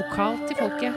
[0.00, 0.94] Vokal til folket.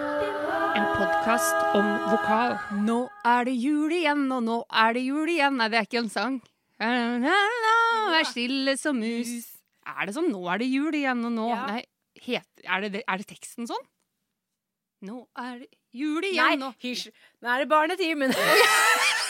[0.80, 2.54] En podkast om vokal.
[2.86, 5.58] Nå er det jul igjen, og nå er det jul igjen.
[5.60, 6.38] Nei, det er ikke en sang.
[6.80, 9.34] Vær stille som mus.
[9.84, 11.66] Er det sånn 'nå er det jul igjen', og nå Ja.
[11.68, 11.84] Nei,
[12.30, 13.84] het, er, det, er det teksten sånn?
[15.04, 17.12] Nå er det jul igjen, Nei, og.
[17.44, 18.32] Nå er det barnetimen.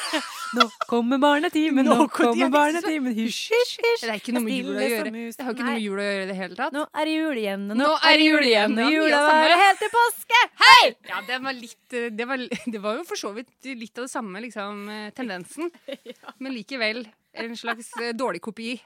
[0.58, 3.14] nå kommer barnetimen, Nå nå kom- kommer er barnetimen.
[3.18, 4.02] Hysj, hysj, hysj.
[4.04, 5.12] Det er ikke noe med jul å gjøre.
[5.14, 6.74] Det har ikke noe med jul å gjøre i det hele tatt.
[6.78, 9.80] Nå er det jul igjen, Nå, Nå er det jul igjen, og jula varer helt
[9.84, 10.42] til påske.
[10.64, 10.86] Hei!
[11.10, 12.38] Ja, det var litt eh, Det var,
[12.76, 15.72] det var jo for så vidt litt av det samme, liksom, eh, tendensen.
[16.40, 18.76] Men likevel en slags eh, dårlig kopi.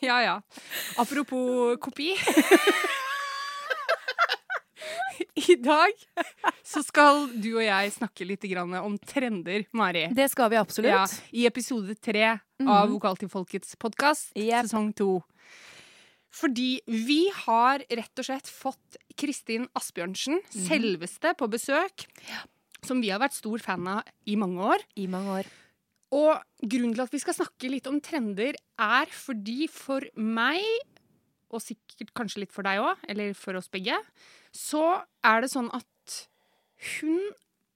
[0.00, 0.34] Ja ja.
[0.96, 2.14] Apropos kopi.
[5.52, 6.04] I dag
[6.66, 10.08] så skal du og jeg snakke litt grann om trender, Mari.
[10.16, 11.18] Det skal vi Ja, absolutt.
[11.32, 12.26] I episode tre
[12.60, 14.66] av Vokal til folkets podkast, yep.
[14.66, 15.20] sesong to.
[16.30, 22.06] Fordi vi har rett og slett fått Kristin Asbjørnsen, selveste, på besøk.
[22.86, 24.84] Som vi har vært stor fan av i mange år.
[24.96, 25.50] I mange år.
[26.16, 30.62] Og grunnen til at vi skal snakke litt om trender, er fordi for meg,
[31.50, 33.96] og sikkert kanskje litt for deg òg, eller for oss begge,
[34.54, 36.18] så er det sånn at
[36.96, 37.20] hun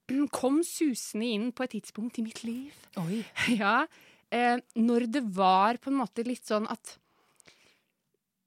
[0.37, 3.23] kom susende inn på et tidspunkt i mitt liv Oi.
[3.61, 3.85] ja,
[4.33, 6.97] eh, når det var på en måte litt sånn at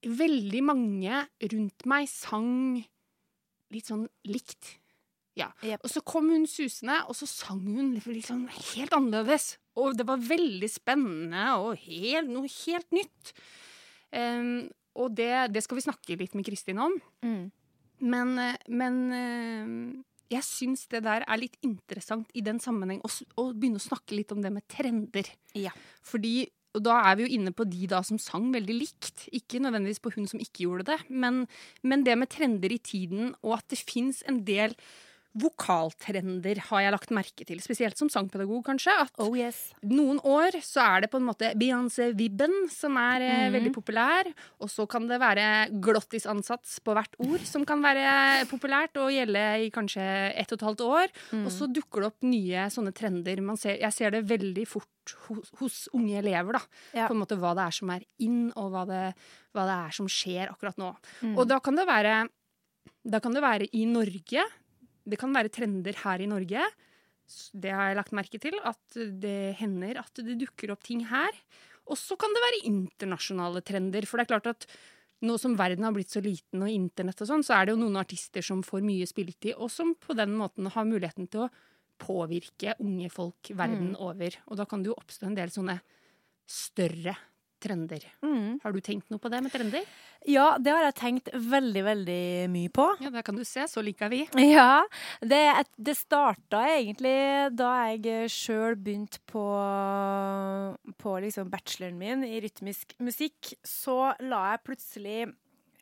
[0.06, 2.79] veldig mange rundt meg sang
[3.75, 4.77] litt sånn likt.
[5.39, 5.51] Ja.
[5.62, 5.84] Yep.
[5.84, 9.56] Og så kom hun susende, og så sang hun litt sånn helt annerledes.
[9.79, 13.33] Og det var veldig spennende og helt, noe helt nytt.
[14.15, 14.69] Em,
[14.99, 16.99] og det, det skal vi snakke litt med Kristin om.
[17.25, 17.49] Mm.
[18.13, 19.73] Men, eh, men eh,
[20.35, 24.17] jeg syns det der er litt interessant i den sammenheng å, å begynne å snakke
[24.19, 25.31] litt om det med trender.
[25.57, 25.73] Ja.
[26.05, 29.27] Fordi, og da er vi jo inne på de da som sang veldig likt.
[29.35, 31.47] Ikke nødvendigvis på hun som ikke gjorde det, men,
[31.83, 34.77] men det med trender i tiden, og at det fins en del
[35.39, 37.61] vokaltrender, har jeg lagt merke til.
[37.62, 38.94] Spesielt som sangpedagog, kanskje.
[39.05, 39.72] At Oh yes.
[39.82, 43.53] noen år så er det på en måte Beyoncé-vibben som er eh, Mhm.
[43.54, 44.32] veldig populær.
[44.60, 49.44] Og så kan det være glottisansats på hvert ord som kan være populært og gjelde
[49.66, 50.04] i kanskje
[50.37, 51.09] ett og et halvt år.
[51.32, 51.44] Mm.
[51.47, 53.41] Og så dukker det opp nye sånne trender.
[53.43, 54.87] Man ser, jeg ser det veldig fort
[55.28, 56.60] hos, hos unge elever, da.
[56.94, 57.06] Ja.
[57.09, 59.15] På en måte hva det er som er in, og hva det,
[59.54, 60.94] hva det er som skjer akkurat nå.
[61.22, 61.37] Mm.
[61.38, 62.28] Og da kan det være
[63.09, 64.43] Da kan det være i Norge.
[65.09, 66.67] Det kan være trender her i Norge.
[67.53, 71.33] Det har jeg lagt merke til, at det hender at det dukker opp ting her.
[71.89, 74.07] Og så kan det være internasjonale trender.
[74.09, 74.69] For det er klart at
[75.25, 77.81] nå som verden har blitt så liten og internett og sånn, så er det jo
[77.81, 81.53] noen artister som får mye spilletid, og som på den måten har muligheten til å
[81.99, 84.37] påvirke unge folk verden over.
[84.47, 85.81] Og da kan det jo oppstå en del sånne
[86.49, 87.17] større
[87.63, 88.05] trender.
[88.25, 88.59] Mm.
[88.63, 89.87] Har du tenkt noe på det med trender?
[90.29, 92.87] Ja, det har jeg tenkt veldig, veldig mye på.
[93.03, 93.67] Ja, der kan du se.
[93.71, 94.25] Så liker vi.
[94.49, 94.83] Ja,
[95.23, 95.41] det,
[95.77, 97.15] det starta egentlig
[97.57, 99.45] da jeg sjøl begynte på,
[100.99, 103.53] på liksom bacheloren min i rytmisk musikk.
[103.67, 105.19] Så la jeg plutselig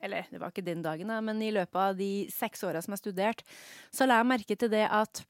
[0.05, 2.93] Eller det var ikke den dagen, da, men i løpet av de seks åra som
[2.93, 3.47] jeg studerte,
[3.89, 5.25] så la jeg merke til det at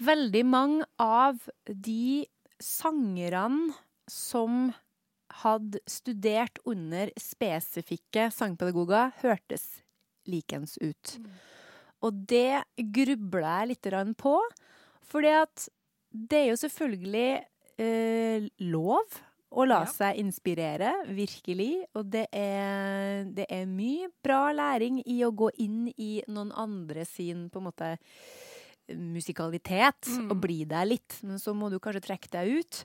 [0.00, 1.38] veldig mange av
[1.68, 2.24] de
[2.62, 3.74] sangerne
[4.08, 4.70] som
[5.42, 9.82] hadde studert under spesifikke sangpedagoger, hørtes
[10.26, 11.16] likens ut.
[12.02, 14.34] Og det grubla jeg litt på,
[15.06, 15.68] fordi at
[16.12, 17.30] det er jo selvfølgelig
[17.78, 19.20] eh, lov
[19.56, 19.90] å la Ja.
[19.90, 21.84] seg inspirere, virkelig.
[21.94, 27.04] Og det er, det er mye bra læring i å gå inn i noen andre
[27.06, 27.96] sin på en måte
[28.94, 30.30] musikalitet Mm.
[30.30, 31.18] og bli der litt.
[31.22, 32.84] Men så må du kanskje trekke deg ut.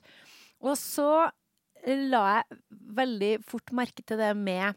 [0.62, 1.30] Og så
[1.86, 2.60] la jeg
[2.96, 4.74] veldig fort merke til det med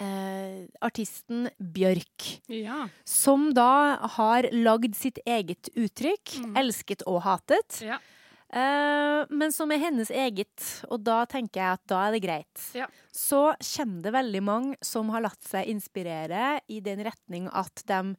[0.00, 2.28] eh, artisten Bjørk.
[2.52, 2.86] Ja.
[3.04, 6.38] Som da har lagd sitt eget uttrykk.
[6.42, 6.54] Mm.
[6.62, 7.80] Elsket og hatet.
[7.84, 8.00] Ja.
[8.46, 12.66] Eh, men som er hennes eget, og da tenker jeg at da er det greit.
[12.78, 12.88] Ja.
[13.12, 18.14] Så kommer det veldig mange som har latt seg inspirere i den retning at de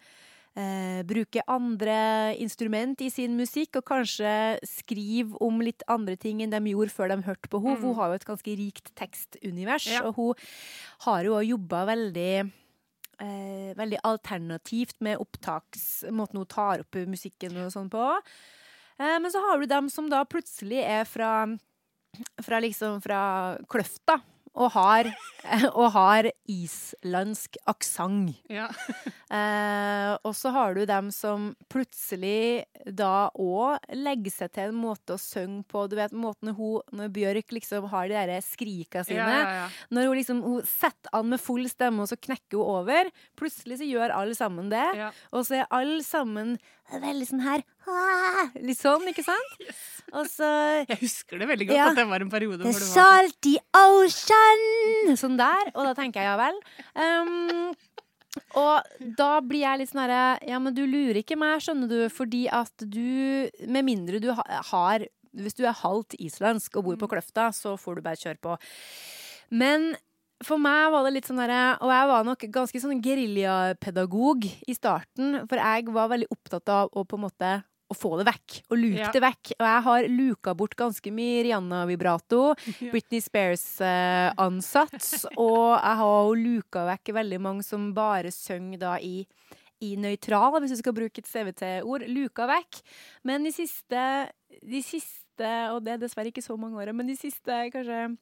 [0.58, 1.98] eh, bruke andre
[2.42, 7.14] instrument i sin musikk, og kanskje skrive om litt andre ting enn de gjorde før
[7.14, 7.80] de hørte på henne.
[7.80, 7.86] Mm.
[7.86, 10.06] Hun har jo et ganske rikt tekstunivers, Ja.
[10.08, 10.48] og hun
[11.06, 12.32] har jo jobba veldig
[13.20, 16.06] eh, veldig alternativt med opptaks...
[16.12, 18.04] Måten hun tar opp musikken og sånn på.
[19.00, 21.48] Eh, men så har du dem som da plutselig er fra,
[22.42, 23.22] fra liksom fra
[23.70, 24.20] Kløfta.
[24.58, 25.10] Og har,
[25.80, 28.36] og har islandsk aksent.
[28.52, 28.70] Ja.
[29.28, 32.64] Eh, og så har du dem som plutselig
[32.96, 35.82] da òg legger seg til en måte å synge på.
[35.92, 39.28] Du vet måten hun, når Bjørk liksom har de der skrika sine.
[39.28, 39.66] Ja, ja.
[39.92, 43.12] Når hun liksom hun setter an med full stemme, og så knekker hun over.
[43.36, 44.88] Plutselig så gjør alle sammen det.
[45.36, 46.56] Og så er alle sammen
[46.92, 47.64] veldig sånn her!
[48.64, 49.58] Litt sånn, ikke sant?
[50.18, 50.48] Og så
[50.88, 51.90] Jeg husker det veldig godt, Ja.
[51.92, 54.64] at det var en periode hvor det var salty ocean!
[55.20, 55.72] Sånn der.
[55.76, 56.60] Og da tenker jeg ja vel.
[56.96, 57.76] Um,
[58.60, 58.88] og
[59.18, 62.44] da blir jeg litt sånn herre Ja, men du lurer ikke meg, skjønner du, fordi
[62.54, 67.50] at du Med mindre du har Hvis du er halvt islandsk og bor på Kløfta,
[67.56, 68.56] så får du bare kjøre på.
[69.50, 69.96] Men
[70.46, 74.76] for meg var det litt sånn derre Og jeg var nok ganske sånn geriljapedagog i
[74.78, 77.52] starten, for jeg var veldig opptatt av å på en måte
[77.88, 79.12] å få det vekk, og luke Ja.
[79.16, 79.54] det vekk.
[79.62, 82.50] Og jeg har luka bort ganske mye Rihanna Vibrato,
[82.92, 89.24] Britney Spears-ansats, og jeg har jo luka vekk veldig mange som bare synger da i
[89.80, 92.80] i nøytral, hvis du skal bruke et CVT-ord, luka vekk.
[93.30, 94.00] Men de siste,
[94.66, 98.18] de siste, og det er dessverre ikke så mange åra, men de siste kanskje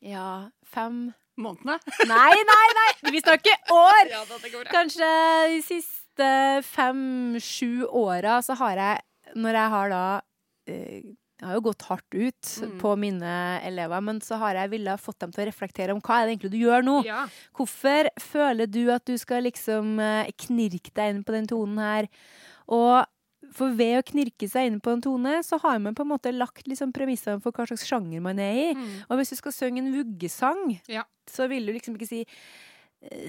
[0.00, 1.10] ja, fem
[1.40, 1.78] Månedene.
[2.10, 3.12] Nei, nei, nei!
[3.14, 4.10] Vi snakker år!
[4.12, 4.24] Ja.
[4.70, 5.08] Kanskje
[5.54, 6.26] de siste
[6.68, 9.00] fem-sju åra så har jeg,
[9.40, 10.02] når jeg har da
[10.68, 11.00] eh,
[11.40, 12.72] Jeg har jo gått hardt ut Mm.
[12.82, 13.30] på mine
[13.64, 16.34] elever, men så har jeg villet fått dem til å reflektere om hva er det
[16.34, 16.96] egentlig du gjør nå.
[17.06, 17.22] Ja.
[17.56, 22.10] Hvorfor føler du at du skal liksom eh, knirke deg inn på den tonen her?
[22.68, 23.06] Og
[23.56, 26.32] for ved å knirke seg inn på en tone, så har man på en måte
[26.34, 28.74] lagt liksom premissene for hva slags sjanger man er i.
[28.76, 28.90] Mm.
[29.08, 31.04] Og hvis du skal synge en vuggesang, Ja.
[31.26, 32.24] så vil du liksom ikke si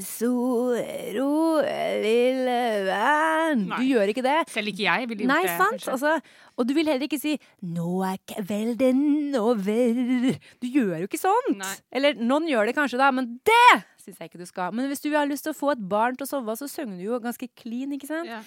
[0.04, 1.62] Soro,
[2.04, 2.56] lille
[2.90, 3.62] venn.
[3.72, 4.36] Du gjør ikke det.
[4.52, 5.54] Selv ikke jeg ville gjort Nei, det.
[5.62, 5.86] sant?
[5.94, 6.18] Altså,
[6.60, 10.36] og du vil heller ikke si 'nå er kvelden over'.
[10.60, 11.56] Du gjør jo ikke sånt.
[11.56, 11.76] Nei.
[11.92, 14.74] Eller noen gjør det kanskje, da, men det syns jeg ikke du skal.
[14.76, 16.98] Men hvis du har lyst til å få et barn til å sove, så synger
[16.98, 18.28] du jo ganske clean, ikke sant?
[18.28, 18.42] Ja.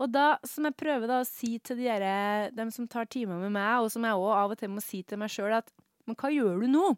[0.00, 3.38] Og da, som jeg prøver da å si til de der, dem som tar timer
[3.38, 5.70] med meg, og som jeg òg av og til må si til meg sjøl, at
[6.08, 6.96] men hva gjør du nå?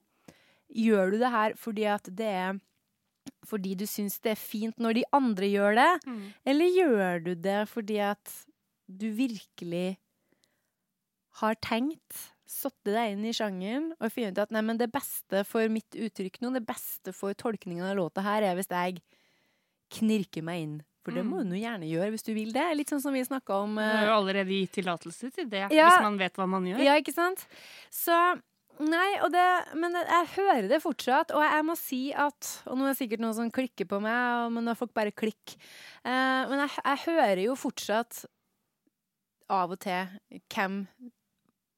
[0.75, 2.56] Gjør du det her fordi at det er
[3.46, 6.32] fordi du syns det er fint når de andre gjør det, Mm.
[6.46, 8.32] eller gjør du det fordi at
[8.88, 9.96] du virkelig
[11.40, 15.43] har tenkt, satt deg inn i sjangeren og funnet ut at nei, men det beste
[15.44, 19.00] for mitt uttrykk nå, det beste for tolkningen av låta her, er hvis jeg
[19.90, 20.76] knirker meg inn.
[21.05, 21.50] For det må Mm.
[21.50, 22.64] du gjerne gjøre hvis du vil det.
[22.76, 23.76] Litt sånn som vi snakka om.
[23.76, 25.88] Du eh, har jo allerede gitt tillatelse til det, Ja.
[25.90, 26.82] hvis man vet hva man gjør.
[26.82, 27.46] Ja, ikke sant?
[27.93, 28.40] Så
[28.84, 29.43] Nei, og det,
[29.81, 33.23] men jeg hører det fortsatt, og jeg må si at Og nå er det sikkert
[33.25, 35.56] noen som klikker på meg, men da får folk bare klikke.
[36.05, 38.25] Eh, men jeg, jeg hører jo fortsatt
[39.49, 40.11] av og til
[40.52, 40.82] hvem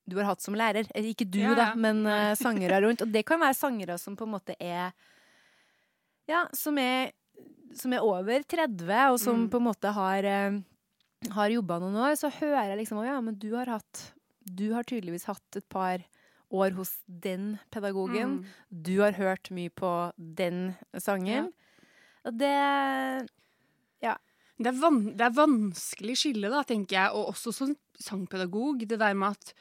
[0.08, 0.88] du har hatt som lærer.
[0.96, 3.02] Eh, Ikke du, Ja, da, men uh, sangere rundt.
[3.04, 4.90] Og det kan være sangere som på en måte er
[6.28, 7.12] Ja, som er,
[7.76, 9.50] som er over 30, og som Mm.
[9.52, 12.16] på en måte har, uh, har jobba noen år.
[12.16, 14.06] Så hører jeg liksom Å ja, men du har hatt
[14.48, 16.00] Du har tydeligvis hatt et par
[16.50, 18.38] år hos den pedagogen.
[18.38, 18.44] Mm.
[18.70, 21.52] Du har hørt mye på den sangen.
[22.24, 23.28] Og det
[24.58, 28.80] Det er, van det er vanskelig skille, da, tenker jeg, og også som sangpedagog.
[28.90, 29.52] Det der med at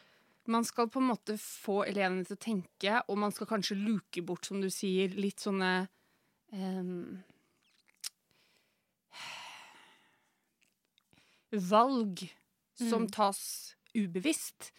[0.47, 4.23] man skal på en måte få elevene til å tenke, og man skal kanskje luke
[4.25, 5.87] bort, som du sier, litt sånne
[6.51, 7.21] um,
[11.51, 12.25] Valg
[12.75, 13.11] som Mm.
[13.11, 14.71] tas ubevisst.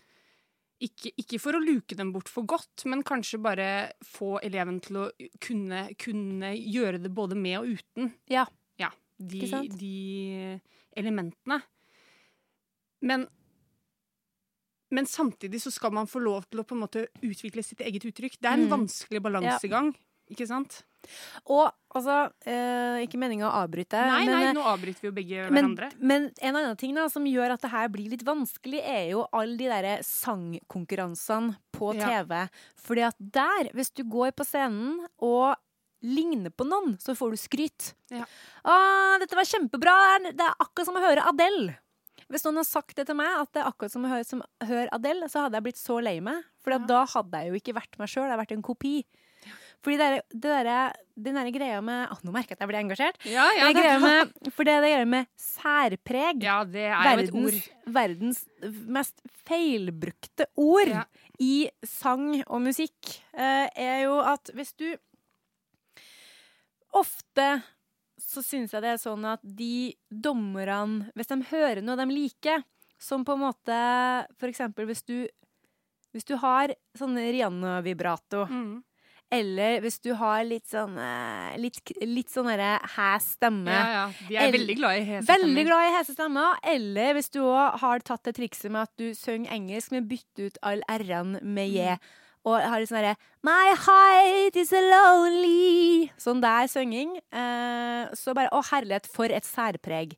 [0.80, 3.68] Ikke, ikke for å luke dem bort for godt, men kanskje bare
[4.06, 5.06] få eleven til å
[5.42, 8.12] kunne, kunne gjøre det både med og uten.
[8.30, 8.44] Ja.
[8.78, 9.40] Ja, de,
[9.74, 10.60] de
[10.96, 11.58] elementene.
[13.02, 13.26] Men,
[14.94, 18.06] men samtidig så skal man få lov til å på en måte utvikle sitt eget
[18.08, 18.38] uttrykk.
[18.38, 18.72] Det er en Mm.
[18.76, 19.90] vanskelig balansegang,
[20.30, 20.84] ikke sant?
[21.46, 25.12] Og altså eh, Ikke meninga å avbryte, Nei, men, nei, eh, nå avbryter vi jo
[25.16, 25.88] begge men, hverandre.
[26.00, 29.26] men en annen ting da, som gjør at det her blir litt vanskelig, er jo
[29.32, 32.08] alle de der sangkonkurransene på Ja.
[32.24, 32.48] TV.
[32.76, 35.56] Fordi at der, hvis du går på scenen og
[36.02, 37.92] ligner på noen, så får du skryt.
[38.10, 38.24] Ja.
[38.64, 39.96] Å, dette var kjempebra!
[40.32, 41.76] Det er- akkurat som å høre Adele.
[42.28, 44.42] Hvis noen har sagt det til meg, at det er akkurat som å høre, som
[44.42, 46.44] å høre Adele, så hadde jeg blitt så lei meg.
[46.60, 46.78] For Ja.
[46.78, 49.04] da hadde jeg jo ikke vært meg sjøl, jeg hadde vært en kopi.
[49.84, 52.68] Fordi det er, det der, den der greia med Å, nå merker jeg at jeg
[52.72, 53.18] blir engasjert.
[53.30, 56.42] Ja, ja, Det greia med, for det det greia med særpreg.
[56.42, 57.58] ja, det er jo et ord.
[57.86, 61.04] Verdens, verdens mest feilbrukte ord Ja.
[61.38, 64.88] i sang og musikk eh, er jo at hvis du
[66.98, 67.46] Ofte
[68.18, 72.64] så syns jeg det er sånn at de dommerne, hvis de hører noe de liker,
[72.98, 73.76] som på en måte
[74.40, 75.28] For eksempel hvis du,
[76.16, 78.82] hvis du har sånn Rihanna-vibrato, Mm.
[79.30, 83.68] Eller hvis du har litt sånn eh, Litt, litt sånn hæs stemme.
[83.74, 84.04] Ja, ja.
[84.28, 86.56] De er El- veldig glad i hese Veldig glad i hese stemmer.
[86.64, 90.48] Eller hvis du òg har tatt det trikset med at du synger engelsk, men bytter
[90.48, 91.98] ut all r-en med j.
[92.48, 97.18] Og har litt sånn derre My height is lonely Sånn der synging.
[97.28, 100.14] Eh, så bare Å, herlighet, for et særpreg.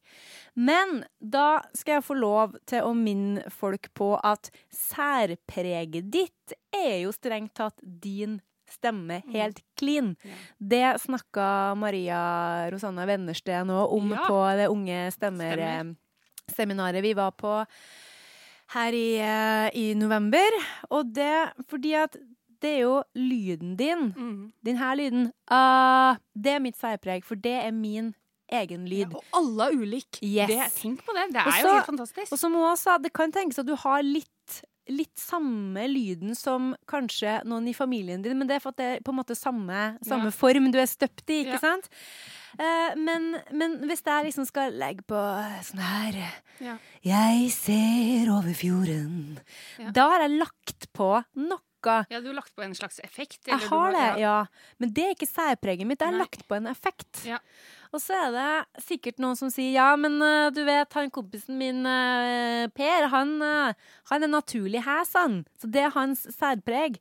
[0.54, 7.02] Men da skal jeg få lov til å minne folk på at særpreget ditt er
[7.04, 8.38] jo strengt tatt din
[8.72, 10.16] stemme helt clean.
[10.58, 14.26] Det snakka Maria Rosanna Wennersten òg om Ja.
[14.28, 15.56] på det Unge Stemmer.
[16.50, 17.64] Stemmer-seminaret vi var på
[18.74, 20.50] her i, eh, i november.
[20.90, 22.16] Og det fordi at
[22.60, 24.52] det er jo lyden din, Mm.
[24.62, 28.14] den her lyden, Uh, det er mitt særpreg, for det er min
[28.52, 29.14] egen Ja, lyd.
[29.14, 30.22] og alle er ulike.
[30.22, 30.74] Yes.
[30.80, 31.32] Tenk på det.
[31.32, 32.32] Det Og er så- jo helt fantastisk.
[32.32, 36.72] Og som hun sa, det kan tenkes at du har litt Litt samme lyden som
[36.90, 39.36] kanskje noen i familien din, men det er for at det er på en måte
[39.38, 40.34] samme, samme Ja.
[40.34, 41.62] form du er støpt i, ikke Ja.
[41.62, 41.88] sant?
[42.58, 45.20] Uh, men, men hvis jeg liksom skal legge på
[45.62, 46.18] sånn her
[46.60, 46.76] Ja.
[47.06, 49.38] Jeg ser over fjorden.
[49.94, 52.04] Da har jeg lagt på noe.
[52.10, 53.38] ja, du har lagt på en slags effekt.
[53.46, 54.16] eller Jeg du har det, ja.
[54.18, 54.46] ja.
[54.78, 56.00] Men det er ikke særpreget mitt.
[56.00, 56.26] Jeg har Nei.
[56.26, 57.24] lagt på en effekt.
[57.24, 57.38] Ja.
[57.92, 61.56] Og så er det sikkert noen som sier ja, men eh, du vet, han kompisen
[61.58, 63.72] min eh, Per, han, eh,
[64.12, 65.40] han er naturlig hæs, han.
[65.58, 67.00] Så det er hans særpreg.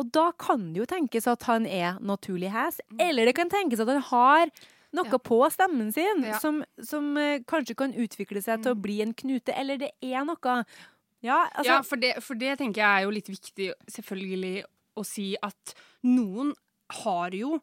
[0.00, 3.82] Og da kan det jo tenkes at han er naturlig hæs, eller det kan tenkes
[3.84, 4.46] at han har
[4.92, 5.12] noe Mm.
[5.12, 5.18] Ja.
[5.24, 6.38] på stemmen sin Ja.
[6.38, 7.14] som, som
[7.48, 8.82] kanskje kan utvikle seg til å Mm.
[8.82, 10.64] bli en knute, eller det er noe.
[11.22, 14.64] Ja, altså ja, for det, for det tenker jeg er jo litt viktig selvfølgelig
[14.96, 15.74] å si at
[16.04, 16.52] noen
[17.04, 17.60] har jo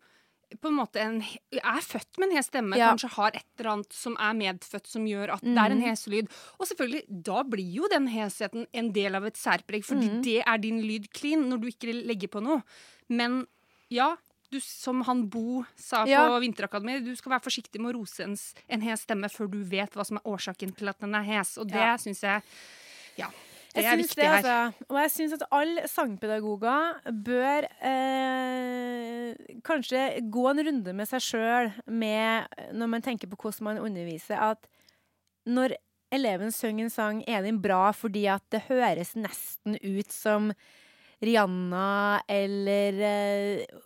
[0.62, 1.20] på en måte en,
[1.54, 2.90] er født med en hes stemme, Ja.
[2.90, 5.86] kanskje har et eller annet som er medfødt som gjør at det er en Mhm.
[5.90, 6.28] hes lyd.
[6.60, 10.24] Og selvfølgelig, da blir jo den hesheten en del av et særpreg, fordi mm.
[10.24, 12.64] det er din lyd clean når du ikke legger på noe.
[13.10, 13.46] Men
[13.90, 14.16] ja,
[14.52, 16.28] du, som han Bo sa Ja.
[16.28, 18.36] på Vinterakademiet, du skal være forsiktig med å rose en,
[18.68, 21.58] en hes stemme før du vet hva som er årsaken til at den er hes.
[21.60, 21.96] Og det Ja.
[21.98, 22.42] syns jeg
[23.18, 23.28] Ja.
[23.80, 24.38] Det Jeg er viktig det, her.
[24.38, 24.86] altså.
[24.90, 31.72] Og jeg syns at alle sangpedagoger bør eh, kanskje gå en runde med seg sjøl
[31.90, 34.68] når man tenker på hvordan man underviser, at
[35.50, 35.78] når
[36.14, 40.52] eleven synger en sang, er den bra fordi at det høres nesten ut som
[41.24, 43.80] Rihanna eller eh,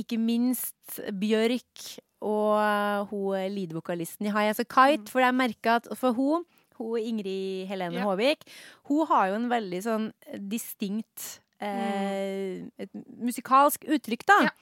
[0.00, 1.84] ikke minst Bjørk
[2.20, 5.08] og eh, hun lead-vokalisten i High As A Kite.
[5.10, 6.44] For jeg merker at for hun
[6.80, 8.08] hun Ingrid Helene Ja.
[8.08, 8.42] Håvik,
[8.90, 10.08] hun har jo en veldig sånn
[10.50, 14.38] distinkt eh, et musikalsk uttrykk, da.
[14.48, 14.52] Ja.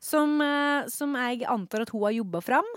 [0.00, 2.68] Som, eh, som jeg antar at hun har jobba fram.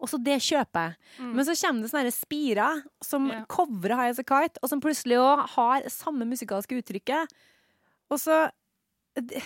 [0.00, 0.96] Og så det kjøper jeg.
[1.20, 1.32] Mm.
[1.36, 3.42] Men så kommer det sånne spirer som Ja.
[3.52, 7.28] covrer High As A Kite, og som plutselig òg har samme musikalske uttrykket.
[8.10, 8.50] Og så
[9.14, 9.42] d-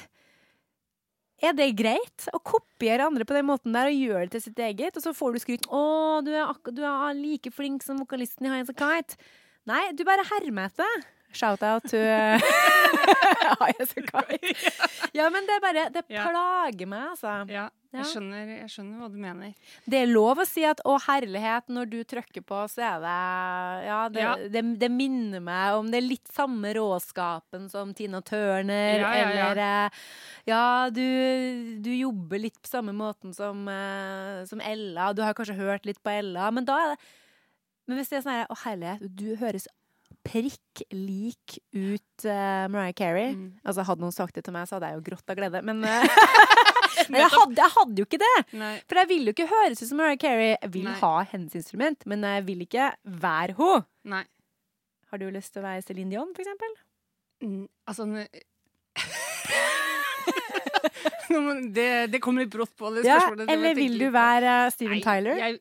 [1.43, 4.61] Er det greit å kopiere andre på den måten der og gjøre det til sitt
[4.62, 4.97] eget?
[4.97, 8.53] Og så får du skryt 'Å, du er, du er like flink som vokalisten i
[8.53, 9.19] High As A Kite'.
[9.67, 11.05] Nei, du bare hermer etter.
[11.35, 11.99] Shout-out to.
[15.14, 17.33] Ja, men det er bare Det plager meg, altså.
[17.53, 19.53] Ja, jeg skjønner, jeg skjønner hva du mener.
[19.87, 23.87] Det er lov å si at 'å, herlighet', når du trykker på, så er det
[23.87, 24.35] Ja, det, Ja.
[24.37, 29.29] det, det minner meg om det er litt samme råskapen som Tina Turner, Ja, ja,
[29.31, 29.50] ja.
[29.53, 29.91] eller eh,
[30.47, 35.55] Ja, du, du jobber litt på samme måten som, eh, som Ella, du har kanskje
[35.57, 36.99] hørt litt på Ella, men da er det
[37.87, 39.69] Men hvis det er sånn her 'å, herlighet', du høres
[40.25, 43.35] prikk lik ut uh, Mariah Carey.
[43.37, 43.50] Mm.
[43.64, 45.76] Altså, hadde noen sagt det til meg, så hadde jeg jo grått av glede, men
[45.88, 45.88] uh,
[47.11, 48.37] Nei, jeg hadde, jeg hadde jo ikke det!
[48.57, 48.75] Nei.
[48.88, 50.52] For jeg ville jo ikke høres ut som Mariah Carey.
[50.54, 50.97] Jeg vil Nei.
[51.02, 54.21] ha hennes instrument, men jeg vil ikke være henne.
[55.11, 56.73] Har du lyst til å være Céline Dion, for eksempel?
[57.45, 58.02] Mm, altså
[61.76, 65.37] det, det kommer litt brått på, det Ja, eller vil du være eh, Steven Tyler?
[65.40, 65.52] Jeg,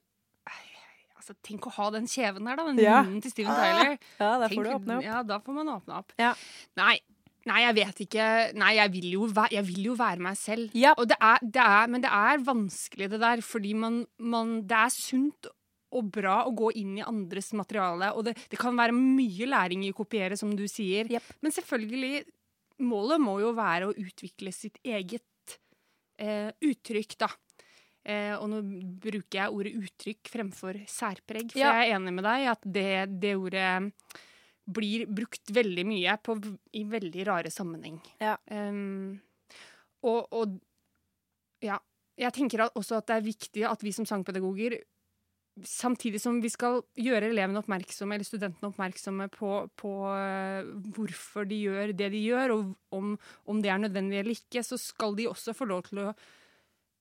[1.24, 2.65] altså, tenk å ha den kjeven der, da.
[2.68, 3.00] Den Ja.
[3.03, 3.98] munnen til Steven Tyler.
[4.20, 5.03] Ja, da får du åpne opp.
[5.08, 6.13] Ja, da får man åpne opp.
[6.20, 6.34] Ja.
[6.75, 7.00] Nei.
[7.46, 8.25] Nei, jeg vet ikke.
[8.56, 10.72] Nei, jeg vil jo, væ jeg vil jo være meg selv.
[10.80, 10.94] Ja.
[10.98, 14.77] Og det er, det er, men det er vanskelig, det der, fordi man, man Det
[14.80, 15.50] er sunt
[15.94, 19.84] og bra å gå inn i andres materiale, og det, det kan være mye læring
[19.86, 21.06] i å kopiere, som du sier.
[21.12, 21.27] Yep.
[21.44, 22.24] Men selvfølgelig,
[22.82, 25.60] målet må jo være å utvikle sitt eget
[26.18, 27.30] eh, uttrykk, da.
[28.03, 28.60] Eh, og nå
[29.00, 31.72] bruker jeg ordet uttrykk fremfor særpreg, for Ja.
[31.79, 33.69] jeg er enig med deg i at det, det ordet
[34.63, 36.36] blir brukt veldig mye på,
[36.75, 38.00] i veldig rare sammenheng.
[38.19, 38.38] Ja.
[38.51, 39.19] Um,
[40.03, 40.57] og, og
[41.63, 41.79] ja,
[42.19, 44.77] jeg tenker også at det er viktig at vi som sangpedagoger
[45.69, 51.60] samtidig som vi skal gjøre elevene oppmerksomme, eller studentene oppmerksomme på, på uh, hvorfor de
[51.67, 53.13] gjør det de gjør, og om,
[53.45, 56.07] om, det er nødvendig eller ikke, så skal de også få lov til å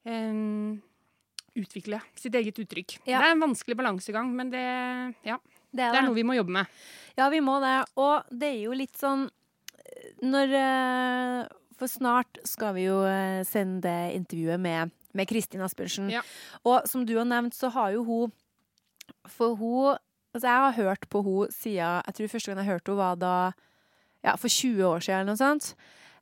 [0.04, 0.82] um,
[1.58, 2.98] utvikle sitt eget uttrykk.
[3.04, 3.18] Ja.
[3.20, 4.62] Det er en vanskelig balansegang, men det,
[5.26, 5.36] ja,
[5.70, 6.80] det, er, det er noe vi må jobbe med.
[7.18, 7.76] Ja, vi må det.
[8.00, 9.26] Og det er jo litt sånn
[10.24, 11.40] Når uh,
[11.76, 13.02] For snart skal vi jo
[13.44, 16.10] sende intervjuet med med Kristin Asbjørnsen.
[16.12, 16.22] Ja.
[16.68, 18.32] Og som du har nevnt, så har jo hun
[19.28, 20.00] for hun
[20.32, 23.16] Altså, jeg har hørt på hun siden Jeg tror første gang jeg hørte henne, var
[23.20, 23.34] da
[24.24, 25.74] Ja, for 20 år siden eller noe sånt.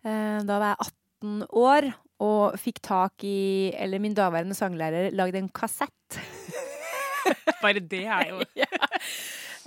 [0.02, 0.88] Eh, da var jeg
[1.20, 1.90] 18 år
[2.20, 6.20] og fikk tak i Eller min daværende sanglærer lagde en kassett.
[7.62, 8.44] Bare det er jo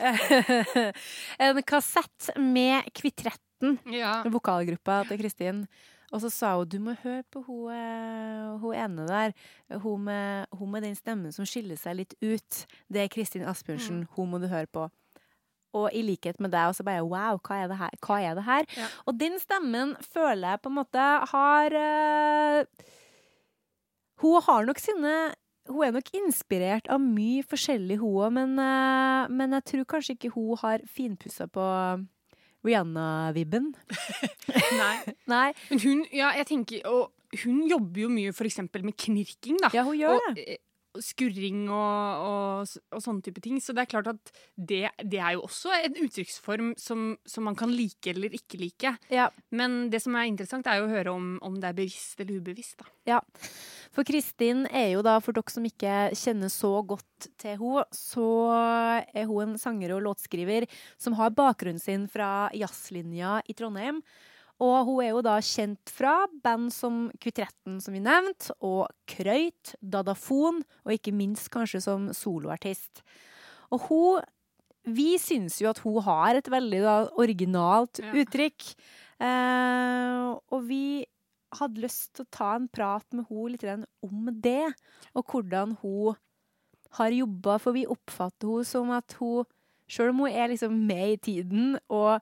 [1.44, 4.22] En kassett med Kvitretten, ja.
[4.26, 5.66] vokalgruppa til Kristin.
[6.14, 9.34] Og så sa hun du må høre på hun, eh, hun ene der.
[9.82, 12.66] Hun med, hun med, den stemmen som skiller seg litt ut.
[12.86, 14.04] Det er Kristin Asbjørnsen.
[14.04, 14.12] Mm.
[14.18, 14.90] Hun må du høre på.
[15.74, 17.96] Og i likhet med deg, og så bare wow, hva er det her?
[18.20, 18.68] Er det her?
[18.78, 18.90] Ja.
[19.10, 22.92] Og den stemmen føler jeg på en måte har uh,
[24.22, 25.16] Hun har nok sine
[25.70, 30.18] hun er nok inspirert av mye forskjellig, hun òg, men, uh, men jeg tror kanskje
[30.18, 31.68] ikke hun har finpussa på
[32.68, 33.72] Rihanna-vibben.
[34.82, 34.98] Nei.
[35.34, 35.48] Nei.
[35.70, 39.72] Men hun, ja, jeg tenker, og hun jobber jo mye eksempel med knirking, da.
[39.76, 40.60] Ja, hun gjør og, det.
[41.02, 43.60] Skurring og, og, og, sånne type ting.
[43.64, 47.58] Så det er klart at det, det er jo også en uttrykksform som, som, man
[47.60, 48.96] kan like eller ikke like.
[49.14, 49.30] Ja.
[49.50, 52.42] Men det som er interessant, er jo å høre om, om det er bevisst eller
[52.42, 52.78] ubevisst.
[52.82, 52.92] Da.
[53.16, 53.22] Ja.
[53.94, 58.28] For Kristin er jo da, for dere som ikke kjenner så godt til henne, så
[59.14, 60.66] er hun en sanger og låtskriver
[61.02, 64.02] som har bakgrunnen sin fra jazzlinja i Trondheim.
[64.62, 69.74] Og hun er jo da kjent fra band som Kvitretten, som vi nevnte, og Krøyt,
[69.82, 73.04] Dadafon, og ikke minst kanskje som soloartist.
[73.74, 74.32] Og hun
[74.84, 78.10] Vi syns jo at hun har et veldig da, originalt ja.
[78.20, 78.66] uttrykk.
[79.24, 81.06] Eh, og vi
[81.56, 83.64] hadde lyst til å ta en prat med henne litt
[84.04, 84.74] om det,
[85.16, 86.20] og hvordan hun
[87.00, 89.48] har jobba, for vi oppfatter henne som at hun,
[89.88, 92.20] sjøl om hun er liksom med i tiden og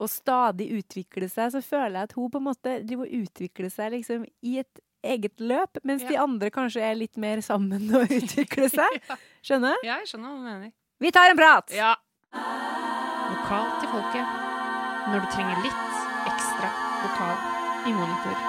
[0.00, 3.72] og stadig utvikle seg, så føler jeg at hun på en måte driver og utvikler
[3.72, 6.12] seg liksom i et eget løp, mens ja.
[6.12, 9.00] de andre kanskje er litt mer sammen og utvikler seg.
[9.44, 9.80] Skjønner?
[9.86, 10.72] Ja, jeg skjønner hva du mener.
[11.00, 11.72] Vi tar en prat!
[11.76, 11.94] Ja.
[13.30, 14.38] Vokal til folket.
[15.10, 15.86] Når du trenger litt
[16.28, 17.36] ekstra vokal
[17.88, 18.48] i monitor.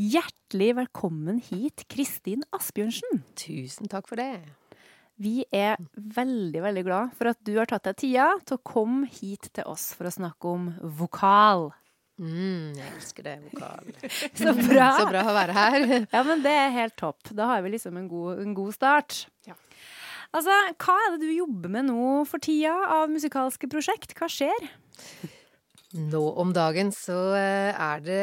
[0.00, 3.22] Hjertelig velkommen hit, Kristin Asbjørnsen.
[3.38, 4.59] Tusen takk for det.
[5.20, 5.76] Vi er
[6.16, 9.66] veldig, veldig glad for at du har tatt deg tida til å komme hit til
[9.68, 11.68] oss for å snakke om vokal.
[12.20, 13.90] Mm, jeg elsker det, vokal.
[14.40, 14.88] Så bra.
[15.00, 15.84] Så bra å være her.
[16.14, 17.34] ja, men det er helt topp.
[17.36, 19.18] Da har vi liksom en god, en god start.
[19.48, 19.56] Ja.
[20.36, 24.16] Altså, hva er det du jobber med nå for tida av musikalske prosjekt?
[24.16, 24.68] Hva skjer?
[25.90, 28.20] Nå om dagen så eh, er det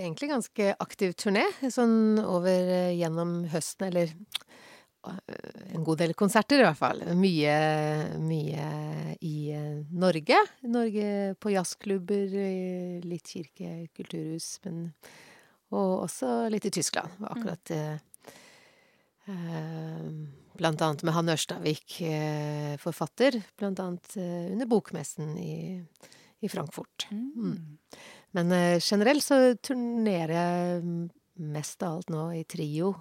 [0.00, 1.44] egentlig ganske aktiv turné.
[1.68, 4.14] Sånn over eh, gjennom høsten, eller
[5.74, 7.02] en god del konserter, i hvert fall.
[7.18, 7.56] Mye,
[8.22, 8.68] mye
[9.24, 10.38] i eh, Norge.
[10.70, 12.34] Norge på jazzklubber,
[13.04, 14.88] litt kirke, kulturhus, men
[15.74, 17.16] Og også litt i Tyskland.
[17.18, 18.34] Var akkurat eh,
[19.32, 20.10] eh,
[20.54, 23.40] Blant annet med Hanne Ørstavik, eh, forfatter.
[23.58, 25.80] Blant annet eh, under bokmessen i,
[26.44, 27.08] i Frankfurt.
[27.10, 27.32] Mm.
[27.34, 27.98] Mm.
[28.38, 31.08] Men eh, generelt så turnerer jeg
[31.42, 32.92] mest av alt nå i trio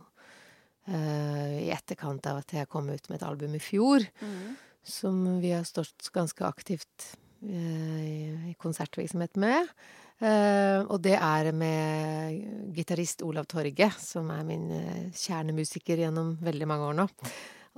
[0.84, 4.56] i etterkant av at jeg kom ut med et album i fjor, mm.
[4.84, 7.08] som vi har stått ganske aktivt
[7.48, 9.72] uh, i, konsertvirksomhet med.
[10.20, 14.68] Uh, og det er med gitarist Olav Torge, som er min
[15.16, 17.08] kjernemusiker gjennom veldig mange år nå.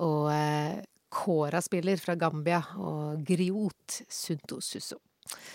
[0.06, 0.28] Og
[1.16, 4.98] Kora spiller fra Gambia, og Griot Sunto Susso.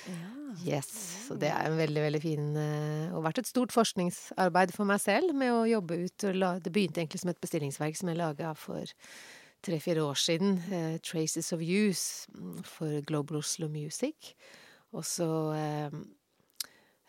[0.09, 0.40] Ja.
[0.65, 0.89] Yes.
[1.27, 5.03] Så det er en veldig, veldig fin uh, Og vært et stort forskningsarbeid for meg
[5.03, 8.95] selv med å jobbe ut Det begynte egentlig som et bestillingsverk som jeg laga for
[9.61, 10.57] tre-fire år siden.
[10.71, 14.35] Uh, 'Traces of Use' mm, for Global Oslo Music.
[14.97, 16.01] Og så uh,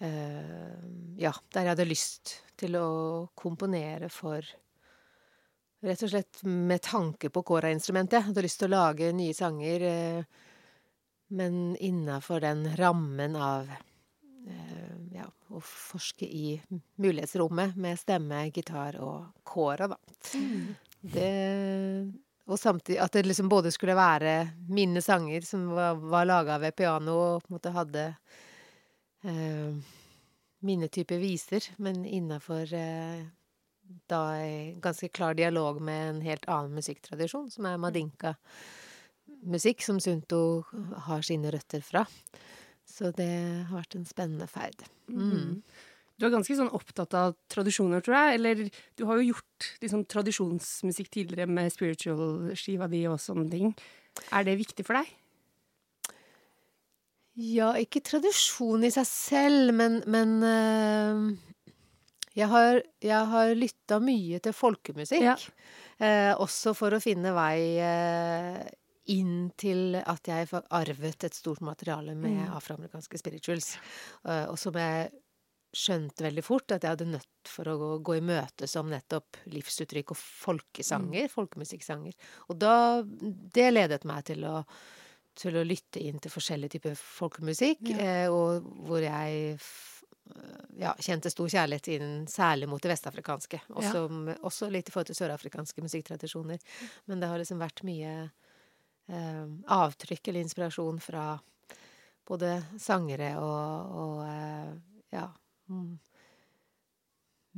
[0.02, 4.42] Ja, der jeg hadde lyst til å komponere for
[5.82, 8.20] Rett og slett med tanke på kora-instrumentet.
[8.20, 9.82] Jeg hadde lyst til å lage nye sanger.
[9.82, 10.51] Uh,
[11.32, 13.70] men innafor den rammen av
[14.48, 16.58] eh, ja, å forske i
[17.00, 20.00] mulighetsrommet med stemme, gitar og kåra, da.
[20.36, 20.74] Mm.
[21.02, 21.30] Det
[22.52, 26.76] Og samtidig at det liksom både skulle være mine sanger som var, var laga ved
[26.76, 28.06] piano, og på en måte hadde
[29.24, 29.94] eh,
[30.60, 33.24] mine typer viser, men innafor eh,
[34.12, 34.22] da
[34.84, 37.80] ganske klar dialog med en helt annen musikktradisjon, som er
[39.42, 40.64] madinka-musikk, som Sunto
[41.08, 42.06] har sine røtter fra.
[42.86, 44.84] Så det har vært en spennende ferd.
[45.08, 45.62] Mm.
[46.18, 48.36] Du er ganske sånn opptatt av tradisjoner, tror jeg.
[48.36, 53.74] Eller du har jo gjort liksom, tradisjonsmusikk tidligere med spiritual-skiva di og sånne ting.
[54.32, 55.10] Er det viktig for deg?
[57.42, 61.32] Ja, ikke tradisjon i seg selv, men, men uh,
[62.36, 65.24] jeg har, jeg har lytta mye til folkemusikk.
[65.24, 65.38] Ja.
[66.02, 68.60] Uh, også for å finne vei uh,
[69.14, 72.54] inn til at jeg arvet et stort materiale med mm.
[72.58, 73.76] afroamerikanske spirituals.
[74.24, 75.12] og som jeg
[75.72, 79.40] skjønte veldig fort at jeg hadde nødt for å gå, gå i møte som nettopp
[79.52, 81.32] livsuttrykk og folkesanger, mm.
[81.32, 82.18] folkemusikksanger.
[82.52, 84.62] Og da Det ledet meg til å,
[85.38, 88.26] til å lytte inn til forskjellige typer folkemusikk, ja.
[88.26, 89.56] eh, og hvor jeg
[90.80, 93.64] ja, kjente stor kjærlighet inn, særlig mot det vestafrikanske.
[93.72, 94.38] Også, ja.
[94.48, 96.62] også litt i forhold til sørafrikanske musikktradisjoner.
[97.08, 98.41] Men det har liksom vært mye eh,
[99.10, 101.40] avtrykk eller inspirasjon fra
[102.28, 104.74] både sangere og, og eh,
[105.12, 105.34] ja,
[105.68, 106.00] mm,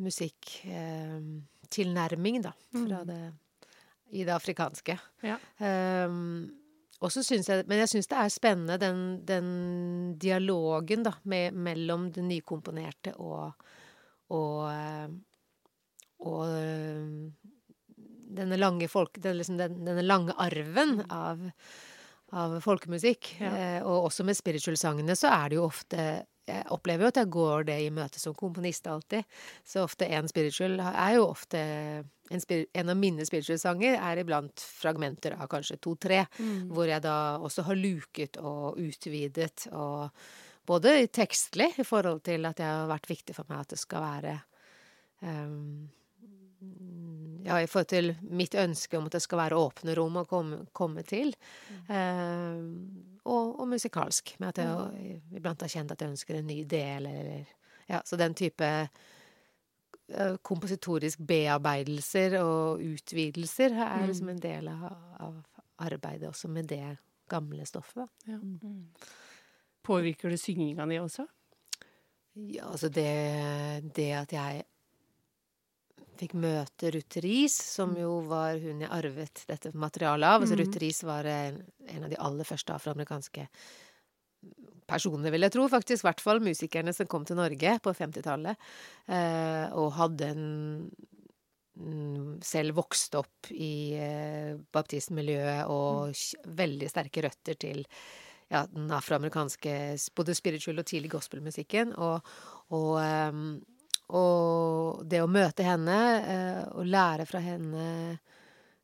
[0.01, 3.07] musikktilnærming, eh, da, fra mm.
[3.11, 3.33] det
[4.13, 4.99] i det afrikanske.
[5.25, 5.37] Ja.
[5.57, 6.51] Um,
[7.03, 13.13] jeg Men jeg syns det er spennende, den, den dialogen, da, med, mellom det nykomponerte
[13.19, 13.53] og
[14.33, 15.09] og, eh,
[16.25, 16.47] og
[18.35, 19.17] denne lange folk...
[19.23, 21.07] Den, liksom den, denne lange arven mm.
[21.13, 21.47] av,
[22.33, 23.35] av folkemusikk.
[23.39, 23.53] Ja.
[23.53, 27.31] Eh, og også med spiritual-sangene så er det jo ofte jeg opplever jo at jeg
[27.31, 29.23] går det i møte som komponist alltid.
[29.63, 31.61] Så ofte en spiritual er jo ofte
[32.33, 32.39] En,
[32.73, 36.71] en av mine spiritual-sanger er iblant fragmenter av kanskje to-tre, mm.
[36.71, 40.09] hvor jeg da også har luket og utvidet og
[40.63, 44.03] Både tekstlig i forhold til at det har vært viktig for meg at det skal
[44.03, 44.37] være
[45.19, 45.89] um,
[47.43, 50.61] ja, i forhold til mitt ønske om at det skal være åpne rom å komme,
[50.75, 51.33] komme til.
[51.69, 51.81] Mm.
[51.97, 56.63] Eh, og, og, musikalsk, med at jeg iblant har kjent at jeg ønsker en ny
[56.63, 64.07] del, eller Ja, så den type uh, kompositorisk bearbeidelser og utvidelser er mm.
[64.07, 64.85] liksom en del av,
[65.19, 65.41] av,
[65.83, 66.95] arbeidet også med det
[67.29, 68.07] gamle stoffet.
[68.29, 68.37] Ja.
[68.39, 68.87] Mm.
[69.83, 71.27] Påvirker det synginga di også?
[72.33, 74.63] Ja, altså det, det at jeg
[76.19, 78.01] fikk møte Ruth Riis, som mm.
[78.03, 80.43] jo var hun jeg arvet dette materialet av.
[80.43, 80.61] Altså, mm.
[80.61, 83.47] Ruth Riis var en, en, av de aller første afroamerikanske
[84.89, 85.67] personene, vil jeg tro.
[85.71, 88.69] Faktisk i hvert fall musikerne som kom til Norge på 50-tallet.
[89.07, 90.45] Eh, og hadde en
[91.79, 96.53] mm, selv vokst opp i eh, baptistmiljøet og mm.
[96.61, 97.83] veldig sterke røtter til
[98.53, 99.75] ja, den afroamerikanske
[100.15, 101.95] både spiritual og tidlig gospelmusikken.
[101.97, 102.33] Og,
[102.75, 103.55] og um,
[104.13, 107.85] og det å møte henne eh, og lære fra henne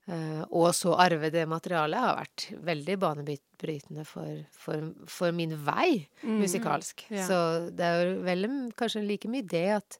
[0.09, 6.07] eh, og så arve det materialet har vært veldig banebrytende for, for, for min vei
[6.23, 7.05] mm, musikalsk.
[7.13, 7.27] Ja.
[7.29, 7.39] Så
[7.69, 9.99] det er jo vel kanskje like mye det at,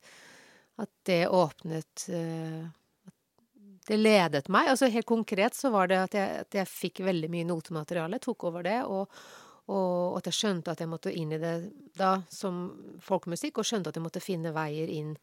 [0.81, 2.65] at det åpnet uh,
[3.89, 4.71] Det ledet meg.
[4.71, 8.49] Altså helt konkret så var det at jeg, at jeg fikk veldig mye notemateriale, tok
[8.49, 9.13] over det, og,
[9.69, 11.53] og at jeg skjønte at jeg måtte inn i det
[11.97, 12.63] da som
[13.05, 15.13] folkemusikk, og skjønte at jeg måtte finne veier inn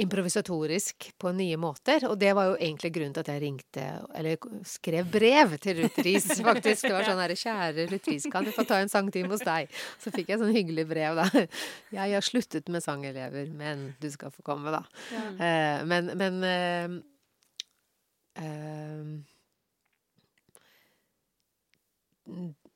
[0.00, 2.06] improvisatorisk på nye måter.
[2.08, 3.84] Og det var jo egentlig grunnen til at jeg ringte,
[4.16, 6.86] eller skrev brev til Ruth Riis, faktisk.
[6.86, 9.68] Det var sånn herre Kjære Ruth Riis, kan du få ta en sangtime hos deg?
[10.00, 11.26] Så fikk jeg sånn hyggelig brev, da.
[11.98, 14.82] Jeg har sluttet med sangelever, men du skal få komme, da.
[15.12, 15.26] Ja.
[15.36, 16.88] Uh, men, men uh,
[18.40, 19.04] uh,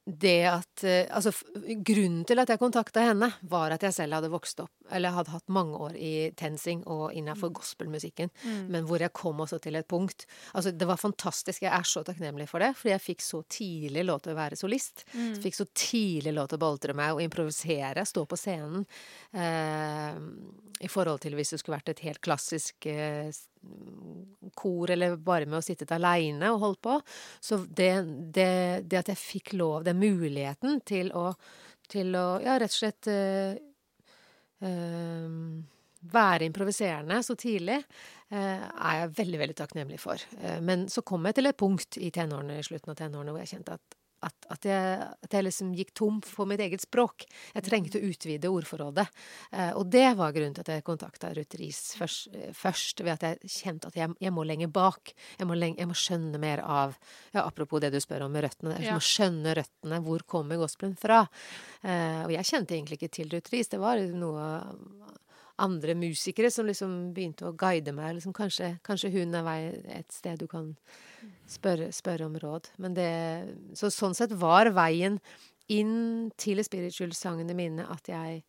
[0.04, 1.32] det at eh, Altså,
[1.86, 5.32] grunnen til at jeg kontakta henne, var at jeg selv hadde vokst opp Eller hadde
[5.32, 7.54] hatt mange år i TenSing og innafor mm.
[7.56, 8.66] gospelmusikken, mm.
[8.72, 11.64] men hvor jeg kom også til et punkt Altså, det var fantastisk.
[11.64, 14.58] Jeg er så takknemlig for det, fordi jeg fikk så tidlig lov til å være
[14.58, 15.04] solist.
[15.14, 15.32] Mm.
[15.42, 18.84] Fikk så tidlig lov til å boltre meg og improvisere, stå på scenen.
[19.32, 20.20] Eh,
[20.84, 23.32] I forhold til hvis det skulle vært et helt klassisk eh,
[24.54, 26.96] kor, eller bare med å sitte aleine og holde på.
[27.42, 27.92] Så det,
[28.34, 28.48] det,
[28.88, 31.30] det, at jeg fikk lov, den muligheten til å,
[31.90, 33.56] til å ja, rett og slett øh,
[34.68, 35.40] øh,
[36.14, 37.80] være improviserende så tidlig,
[38.34, 40.20] øh, er jeg veldig, veldig takknemlig for.
[40.60, 43.56] men så kom jeg til et punkt i tenårene, i slutten av tenårene hvor jeg
[43.56, 47.26] kjente at at, at, jeg, at, jeg, liksom gikk tom for mitt eget språk.
[47.54, 49.06] Jeg trengte å utvide ordforrådet.
[49.52, 53.26] Eh, og det var grunnen til at jeg kontakta Ruth Riis først, først, ved at
[53.28, 55.14] jeg kjente at jeg, jeg må lenger bak.
[55.38, 56.96] Jeg må, lenge, jeg må, skjønne mer av
[57.34, 58.78] ja, Apropos det du spør om med røttene.
[58.82, 60.00] Jeg må skjønne røttene.
[60.04, 61.24] Hvor kommer gospelen fra?
[61.82, 63.70] Eh, og jeg kjente egentlig ikke til Ruth Riis.
[63.72, 64.48] Det var noe
[65.62, 68.16] andre musikere som liksom begynte å guide meg.
[68.16, 69.58] Liksom, kanskje, kanskje hun er vei
[69.98, 70.72] et sted du kan
[71.50, 72.72] spørre, spørre om råd.
[72.96, 73.10] Det,
[73.78, 75.20] så sånn sett var veien
[75.72, 78.42] inn til spiritual-sangene mine at jeg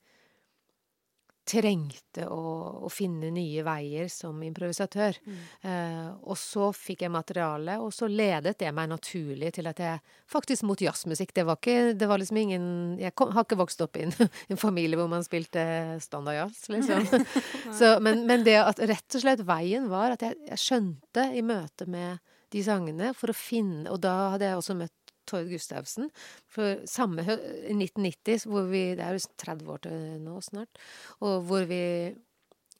[1.45, 2.41] trengte å,
[2.86, 5.19] å, finne nye veier som improvisatør.
[5.25, 5.38] Mm.
[5.69, 10.01] Eh, og så fikk jeg materiale, og så ledet det meg naturlig til at jeg
[10.31, 11.36] faktisk mot jazzmusikk.
[11.36, 12.65] Det var ikke Det var liksom ingen
[12.99, 14.15] Jeg kom, har ikke vokst opp i en,
[14.51, 15.65] en familie hvor man spilte
[16.01, 17.05] standardjazz, liksom.
[17.79, 21.45] så, men, men, det at rett og slett veien var at jeg, jeg skjønte i
[21.45, 26.11] møte med de sangene for å finne Og da hadde jeg også møtt Tord Gustavsen.
[26.51, 30.85] For samme i 1990, hvor vi Det er jo 30 år til nå snart.
[31.19, 31.83] Og hvor vi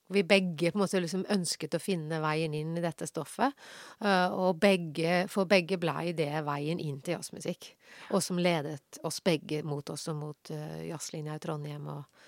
[0.08, 3.56] vi begge på en måte liksom ønsket å finne veien inn i dette stoffet.
[4.04, 7.72] Uh, og begge, for begge blei det veien inn til jazzmusikk.
[8.14, 11.90] Og som ledet oss begge mot oss og mot uh, jazzlinja i Trondheim.
[11.90, 12.26] Og,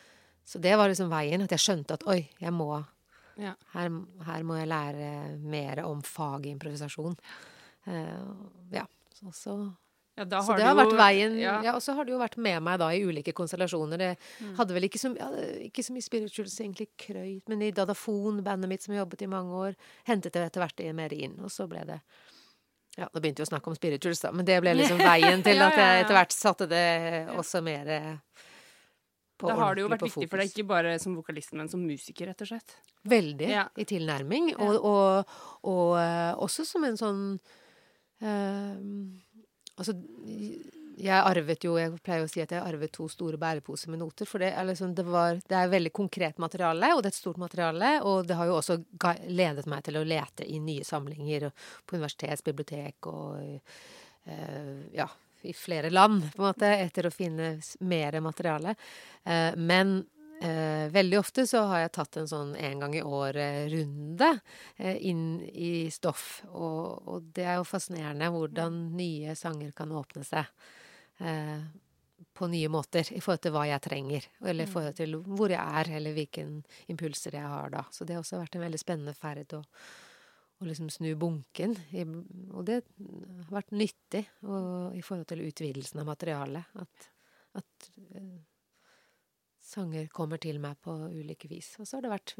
[0.48, 1.46] så det var liksom veien.
[1.46, 2.72] At jeg skjønte at oi, jeg må
[3.38, 3.54] ja.
[3.76, 3.92] her,
[4.26, 5.12] her, må jeg lære
[5.46, 7.18] mer om faget improvisasjon.
[7.86, 8.88] Uh, ja.
[9.14, 9.60] Så, så
[10.18, 11.36] ja, så det har jo, vært veien.
[11.38, 11.58] Ja.
[11.62, 11.74] ja.
[11.78, 14.02] Og så har det jo vært med meg da i ulike konstellasjoner.
[14.02, 14.56] Det mm.
[14.58, 15.28] hadde vel ikke så, ja,
[15.68, 19.30] ikke så mye spirituals egentlig krøyt, men i Dadafon, bandet mitt som jeg jobbet i
[19.30, 19.78] mange år,
[20.10, 21.38] hentet jeg etter hvert mer inn.
[21.46, 22.02] Og så ble det
[22.98, 25.62] Ja, nå begynte vi å snakke om spirituals, da, men det ble liksom veien til
[25.62, 26.88] at jeg etter hvert satte det
[27.38, 27.92] også mer
[29.38, 31.84] på Da har det jo vært viktig for deg, ikke bare som vokalist, men som
[31.86, 32.74] musiker, rett og slett.
[33.08, 33.52] Veldig.
[33.54, 34.50] I tilnærming.
[34.58, 37.22] Og, og, og, uh, også som en sånn
[38.26, 38.78] uh,
[39.78, 39.94] Altså,
[40.98, 44.30] jeg arvet jo Jeg pleier å si at jeg arvet to store bæreposer med noter.
[44.30, 47.20] For det er, liksom, det, var, det er veldig konkret materiale, og det er et
[47.20, 47.92] stort materiale.
[48.08, 48.80] Og det har jo også
[49.30, 51.50] ledet meg til å lete i nye samlinger
[51.86, 55.08] på universitetsbibliotek og uh, ja,
[55.46, 57.54] i flere land, på en måte, etter å finne
[57.86, 58.74] mer materiale.
[59.22, 60.00] Uh, men
[60.42, 64.30] Eh, veldig ofte så har jeg tatt en sånn en gang i året-runde
[64.78, 66.44] eh, inn i stoff.
[66.52, 70.46] Og, og, det er jo fascinerende hvordan nye sanger kan åpne seg
[71.26, 71.64] eh,
[72.38, 75.00] på nye måter i forhold til hva jeg trenger, eller i forhold mm.
[75.00, 76.44] til hvor jeg er, eller hvilke
[76.94, 77.82] impulser jeg har da.
[77.90, 79.64] Så det har også vært en veldig spennende ferd å,
[80.62, 81.74] å liksom snu bunken.
[81.98, 82.06] I,
[82.54, 86.78] og det har vært nyttig og, i forhold til utvidelsen av materialet.
[86.78, 87.10] At,
[87.64, 88.38] at eh,
[89.68, 91.74] sanger kommer til meg på ulike vis.
[91.82, 92.36] Og så har det vært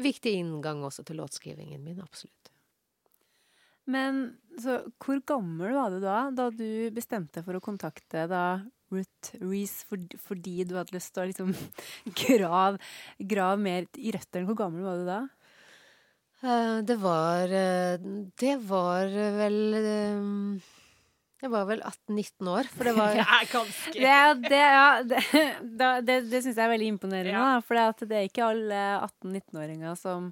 [0.00, 2.50] viktig inngang også til låtskrivingen min, absolutt.
[3.90, 4.22] Men
[4.60, 8.44] så hvor gammel var du da, da du bestemte for å kontakte da
[8.90, 11.52] Ruth Reece for, fordi du hadde lyst til å liksom
[12.24, 12.80] grave,
[13.32, 14.46] grav mer i røttene?
[14.48, 15.20] Hvor gammel var du da?
[16.40, 18.04] Uh, det var uh,
[18.40, 20.70] Det var vel uh,
[21.40, 25.22] jeg var vel 18-19 år, for det var ja, ganske Det, det, ja, det,
[26.08, 27.56] det, det syns jeg er veldig imponerende, ja.
[27.56, 30.28] da, for det er ikke alle 18-19-åringer som,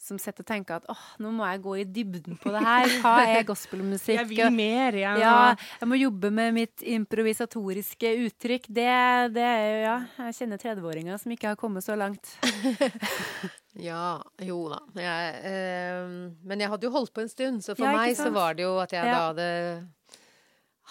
[0.00, 2.96] som sitter og tenker at åh, nå må jeg gå i dybden på det her.
[3.04, 4.22] Hva er gospelmusikk?
[4.22, 5.14] Jeg vil mer, ja.
[5.20, 5.36] ja.
[5.82, 8.72] Jeg må jobbe med mitt improvisatoriske uttrykk.
[8.72, 8.90] Det,
[9.36, 9.96] det er jo, ja
[10.30, 12.38] Jeg kjenner 30-åringer som ikke har kommet så langt.
[13.76, 14.80] ja, jo da.
[14.96, 18.56] Jeg, eh, men jeg hadde jo holdt på en stund, så for meg så var
[18.56, 19.50] det jo at jeg da hadde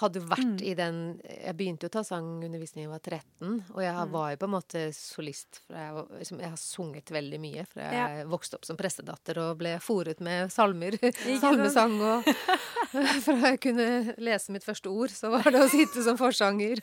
[0.02, 0.64] hadde vært mm.
[0.68, 4.14] i den Jeg begynte jo å ta sangundervisning da jeg var 13, og jeg mm.
[4.16, 5.62] var jo på en måte solist.
[5.72, 8.26] Jeg, liksom, jeg har sunget veldig mye, jeg ja.
[8.30, 10.98] vokste opp som prestedatter og ble fòret med salmer.
[11.44, 12.30] Salmesang og
[13.26, 16.82] Fra jeg kunne lese mitt første ord, så var det å sitte som forsanger.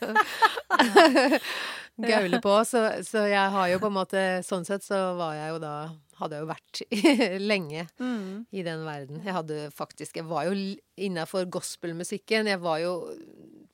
[2.07, 2.53] Gaule på.
[2.67, 5.73] Så, så jeg har jo på en måte Sånn sett så var jeg jo da
[6.19, 6.81] hadde jeg jo vært
[7.51, 8.31] lenge mm.
[8.51, 9.21] i den verden.
[9.23, 10.55] Jeg hadde faktisk Jeg var jo
[10.99, 12.49] innafor gospelmusikken.
[12.51, 12.93] Jeg var jo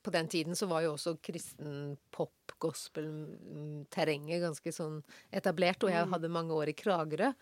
[0.06, 5.00] På den tiden så var jo også kristen pop, gospel-terrenget ganske sånn
[5.34, 5.82] etablert.
[5.82, 6.14] Og jeg mm.
[6.14, 7.32] hadde mange år i Kragerø,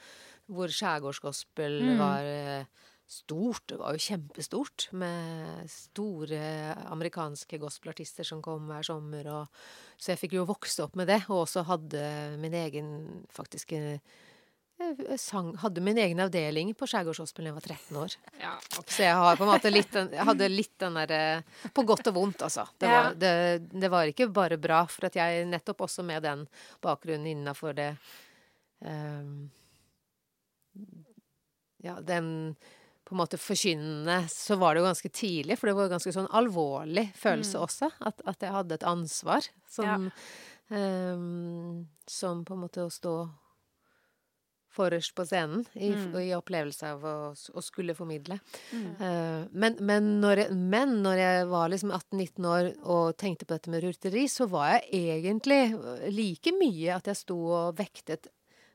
[0.49, 1.95] hvor skjærgårdsgospel mm.
[2.01, 3.67] var eh, stort.
[3.69, 9.31] Det var jo kjempestort med store amerikanske gospelartister som kom hver sommer.
[9.33, 9.65] Og,
[9.99, 12.05] så jeg fikk jo vokse opp med det, og også hadde
[12.43, 12.95] min egen
[13.33, 13.75] faktisk
[15.21, 18.17] sang, hadde min egen avdeling på Skjærgårdshospitalet da jeg var 13 år.
[18.45, 18.55] Ja.
[18.83, 21.21] Så jeg har på en måte litt den, hadde litt den derre
[21.75, 22.67] På godt og vondt, altså.
[22.79, 23.35] Det var, det,
[23.73, 26.47] det var, ikke bare bra, for at jeg nettopp også med den
[26.85, 27.93] bakgrunnen innafor det
[28.81, 29.51] um,
[31.85, 32.57] Ja, den
[33.05, 36.15] på en måte forkynnende, så var det jo ganske tidlig, for det var jo ganske
[36.17, 37.65] sånn alvorlig følelse mm.
[37.67, 37.91] også.
[38.01, 40.83] At, at, jeg hadde et ansvar som, ja.
[41.13, 43.17] um, som på en måte å stå
[44.75, 46.15] forrest på scenen i, mm.
[46.19, 48.41] i opplevelse av å, å skulle formidle.
[48.73, 48.87] Mm.
[48.99, 53.55] Uh, men, men, når jeg, men, når jeg, var liksom 18-19 år og tenkte på
[53.55, 55.61] dette med rurteri, så var jeg egentlig
[56.15, 58.33] like mye at jeg sto og vektet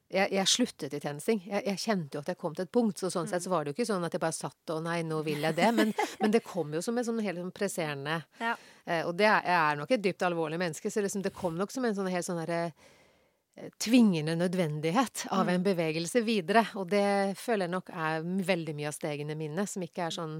[0.09, 1.41] jeg, jeg sluttet i TenSing.
[1.45, 2.97] Jeg, jeg, kjente jo at jeg kom til et punkt.
[3.01, 5.01] Så sånn sett så var det jo ikke sånn at jeg bare satt og nei,
[5.05, 5.67] nå vil jeg det.
[5.77, 8.55] Men, men det kom jo som en sånn helt sånn presserende Ja.
[8.85, 11.59] eh, Og det er, jeg er nok et dypt alvorlig menneske, så liksom det kom
[11.59, 16.65] nok som en sånn helt sånn derre eh, tvingende nødvendighet av en bevegelse videre.
[16.81, 20.39] Og det føler jeg nok er veldig mye av stegene mine, som ikke er sånn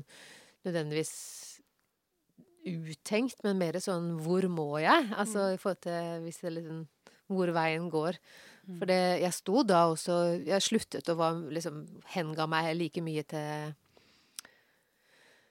[0.66, 1.14] nødvendigvis
[2.70, 5.12] uttenkt, men mer sånn hvor må jeg?
[5.18, 6.88] Altså i forhold til hvis det liksom
[7.30, 8.18] hvor veien går.
[8.78, 11.82] For det, jeg sto da også Jeg sluttet å var, liksom,
[12.14, 13.74] henga meg like mye til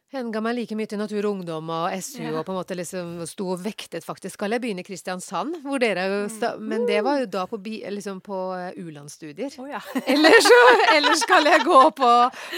[0.09, 2.31] Henga meg like mye til Natur og Ungdom og SU Ja.
[2.39, 4.39] og på en måte liksom sto og vektet faktisk.
[4.39, 5.59] Skal jeg begynne i Kristiansand?
[5.67, 9.53] Hvor dere jo sta, Men det var jo da på, bi, liksom på eh, U-landsstudier.
[9.61, 9.83] Oh, ja.
[10.07, 10.61] Eller så
[10.97, 12.13] eller skal jeg gå på,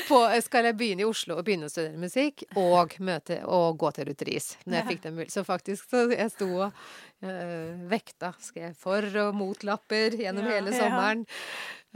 [0.09, 3.91] på Skal jeg begynne i Oslo og begynne å studere musikk og møte og gå
[3.99, 5.35] til Rutris når jeg fikk den muligheten.
[5.35, 6.71] Så faktisk så jeg sto og
[7.27, 8.31] øh, vekta.
[8.39, 10.55] Skrev for og mot-lapper gjennom Ja.
[10.61, 10.85] hele Ja.
[10.87, 11.27] sommeren.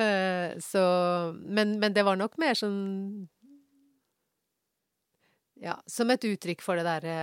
[0.03, 0.83] Eh, så
[1.47, 3.29] men, men det var nok mer sånn
[5.65, 7.17] Ja, som et uttrykk for det derre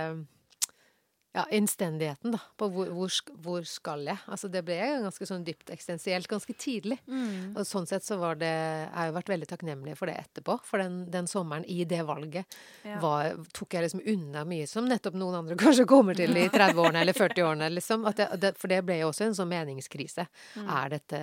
[1.32, 2.38] ja, innstendigheten, da.
[2.60, 4.18] På hvor, hvor, hvor skal jeg?
[4.28, 6.98] Altså, det ble ganske sånn dypt eksistensielt ganske tidlig.
[7.08, 7.54] Mm.
[7.56, 10.58] Og sånn sett så var det Jeg har jo vært veldig takknemlig for det etterpå.
[10.68, 12.98] For den, den sommeren i det valget Ja.
[13.00, 17.00] var, tok jeg liksom unna mye som nettopp noen andre kanskje kommer til i 30-årene
[17.00, 18.04] eller 40-årene, liksom.
[18.10, 20.28] At det, det, for det ble jo også en sånn meningskrise.
[20.60, 20.68] Mm.
[20.68, 21.22] Er dette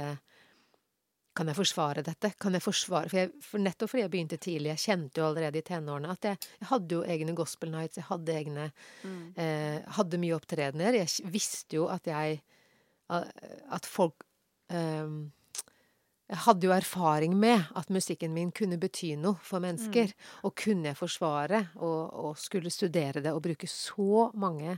[1.35, 2.31] Kan jeg forsvare dette?
[2.41, 5.61] Kan jeg forsvare For, jeg, for nettopp fordi jeg begynte tidlig, jeg kjente jo allerede
[5.61, 8.71] i tenårene at jeg, jeg hadde jo egne gospel nights, jeg hadde egne
[9.03, 9.33] Mm.
[9.37, 10.97] eh, Hadde mye opptredener.
[10.99, 12.41] Jeg visste jo at jeg
[13.09, 14.25] At folk
[14.69, 15.07] eh,
[16.29, 20.11] Jeg hadde jo erfaring med at musikken min kunne bety noe for mennesker.
[20.43, 24.77] Og kunne jeg forsvare og, og skulle studere det og bruke så mange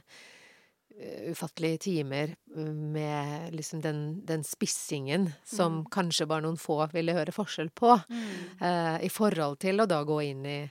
[1.31, 7.31] ufattelige timer eh, med liksom den, den spissingen som kanskje bare noen få ville høre
[7.35, 7.99] forskjell på,
[8.61, 10.69] eh, i forhold til å da gå inn i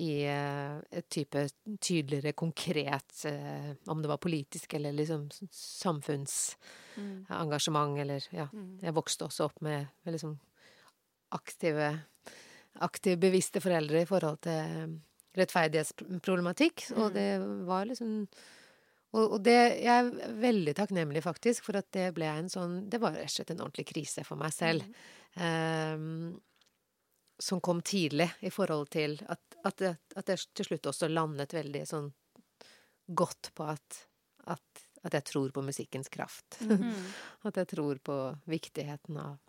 [0.00, 1.36] i eh, et type
[1.84, 8.46] tydeligere konkret eh, Om det var politisk eller liksom samfunnsengasjement, eller ja.
[8.80, 10.38] Jeg vokste også opp med, med liksom
[11.36, 11.88] aktive
[12.80, 14.96] aktive, bevisste foreldre i forhold til
[15.36, 16.86] rettferdighetsproblematikk.
[16.96, 18.28] Og det var liksom
[19.12, 23.00] og, og det, jeg er veldig takknemlig faktisk for at det ble en sånn Det
[23.02, 24.86] var rett og slett en ordentlig krise for meg selv.
[25.36, 26.40] Um,
[27.42, 29.82] som kom tidlig i forhold til at, at,
[30.16, 32.10] at jeg til slutt også landet veldig sånn
[33.06, 33.98] godt på at,
[34.52, 36.60] at, at jeg tror på musikkens kraft.
[37.48, 39.40] at jeg tror på viktigheten av,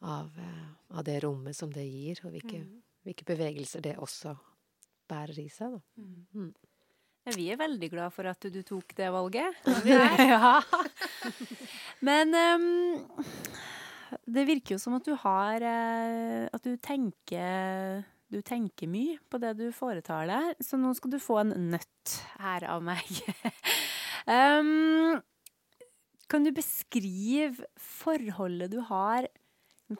[0.00, 0.64] av, eh,
[0.96, 2.62] av det rommet som det gir, og hvilke,
[3.04, 4.32] hvilke bevegelser det også
[5.08, 5.76] bærer i seg.
[5.76, 5.82] Da.
[6.40, 6.77] Ja,
[7.36, 9.58] vi er veldig glad for at du tok det valget.
[10.32, 10.58] ja.
[12.08, 12.66] Men um,
[14.28, 19.40] det virker jo som at du har eh, At du tenker Du tenker mye på
[19.42, 23.08] det du foretar deg, så nå skal du få en nøtt her av meg.
[24.28, 25.16] um,
[26.30, 29.28] kan du beskrive forholdet du har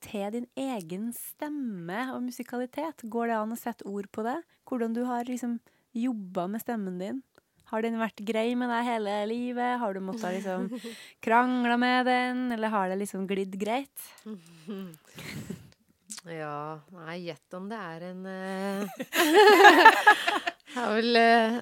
[0.05, 3.07] til din egen stemme og musikalitet?
[3.09, 4.37] Går det an å sette ord på det?
[4.69, 5.57] Hvordan du har liksom
[5.97, 7.23] jobba med stemmen din?
[7.69, 9.77] Har den vært grei med deg hele livet?
[9.81, 10.69] Har du måttet liksom
[11.25, 14.09] krangle med den, eller har det liksom glidd greit?
[16.29, 19.05] Ja, nei, gjett om det er en eh,
[20.69, 21.59] Jeg har vel eh,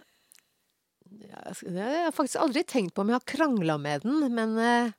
[1.26, 4.94] ja, jeg har faktisk aldri tenkt på om jeg har krangla med den, men uh,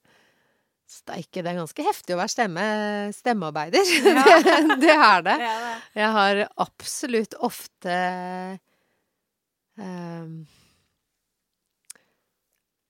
[0.88, 2.64] Steike, det er ganske heftig å være stemme,
[3.16, 3.92] stemmearbeider.
[4.08, 5.36] det, det er det.
[6.00, 7.98] Jeg har absolutt ofte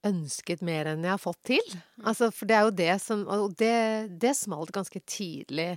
[0.07, 1.71] ønsket mer enn jeg har fått til.
[2.05, 3.73] Altså, for det er jo det som Og det,
[4.21, 5.73] det smalt ganske tidlig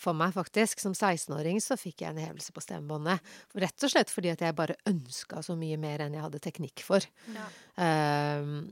[0.00, 0.80] for meg, faktisk.
[0.82, 3.20] Som 16-åring så fikk jeg en hevelse på stemmebåndet.
[3.60, 6.84] Rett og slett fordi at jeg bare ønska så mye mer enn jeg hadde teknikk
[6.84, 7.04] for.
[7.34, 7.48] Ja.
[8.40, 8.70] Um,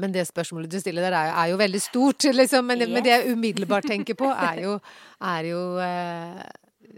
[0.00, 2.66] men det spørsmålet du stiller der, er, jo- er jo veldig stort, liksom.
[2.66, 4.72] Men, men det jeg umiddelbart tenker på, er jo,
[5.22, 6.40] er jo eh,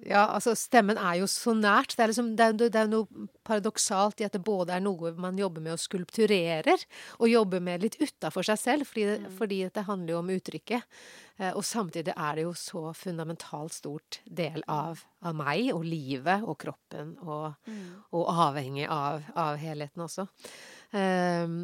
[0.06, 1.96] Ja, altså, stemmen er jo så nært.
[1.96, 5.10] Det er, liksom, det, er, det er noe paradoksalt i at det både er noe
[5.18, 6.84] man jobber med og skulpturerer,
[7.18, 11.00] og jobber med litt utafor seg selv, fordi det, fordi det handler jo om uttrykket.
[11.40, 16.46] Eh, og samtidig er det jo så fundamentalt stort del av, av meg og livet
[16.46, 17.58] og kroppen, og,
[18.14, 20.28] og avhengig av, av helheten også.
[20.94, 21.58] Um,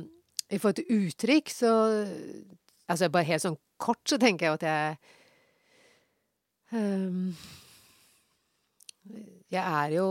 [0.52, 1.72] i forhold til uttrykk, så
[2.90, 4.96] Altså bare helt sånn kort så tenker jeg at jeg
[6.76, 7.30] ehm,
[9.52, 10.06] Jeg er jo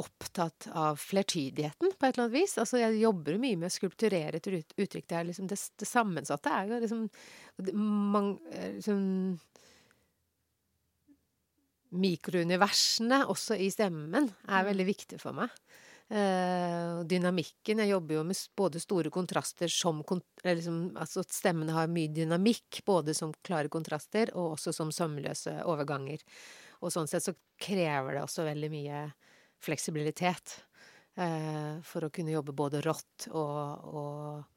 [0.00, 2.56] opptatt av flertydigheten på et eller annet vis.
[2.58, 5.04] Altså jeg jobber mye med å skulpturere et uttrykk.
[5.04, 7.04] Det, er liksom det, det sammensatte er jo liksom,
[7.76, 9.04] man, eh, liksom
[11.92, 15.52] mikrouniversene også i stemmen er veldig viktig for meg.
[16.12, 22.10] Uh, dynamikken Jeg jobber jo med både store kontraster som liksom, Altså stemmene har mye
[22.12, 26.20] dynamikk, både som klare kontraster og også som sømløse overganger.
[26.82, 29.02] Og sånn sett så krever det også veldig mye
[29.62, 30.56] fleksibilitet
[31.16, 34.48] eh, for å kunne jobbe både rått og, og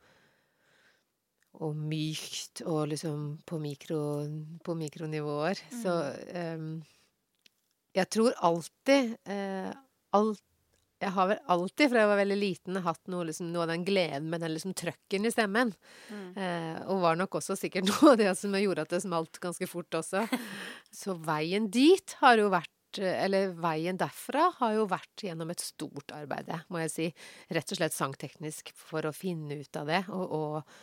[1.64, 4.00] og mykt og liksom på, mikro,
[4.64, 5.62] på mikronivåer.
[5.72, 5.78] Mm.
[5.84, 5.94] Så
[6.36, 6.66] eh,
[7.96, 9.72] jeg tror alltid eh,
[10.16, 10.42] alt,
[11.04, 13.84] Jeg har vel alltid, fra jeg var veldig liten, hatt noe, liksom, noe av den
[13.86, 15.74] gleden med den liksom trøkken i stemmen.
[16.10, 16.30] Mm.
[16.40, 19.68] Eh, og var nok også sikkert noe av det som gjorde at det smalt ganske
[19.70, 20.26] fort også.
[20.96, 26.14] Så veien dit har jo vært eller veien derfra har jo vært gjennom et stort
[26.16, 27.08] arbeid, må jeg si.
[27.52, 30.00] Rett og slett sangteknisk for å finne ut av det.
[30.16, 30.78] Og, og,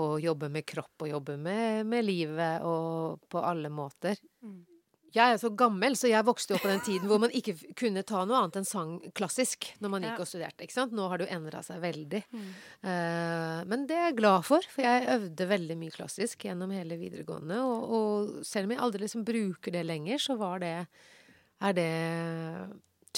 [0.00, 4.16] og jobbe med kropp og jobbe med, med livet og på alle måter.
[4.40, 4.77] Mm
[5.14, 8.04] jeg er så gammel, så jeg vokste opp på den tiden hvor man ikke kunne
[8.06, 10.24] ta noe annet enn sang klassisk når man gikk ja.
[10.24, 10.66] og studerte.
[10.66, 10.96] ikke sant?
[10.96, 12.22] Nå har det jo endra seg veldig.
[12.28, 12.48] Mm.
[12.84, 16.98] Uh, men det er jeg glad for, for jeg øvde veldig mye klassisk gjennom hele
[17.00, 17.60] videregående.
[17.64, 20.74] Og, og selv om jeg aldri liksom bruker det lenger, så var det
[21.58, 21.88] Er det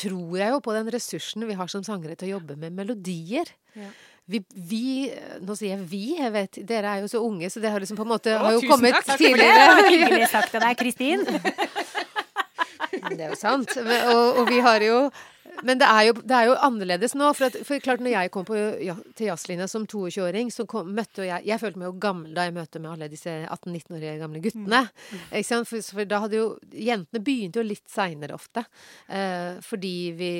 [0.00, 3.50] Tror jeg jo på den ressursen vi har som sangere til å jobbe med melodier.
[3.74, 3.90] Ja.
[4.30, 5.10] Vi, vi,
[5.42, 7.98] Nå sier jeg vi, jeg vet Dere er jo så unge, så det har liksom
[7.98, 9.88] på en måte Å, har jo kommet takk, tidligere.
[9.88, 11.24] Hyggelig sagt av deg, Kristin.
[12.90, 13.76] Det er jo sant.
[13.80, 15.02] Og, og, vi har jo
[15.66, 17.30] men det er, jo, det er jo annerledes nå.
[17.36, 20.92] For, at, for klart når jeg kom på, ja, til jazzlinja som 22-åring, så kom,
[20.96, 24.42] møtte jeg Jeg følte meg jo gammel da jeg møtte med alle disse 18-19-årige gamle
[24.44, 24.82] guttene.
[24.86, 25.24] Mm.
[25.68, 28.64] For, for, da hadde jo Jentene begynte jo litt seinere ofte.
[29.08, 30.32] Eh, fordi vi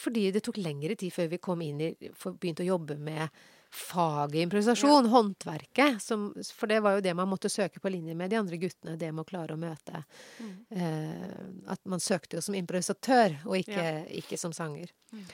[0.00, 1.92] Fordi det tok lengre tid før vi kom inn i
[2.22, 3.28] Begynte å jobbe med
[3.72, 5.10] faget improvisasjon, ja.
[5.10, 6.02] håndverket.
[6.02, 8.96] Som, for det var jo det man måtte søke på linje med de andre guttene.
[9.00, 10.04] Det med å klare å møte
[10.38, 10.50] mm.
[10.76, 11.32] eh,
[11.72, 14.04] At man søkte jo som improvisatør, og ikke, ja.
[14.22, 14.88] ikke som sanger.
[15.12, 15.24] Mm.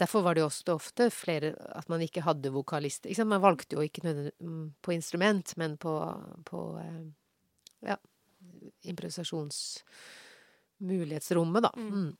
[0.00, 3.10] Derfor var det jo også ofte flere at man ikke hadde vokalister.
[3.12, 4.00] Ikke man valgte jo ikke
[4.32, 5.92] mm, på instrument, men på,
[6.48, 7.04] på eh,
[7.90, 7.98] ja,
[8.88, 11.72] improvisasjonsmulighetsrommet, da.
[11.76, 11.92] Mm.
[11.92, 12.12] mm.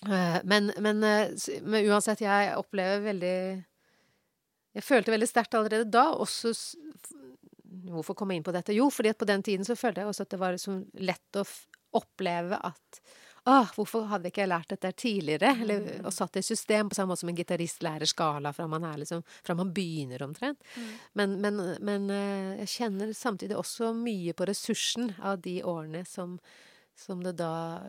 [0.00, 1.28] Eh, men, men, eh,
[1.62, 3.36] men, uansett, jeg opplever veldig
[4.76, 6.54] jeg følte veldig sterkt allerede da også
[7.90, 8.74] Hvorfor komme inn på dette?
[8.74, 11.38] Jo, fordi at på den tiden så følte jeg også at det var liksom lett
[11.38, 11.44] å
[11.96, 13.00] oppleve at
[13.48, 15.54] Åh, hvorfor hadde ikke jeg lært dette tidligere?
[15.62, 16.02] Eller, mm.
[16.04, 18.84] og satt det i system, på samme måte som en gitarist lærer skala fra man,
[19.00, 20.60] liksom, fra man begynner, omtrent.
[20.74, 20.90] Mm.
[21.16, 26.36] Men, men, men, eh, jeg kjenner samtidig også mye på ressursen av de årene som,
[27.00, 27.80] som det da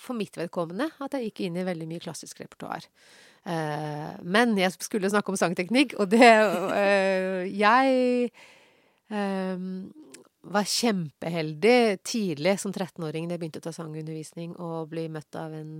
[0.00, 2.86] For mitt vedkommende at jeg gikk inn i veldig mye klassisk repertoar.
[3.44, 8.32] Uh, men jeg skulle snakke om sangteknikk, og det uh, Jeg
[10.44, 15.54] var kjempeheldig tidlig som 13-åring da jeg begynte å ta sangundervisning, og bli møtt av
[15.54, 15.76] en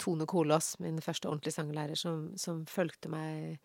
[0.00, 3.58] Tone Kolås, min første ordentlige sanglærer, som, som fulgte meg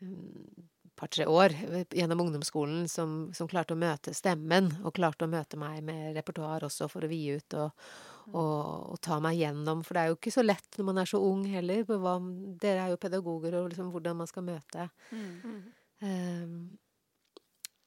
[0.00, 0.64] um,
[0.96, 1.54] par-tre år
[1.90, 6.66] gjennom ungdomsskolen som, som, klarte å møte stemmen, og klarte å møte meg med repertoar
[6.68, 7.84] også for å vie ut og,
[8.32, 8.54] og,
[8.92, 9.82] og, ta meg gjennom.
[9.86, 11.82] For det er jo ikke så lett når man er så ung heller.
[11.88, 12.14] Hva,
[12.62, 15.58] dere er jo pedagoger, og liksom hvordan man skal møte mm.
[16.06, 16.56] um,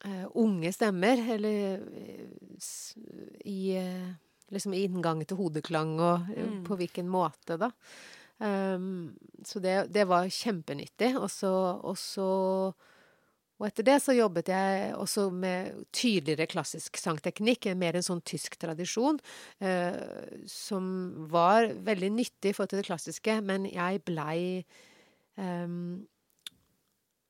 [0.04, 2.62] uh, unge stemmer, eller uh,
[3.48, 4.12] i uh,
[4.52, 6.62] liksom inngang til hodeklang, og mm.
[6.68, 7.72] på hvilken måte, da.
[8.38, 11.14] Um, så det, det, var kjempenyttig.
[11.18, 11.50] Og så
[11.82, 11.96] og
[13.66, 19.18] etter det så jobbet jeg også med tydeligere klassisk sangteknikk, mer en sånn tysk tradisjon,
[19.58, 19.98] eh,
[20.46, 20.84] som
[21.32, 25.74] var veldig nyttig i forhold til det klassiske, men jeg blei eh,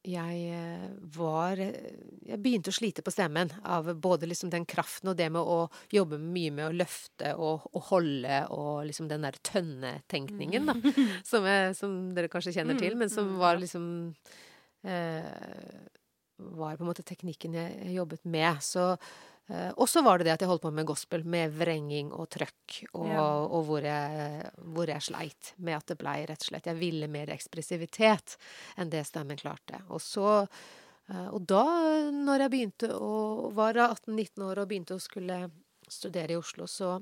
[0.09, 5.19] jeg eh, var Jeg begynte å slite på stemmen av både liksom den kraften og
[5.19, 9.39] det med å jobbe mye med å løfte og, og holde og liksom den der
[9.43, 10.77] tønnetenkningen, da.
[10.79, 11.09] Mm.
[11.29, 13.85] Som, jeg, som, dere kanskje kjenner til, men som mm, var liksom
[14.89, 15.27] eh,
[16.39, 18.63] var på en måte teknikken jeg jobbet med.
[18.65, 18.85] Så
[19.49, 22.29] eh, Og så var det det at jeg holdt på med gospel, med vrenging og
[22.35, 23.27] trøkk, og, ja.
[23.47, 27.11] og hvor, jeg, hvor, jeg, sleit med at det blei rett og slett Jeg ville
[27.11, 28.39] mer ekspressivitet
[28.77, 29.83] enn det stemmen klarte.
[29.89, 31.65] Og så eh, Og da,
[32.15, 35.47] når jeg begynte å var 18-19 år og begynte å skulle
[35.89, 36.99] studere i Oslo, så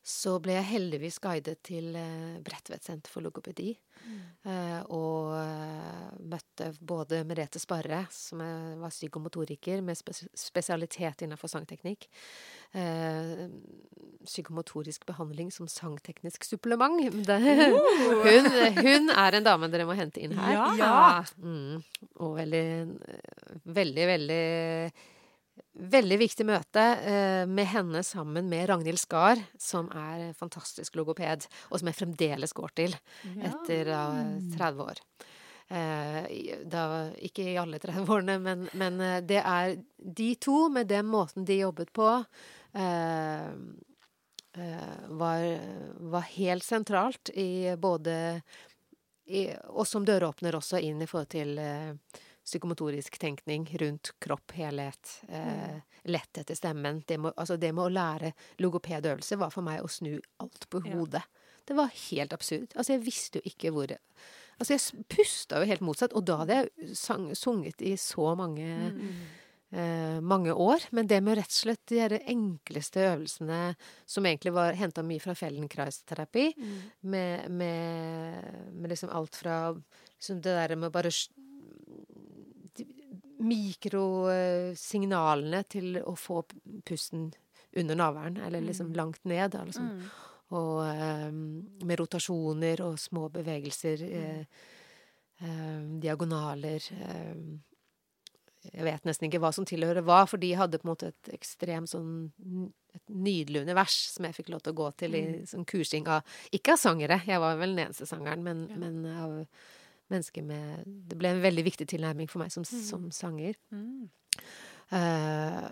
[0.00, 3.74] så ble jeg heldigvis guidet til eh, Bredtvet senter for logopedi.
[4.00, 4.20] Mm.
[4.48, 5.34] Eh, og
[6.60, 8.42] eh, både Merete Sparre, som
[8.80, 12.08] var psykomotoriker med spesialitet innenfor sangteknikk.
[14.24, 17.00] psykomotorisk behandling som sangteknisk supplement.
[17.26, 20.76] hun, hun, er en dame dere må hente inn her.
[20.78, 21.24] Ja.
[21.42, 21.80] Mm.
[22.20, 22.66] Og veldig,
[23.64, 24.44] veldig, veldig
[25.80, 31.80] veldig viktig møte eh, med henne sammen med Ragnhild Skar, som er fantastisk logoped, og
[31.80, 32.96] som jeg fremdeles går til
[33.40, 35.02] etter uh, 30 år.
[35.70, 36.24] Eh,
[36.66, 41.44] da, ikke i alle 30-årene, men, men eh, det er de to, med den måten
[41.46, 42.08] de jobbet på,
[42.74, 43.52] eh,
[45.20, 45.44] var,
[46.10, 48.16] var helt sentralt i både
[49.30, 51.54] i, Og som døråpner også inn i forhold til
[52.50, 57.04] psykomotorisk tenkning rundt kropp, helhet, eh, letthet i stemmen.
[57.06, 60.82] Det med, altså det med å lære logopedøvelse var for meg å snu alt på
[60.82, 61.22] Ja.
[61.70, 62.68] Det var helt absurd.
[62.74, 63.88] Altså, jeg visste jo ikke hvor
[64.60, 66.68] Altså, jeg pusta jo helt motsatt, og da hadde jeg
[66.98, 68.66] sang, sunget i så mange
[69.72, 70.84] eh, mange år.
[70.92, 73.72] Men det med rett og slett de enkleste øvelsene
[74.04, 76.50] som egentlig var henta mye fra Feldenkrais-terapi,
[77.08, 81.08] med, med, med liksom alt fra liksom det der med bare
[83.40, 86.44] Mikrosignalene til å få
[86.84, 87.32] pusten
[87.72, 89.54] under navlen, eller liksom langt ned.
[89.54, 89.88] Eller Liksom.
[89.88, 90.04] Mm.
[90.58, 94.04] Og eh, med rotasjoner og små bevegelser.
[94.06, 94.62] Eh,
[95.40, 96.86] eh, diagonaler.
[96.96, 97.42] Eh,
[98.70, 101.30] jeg vet nesten ikke hva som tilhører hva, for de hadde på en måte et
[101.32, 102.10] ekstremt sånn
[102.92, 106.26] et nydelig univers som jeg fikk lov til å gå til i sånn kursing av
[106.52, 109.36] Ikke av sangere, jeg var vel den eneste sangeren, men, men av
[110.10, 113.56] mennesker med Det ble en veldig viktig tilnærming for meg som, som sanger.
[113.72, 114.10] Mm.
[114.98, 115.70] Eh,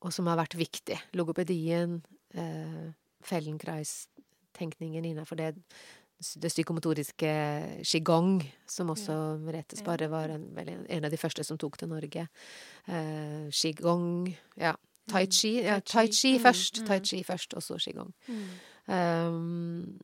[0.00, 0.96] og som har vært viktig.
[1.18, 1.98] Logopedien,
[2.32, 2.86] uh,
[3.26, 5.54] Feldenkrais-tenkningen innenfor det,
[6.42, 7.32] det psykomotoriske
[7.84, 12.26] qigong, som også Merete Sparre var en, en, av de første som tok til Norge.
[12.88, 14.74] Uh, qigong Ja.
[15.10, 15.56] Tai chi.
[15.64, 16.80] Ja, tai chi Mm, først.
[16.82, 16.86] mm.
[16.86, 18.12] Tai chi først, og så qigong.
[18.28, 18.94] Mm.
[18.94, 20.00] Um,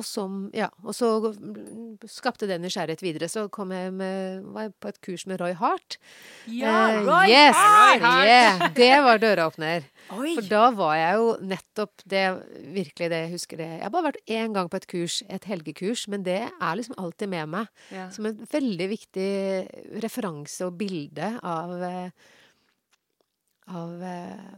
[0.00, 1.10] og som Ja, og så
[2.10, 3.28] skapte det nysgjerrighet videre.
[3.30, 5.98] Så kom jeg med, var jeg på et kurs med Roy Hart.
[6.48, 7.56] Ja, Eh, Roy yes!
[7.60, 8.06] Hart!
[8.26, 9.84] Yeah, det var døråpner.
[10.16, 10.32] Oi!
[10.38, 12.24] For da var jeg jo nettopp det
[12.74, 13.68] Virkelig det jeg husker det.
[13.76, 16.96] Jeg har bare vært én gang på et kurs, et helgekurs, men det er liksom
[16.98, 17.70] alltid med meg.
[17.94, 18.08] Ja.
[18.14, 19.30] Som en veldig viktig
[20.02, 22.10] referanse og bilde av eh,
[23.70, 24.50] Av eh,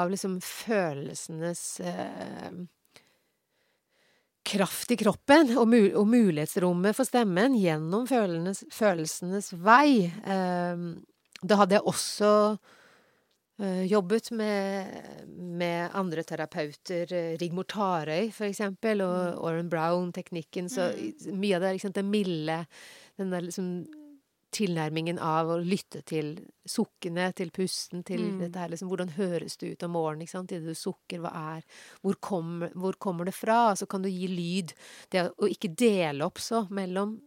[0.00, 2.52] Av liksom følelsenes eh,
[4.46, 10.06] kraft i kroppen og, mu og mulighetsrommet for stemmen gjennom følelsenes, følelsenes vei.
[10.08, 10.84] Eh,
[11.42, 12.30] da hadde jeg også
[13.60, 15.26] eh, jobbet med,
[15.60, 21.66] med andre terapeuter, eh, Rigmor Tarøy for eksempel, og Oren Brown-teknikken, så i- mye av
[21.66, 22.62] det liksom det milde,
[23.20, 23.70] den der liksom
[24.50, 26.32] tilnærmingen av å lytte til
[26.66, 28.38] sukkene, til pusten, til Mm.
[28.40, 31.30] dette her liksom, hvordan høres det ut om morgenen, ikke sant, idet du sukker, hva
[31.56, 31.62] er,
[32.02, 34.74] hvor, kom, hvor kommer det fra, så kan du gi lyd,
[35.10, 37.20] det å ikke dele opp så mellom,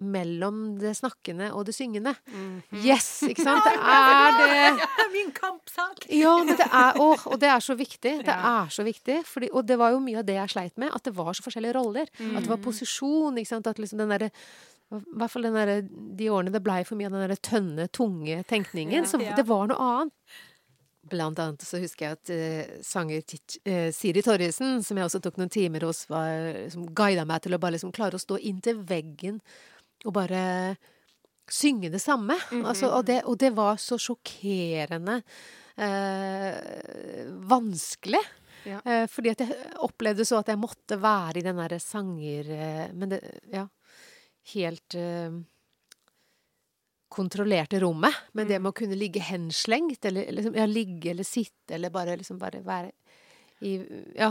[0.00, 2.12] mellom det snakkende og det syngende.
[2.30, 2.84] Mhm.
[2.84, 4.88] Yes, ikke sant, det er det.
[5.12, 6.06] Min kampsak!
[6.14, 8.12] Ja, men det er, å, og det er så viktig.
[8.22, 9.24] Det er så viktig.
[9.26, 11.42] Fordi, og det var jo mye av det jeg sleit med, at det var så
[11.42, 12.06] forskjellige roller.
[12.36, 12.66] At det var Mm.
[12.68, 13.66] posisjon, ikke sant.
[13.66, 14.30] At liksom den derre
[14.88, 15.80] i hvert fall den derre
[16.16, 19.02] De årene det blei for mye av den der tønne, tunge tenkningen.
[19.04, 19.08] Ja.
[19.08, 20.14] Så det var noe annet.
[21.08, 23.22] Blant annet så husker jeg at uh, sanger
[23.64, 27.56] eh, Siri Torjussen, som jeg også tok noen timer hos, var, som guida meg til
[27.56, 29.38] å bare liksom klare å stå inntil veggen
[30.04, 30.42] og bare
[31.48, 32.36] synge det samme.
[32.60, 35.20] altså, og, det, og det var så sjokkerende
[35.80, 36.58] uh,
[37.48, 38.24] vanskelig.
[38.68, 38.82] Ja.
[39.08, 39.54] Fordi at jeg
[39.86, 42.50] opplevde så at jeg måtte være i den derre sanger...
[42.92, 43.20] Men det
[43.54, 43.68] Ja.
[44.54, 45.38] Helt eh,
[47.08, 48.14] kontrollerte rommet.
[48.32, 52.16] Men det med å kunne ligge henslengt, eller liksom, ja, ligge eller sitte, eller bare
[52.20, 52.92] liksom bare være
[53.66, 53.72] i
[54.14, 54.28] ja,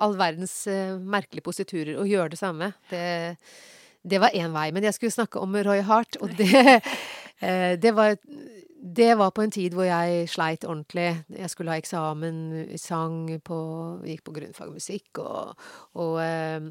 [0.00, 3.02] all verdens eh, merkelige positurer og gjøre det samme, det,
[4.00, 4.70] det var én vei.
[4.72, 6.80] Men jeg skulle snakke om Roy Hart, og det,
[7.44, 8.16] eh, det var
[8.80, 11.10] det var på en tid hvor jeg sleit ordentlig.
[11.36, 12.38] Jeg skulle ha eksamen
[12.72, 13.58] i sang på
[14.08, 15.66] Gikk på grunnfag musikk og,
[16.00, 16.70] og eh,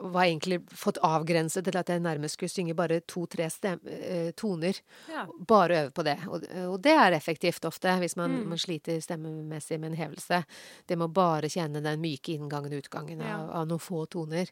[0.00, 4.76] var egentlig fått avgrenset til at jeg nærmest skulle synge bare to-tre eh, toner.
[5.10, 5.26] Ja.
[5.48, 6.16] Bare øve på det.
[6.28, 8.48] Og, og det er effektivt ofte, hvis man, Mm.
[8.48, 10.44] man sliter stemmemessig med en hevelse.
[10.86, 13.38] Det med å bare kjenne den myke inngangen og utgangen Ja.
[13.40, 14.48] av, av noen få toner.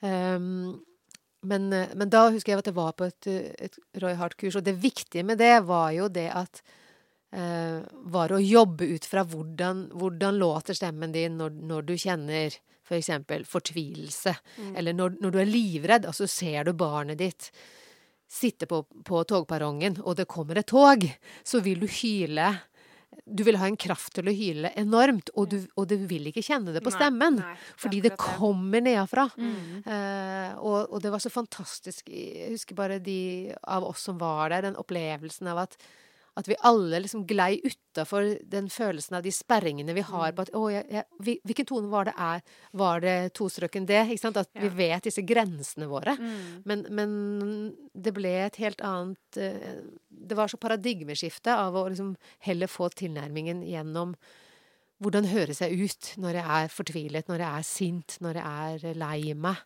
[0.00, 0.80] Um,
[1.42, 3.26] men, men da husker jeg at jeg var på et,
[3.60, 6.62] et Roy Hart-kurs, og det viktige med det var jo det at
[7.36, 7.80] uh,
[8.12, 12.56] Var å jobbe ut fra hvordan, hvordan låter stemmen din når, når du kjenner
[12.86, 14.36] for eksempel fortvilelse,
[14.78, 17.50] eller når, når du er livredd, og så ser du barnet ditt
[18.30, 21.04] sitte på, på togperrongen, og det kommer et tog,
[21.46, 22.48] så vil du hyle.
[23.26, 26.44] Du vil ha en kraft til å hyle enormt, og du, og du vil ikke
[26.44, 27.38] kjenne det på stemmen.
[27.40, 29.28] nei, det er fordi det kommer nedenfra.
[29.38, 29.84] Mm.
[29.86, 32.10] Uh, og, og det var så fantastisk.
[32.10, 35.78] Jeg husker bare de av oss som var der, den opplevelsen av at
[36.36, 40.52] at vi alle liksom glei utafor den følelsen av de sperringene vi har på at
[40.56, 42.42] å, jeg, jeg, Hvilken tone var det er?
[42.76, 44.02] Var det tostrøken det?
[44.12, 44.40] Ikke sant?
[44.40, 46.16] At vi vet disse grensene våre.
[46.20, 46.62] Mm.
[46.68, 47.14] Men, men
[47.94, 49.78] det ble et helt annet eh,
[50.08, 52.14] Det var så paradigmeskifte av å liksom
[52.44, 54.14] heller få tilnærmingen gjennom
[55.02, 59.00] hvordan høres jeg ut når jeg er fortvilet, når jeg er sint, når jeg er
[59.00, 59.60] lei meg?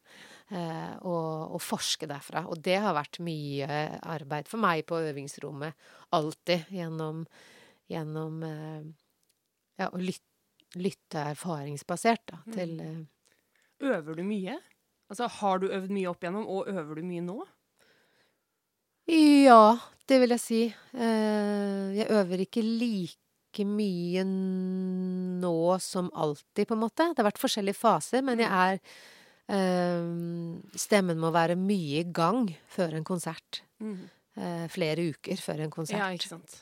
[0.51, 2.43] Eh, og, og forske derfra.
[2.51, 3.69] Og det har vært mye
[4.03, 5.77] arbeid for meg på øvingsrommet.
[6.17, 7.23] Alltid gjennom,
[7.91, 8.89] gjennom eh,
[9.79, 10.27] ja, å lytte,
[10.81, 12.99] lytte erfaringsbasert da, til mm.
[13.91, 14.59] Øver du mye?
[15.11, 17.39] Altså, Har du øvd mye opp igjennom, og øver du mye nå?
[19.11, 20.61] Ja, det vil jeg si.
[20.93, 27.09] Jeg øver ikke like mye nå som alltid, på en måte.
[27.09, 29.01] Det har vært forskjellige faser, men jeg er eh,
[30.79, 33.65] Stemmen må være mye i gang før en konsert.
[33.81, 34.03] Mm.
[34.71, 35.99] flere uker før en konsert.
[35.99, 36.61] Ja, ikke sant.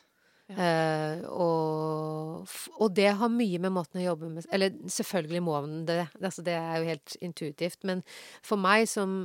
[0.48, 2.48] Eh, og,
[2.80, 6.40] og det har mye med måten å jobbe med Eller selvfølgelig må man det, altså
[6.46, 8.00] det er jo helt intuitivt, men
[8.40, 9.18] for meg som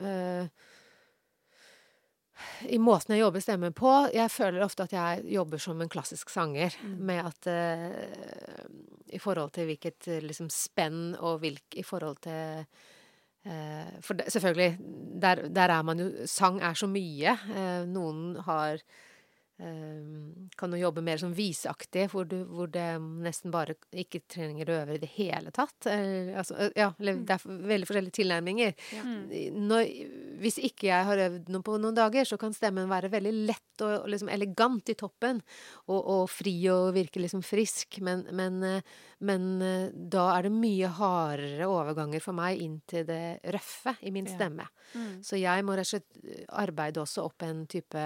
[0.00, 0.48] eh,
[2.72, 6.32] I måten jeg jobber stemmen på Jeg føler ofte at jeg jobber som en klassisk
[6.32, 8.64] sanger, med at uh,
[9.12, 12.88] I forhold til hvilket eh, liksom spenn og hvilk I forhold til eh,
[14.04, 14.78] For selvfølgelig,
[15.22, 17.32] der, der er man jo Sang er så mye.
[17.56, 18.82] Eh, noen har
[20.56, 24.76] kan jo jobbe mer sånn viseaktig, hvor, du, hvor det nesten bare ikke trenger å
[24.82, 25.86] øve i det hele tatt.
[25.90, 28.72] Eller, altså, ja, det er veldig forskjellige tilnærminger.
[29.56, 29.90] Når,
[30.40, 33.84] hvis ikke jeg har øvd noe på noen dager, så kan stemmen være veldig lett
[33.84, 35.42] og, og liksom elegant i toppen,
[35.88, 38.90] og, og fri og virke liksom frisk, men, men, eh,
[39.28, 44.12] men eh, da er det mye hardere overganger for meg inn til det røffe i
[44.14, 44.36] min Ja.
[44.36, 44.66] stemme.
[45.24, 48.02] Så jeg må rett og slett arbeide også opp en type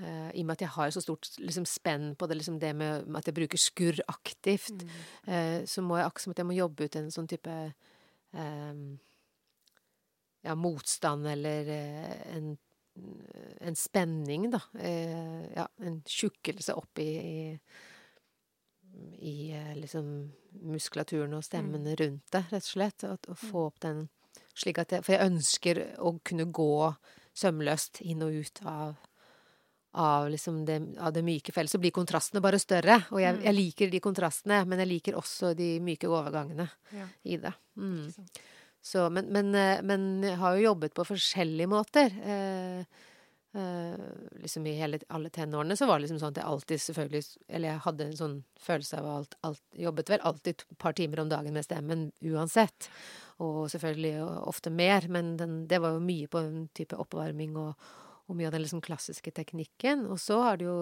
[0.00, 2.72] eh, I og med at jeg har så stort liksom, spenn på det, liksom, det
[2.76, 4.84] med at jeg bruker skurr aktivt,
[5.26, 8.82] eh, så må jeg akkurat som at jeg må jobbe ut en sånn type eh,
[10.42, 12.54] ja, motstand eller en,
[13.62, 14.58] en spenning, da.
[14.74, 17.44] Ja, en tjukkelse opp i, i,
[19.22, 19.36] i
[19.78, 20.08] liksom
[20.66, 23.06] muskulaturen og stemmen rundt det, rett og slett.
[23.06, 24.08] Og, og få opp den
[24.58, 26.92] slik at jeg For jeg ønsker å kunne gå
[27.38, 28.98] sømløst inn og ut av
[29.92, 32.96] av, liksom det, av det myke fellet, så blir kontrastene bare større.
[33.12, 37.06] Og jeg, jeg liker de kontrastene, men jeg liker også de myke overgangene Ja.
[37.28, 37.52] i det.
[37.76, 38.08] Mm.
[38.82, 42.08] Så, men, men, eh, men jeg har jo jobbet på forskjellige måter.
[42.24, 42.80] Eh,
[43.54, 44.06] eh,
[44.42, 47.68] liksom I hele, alle tenårene så var det liksom sånn at jeg alltid selvfølgelig Eller
[47.68, 51.30] jeg hadde en sånn følelse av alt, alt Jobbet vel alltid et par timer om
[51.30, 52.88] dagen med stemmen uansett.
[53.44, 54.16] Og selvfølgelig
[54.48, 57.76] ofte mer, men den, det var jo mye på en type oppvarming og,
[58.28, 60.06] og mye av den liksom klassiske teknikken.
[60.12, 60.78] Og så er det jo,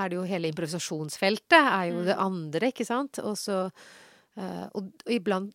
[0.00, 3.22] er det jo hele improvisasjonsfeltet er jo det andre, ikke sant?
[3.24, 5.54] Og så eh, og, og iblant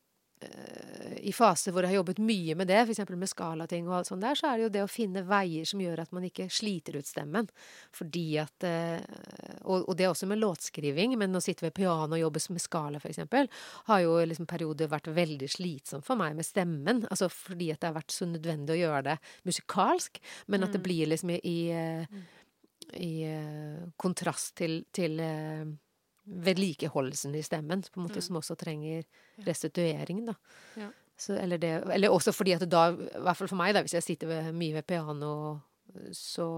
[1.26, 3.02] i faser hvor jeg har jobbet mye med det, f.eks.
[3.16, 5.82] med skalating og alt sånt der, så er det jo det å finne veier som
[5.82, 7.48] gjør at man ikke sliter ut stemmen.
[7.96, 9.00] Fordi at eh,
[9.64, 13.02] og, og det også med låtskriving, men å sitte ved piano og jobbe med skala,
[13.02, 13.24] f.eks.,
[13.90, 17.04] har jo liksom perioder vært veldig slitsomt for meg med stemmen.
[17.10, 19.18] Altså fordi at det har vært så nødvendig å gjøre det
[19.48, 20.22] musikalsk,
[20.52, 22.22] men at det blir liksom i, i, eh,
[23.02, 25.66] i eh, kontrast til, til eh,
[26.26, 29.04] vedlikeholdelsen i stemmen, på en måte, som også trenger
[29.46, 30.34] restituering, da.
[30.80, 30.90] Ja.
[31.18, 33.94] Så, eller, det, eller også fordi at da, i hvert fall for meg, da, hvis
[33.96, 35.60] jeg sitter ved, mye ved piano,
[36.12, 36.50] så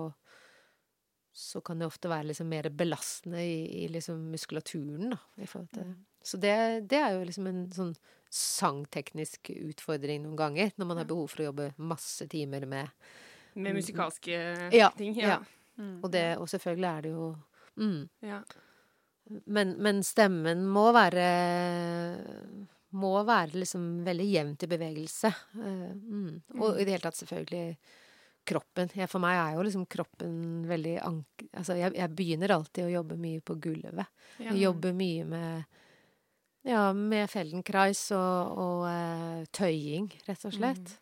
[1.38, 5.20] så kan det ofte være liksom mer belastende i, i liksom muskulaturen, da.
[5.46, 5.92] Til.
[6.26, 6.54] Så det,
[6.90, 7.92] det er jo liksom en sånn
[8.34, 12.90] sangteknisk utfordring noen ganger, når man har behov for å jobbe masse timer med
[13.54, 14.34] Med musikalske
[14.74, 15.14] Ja, ting.
[15.18, 15.38] ja.
[15.38, 15.92] Ja.
[16.02, 17.28] Og, det, og selvfølgelig er det jo
[17.78, 18.02] mm.
[18.26, 18.42] Ja.
[19.28, 21.28] Men, men stemmen må være
[22.98, 25.32] Må være liksom veldig jevnt i bevegelse.
[25.60, 26.60] Eh, mm.
[26.62, 27.66] Og i det hele tatt selvfølgelig
[28.48, 28.94] kroppen.
[28.96, 30.38] Jeg, for meg er jo liksom kroppen
[30.70, 31.44] veldig ank...
[31.52, 34.08] Altså jeg, jeg begynner alltid å jobbe mye på gulvet.
[34.40, 34.54] Ja.
[34.54, 35.84] Jeg jobber mye med
[36.68, 40.98] ja, med Feldenkrais og, og uh, tøying, rett og slett.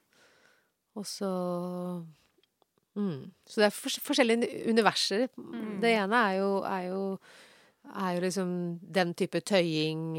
[0.95, 1.31] Og så
[2.93, 3.21] mm.
[3.49, 5.25] Så det er fors forskjellige universer.
[5.81, 7.01] Det ene er jo, er jo
[7.95, 8.49] er jo liksom
[8.95, 10.17] den type tøying,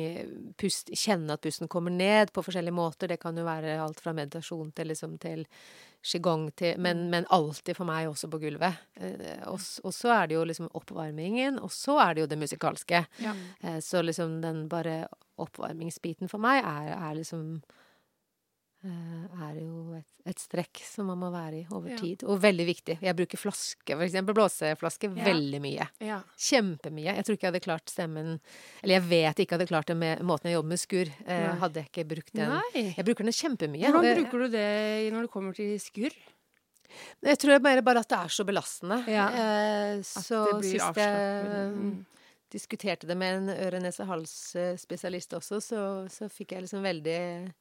[0.61, 3.11] pust, kjenne at pusten kommer ned på forskjellige måter.
[3.11, 5.45] Det kan jo være alt fra meditasjon til liksom til
[6.07, 8.83] qigong til men, men alltid for meg også på gulvet.
[9.01, 12.41] Eh, og, og så er det jo liksom oppvarmingen, og så er det jo det
[12.41, 13.03] musikalske.
[13.23, 13.35] Ja.
[13.61, 15.07] Eh, så liksom den bare
[15.43, 17.59] oppvarmingsbiten for meg er, er liksom
[18.85, 21.97] er jo et, et strekk som man må være i over Ja.
[21.99, 22.23] tid.
[22.25, 22.99] Og veldig viktig.
[23.03, 25.25] Jeg bruker flaske, for eksempel blåseflaske, Ja.
[25.25, 25.89] veldig mye.
[26.01, 26.21] Ja.
[26.39, 27.17] Kjempemye.
[27.17, 28.41] Jeg tror ikke jeg hadde klart stemmen
[28.83, 31.11] Eller jeg vet ikke jeg hadde klart det med måten jeg jobber med skurr.
[31.27, 32.49] Eh, hadde jeg ikke brukt den.
[32.51, 32.95] Nei.
[32.97, 33.91] Jeg bruker den kjempemye.
[33.91, 36.15] Hvordan bruker du det når det kommer til skurr?
[37.27, 39.01] Jeg tror mer bare at det er så belastende.
[39.09, 39.27] Ja.
[39.29, 41.65] Eh, At det blir jeg avslappende.
[41.67, 42.07] eh, Mm.
[42.49, 43.49] diskuterte det med en
[44.31, 47.53] øre-nese-hals-spesialist også, så, så fikk jeg liksom veldig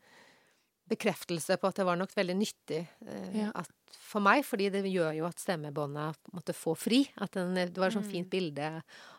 [0.90, 3.52] bekreftelse på at det var nok veldig nyttig eh, Ja.
[3.56, 3.72] at,
[4.06, 7.04] for meg, fordi det gjør jo at stemmebånda måtte få fri.
[7.18, 8.12] At den, det var et sånt Mm.
[8.12, 8.70] fint bilde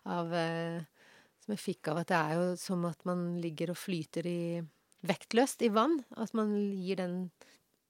[0.06, 0.80] av eh,
[1.42, 4.62] som jeg fikk av at det er jo som at man ligger og flyter i
[5.06, 6.00] vektløst i vann.
[6.16, 7.30] At man gir den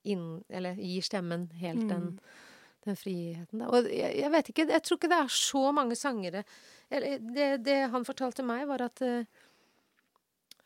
[0.07, 2.19] inn Eller gir stemmen helt den Mm.
[2.87, 3.59] den friheten.
[3.59, 3.67] Da.
[3.75, 6.45] Og jeg, jeg vet ikke, jeg tror ikke det er så mange sangere
[6.89, 9.25] eller, det, det han fortalte meg, var at eh,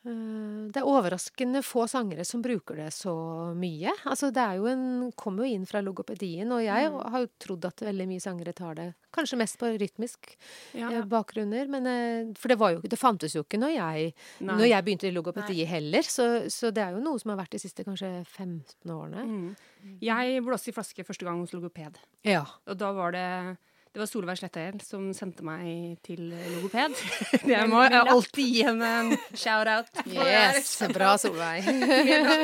[0.02, 3.12] det er overraskende få sangere som bruker det så
[3.54, 3.90] mye.
[4.08, 6.96] Altså, det er jo en, kommer jo inn fra logopedien, og jeg Mm.
[7.12, 10.36] har jo trodd at veldig mye sangere tar det kanskje mest på rytmisk
[10.72, 10.88] Ja.
[10.90, 11.68] eh, bakgrunner.
[11.68, 15.08] Men, eh, for det, var jo, det fantes jo ikke når jeg, når jeg begynte
[15.08, 16.02] i logopedi heller.
[16.02, 19.26] Så, så det er jo noe som har vært de siste kanskje 15 årene.
[19.26, 19.56] Mm.
[20.00, 21.96] Jeg blåste i flaske første gang hos logoped.
[22.24, 22.46] Ja.
[22.66, 23.58] Og da var det
[23.90, 26.94] det var Solveig Slettahjell som sendte meg til logoped.
[27.50, 29.90] Jeg må jeg alltid gi henne en shout-out.
[30.06, 31.66] det Yes, bra Solveig.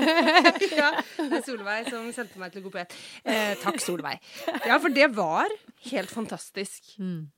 [0.80, 0.90] ja,
[1.20, 2.96] det Solveig som sendte meg til logoped.
[3.22, 4.18] Eh, takk, Solveig.
[4.66, 5.54] Ja, for det var
[5.92, 6.96] helt fantastisk.
[6.98, 7.28] Mm.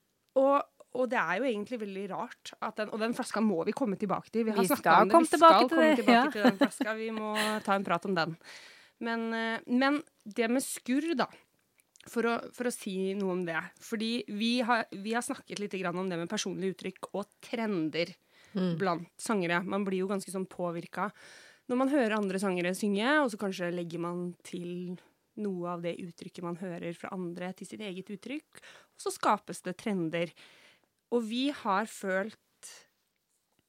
[0.41, 0.57] Og,
[0.97, 2.55] og det er jo egentlig veldig rart.
[2.79, 4.47] Den, og den flaska må vi komme tilbake til.
[4.47, 5.21] Vi har skal om det.
[5.21, 6.25] vi skal komme tilbake ja.
[6.33, 6.97] til den flaska.
[6.97, 7.35] Vi må
[7.65, 8.33] ta en prat om den.
[9.05, 11.29] Men, eh, men det med skurr, da.
[12.09, 13.59] For å, for å si noe om det.
[13.85, 18.15] Fordi vi har, vi har snakket litt grann om det med personlige uttrykk og trender
[18.55, 18.77] Mm.
[18.79, 19.61] blant sangere.
[19.61, 21.09] Man blir jo ganske sånn påvirka
[21.69, 24.95] når man hører andre sangere synge, og så kanskje legger man til
[25.39, 28.57] noe av det uttrykket man hører fra andre, til sitt eget uttrykk.
[28.97, 30.33] Og så skapes det trender.
[31.13, 32.37] Og vi har følt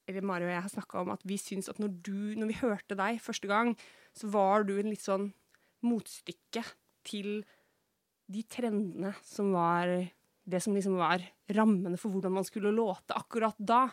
[0.09, 2.57] eller Mari og jeg har snakka om at vi syns at når, du, når vi
[2.59, 3.75] hørte deg første gang,
[4.17, 5.29] så var du en litt sånn
[5.85, 6.65] motstykke
[7.07, 7.45] til
[8.31, 9.91] de trendene som var
[10.41, 11.21] Det som liksom var
[11.53, 13.83] rammene for hvordan man skulle låte akkurat da.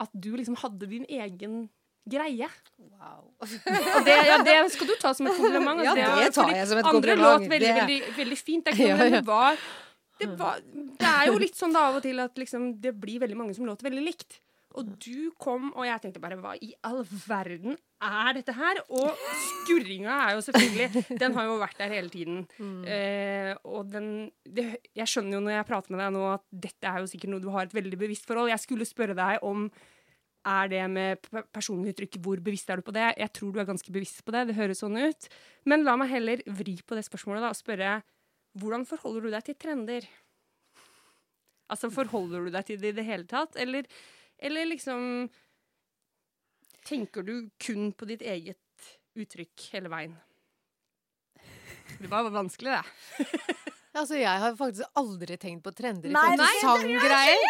[0.00, 1.68] At du liksom hadde din egen
[2.08, 2.48] greie.
[3.40, 5.84] Og det, ja, det skal du ta som et kompliment.
[5.84, 7.44] Ja, det, det tar jeg som et andre kompliment.
[7.44, 8.64] låt veldig, veldig, veldig fint.
[8.70, 9.10] Det Ja, ja.
[9.18, 9.60] det var
[10.20, 10.60] det, var
[11.00, 13.56] det er jo litt sånn da av og til at liksom, det blir veldig mange
[13.56, 14.40] som låter veldig likt.
[14.78, 17.72] Og du kom, og jeg tenkte bare hva i all verden
[18.06, 18.78] er dette her?
[18.94, 22.44] Og skurringa er jo selvfølgelig Den har jo vært der hele tiden.
[22.86, 24.10] Eh, og den
[24.46, 27.32] det, Jeg skjønner jo når jeg prater med deg nå at dette er jo sikkert
[27.34, 28.52] noe du har et veldig bevisst forhold.
[28.52, 29.66] Jeg skulle spørre deg om
[30.48, 33.10] er det med pe- personlig uttrykk, hvor bevisst er du på det?
[33.20, 35.26] Jeg tror du er ganske bevisst på det, det høres sånn ut.
[35.68, 37.98] Men la meg heller vri på det spørsmålet da, og spørre
[38.56, 40.06] hvordan forholder du deg til trender?
[41.70, 43.84] Altså, forholder du deg til det i det hele tatt, eller,
[44.42, 45.28] eller liksom
[46.88, 48.86] Tenker du kun på ditt eget
[49.20, 50.14] uttrykk hele veien?
[52.00, 53.58] Det var vanskelig, det.
[53.90, 57.40] Altså, jeg har faktisk aldri tenkt på trender i forhold til sanggreier.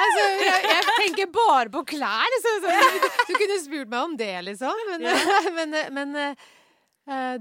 [0.00, 2.36] Altså, jeg, jeg tenker bare på klær.
[2.40, 4.80] Så, så, du, du kunne spurt meg om det, liksom.
[4.88, 5.04] Men,
[5.58, 6.46] men, men eh,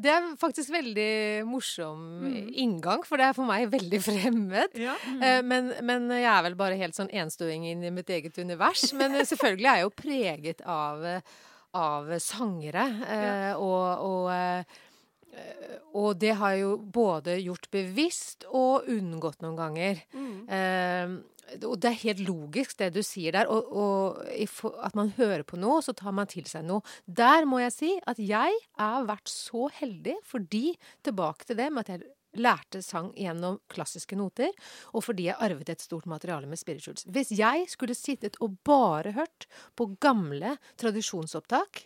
[0.01, 4.77] det er faktisk veldig morsom inngang, for det er for meg veldig fremmed.
[4.79, 4.95] Ja.
[5.05, 5.47] Mm.
[5.47, 8.87] Men, men jeg er vel bare helt sånn enstøing inn i mitt eget univers.
[8.97, 11.35] Men eh, selvfølgelig er jeg jo preget av, eh,
[11.77, 12.87] av sangere.
[13.05, 13.35] Ja.
[13.61, 14.81] Og, og, eh,
[15.97, 20.01] og det har jeg jo både gjort bevisst og unngått noen ganger.
[20.11, 21.17] Eh,
[21.67, 23.49] og det er helt logisk, det du sier der.
[23.51, 26.85] Og, og at man hører på noe, så tar man til seg noe.
[27.05, 30.73] Der må jeg si at jeg har vært så heldig fordi
[31.03, 32.09] Tilbake til det med at jeg
[32.39, 34.51] lærte sang gjennom klassiske noter,
[34.95, 37.03] og fordi jeg arvet et stort materiale med spirituals.
[37.11, 41.85] Hvis jeg skulle sittet og bare hørt på gamle tradisjonsopptak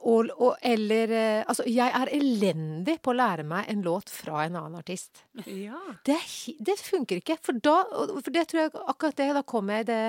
[0.00, 4.44] og, og, eller eh, Altså, jeg er elendig på å lære meg en låt fra
[4.46, 5.24] en annen artist.
[5.44, 5.78] ja.
[6.06, 6.16] Det,
[6.58, 7.36] det funker ikke.
[7.44, 7.76] For da
[8.20, 10.00] For det tror jeg akkurat det, da kommer jeg det,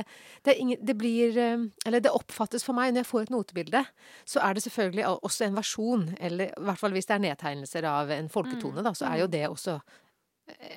[0.47, 3.83] det, det blir eh, Eller det oppfattes for meg når jeg får et notebilde,
[4.25, 7.87] så er det selvfølgelig også en versjon, eller i hvert fall hvis det er nedtegnelser
[7.89, 9.79] av en folketone, da, så er jo det også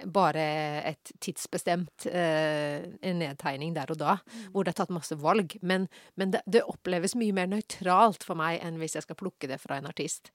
[0.07, 0.45] bare
[0.91, 4.16] et tidsbestemt eh, nedtegning der og da,
[4.53, 5.57] hvor det er tatt masse valg.
[5.62, 9.51] Men, men det, det oppleves mye mer nøytralt for meg enn hvis jeg skal plukke
[9.51, 10.33] det fra en artist.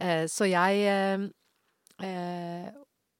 [0.00, 1.28] Eh, så jeg eh,
[2.06, 2.72] eh,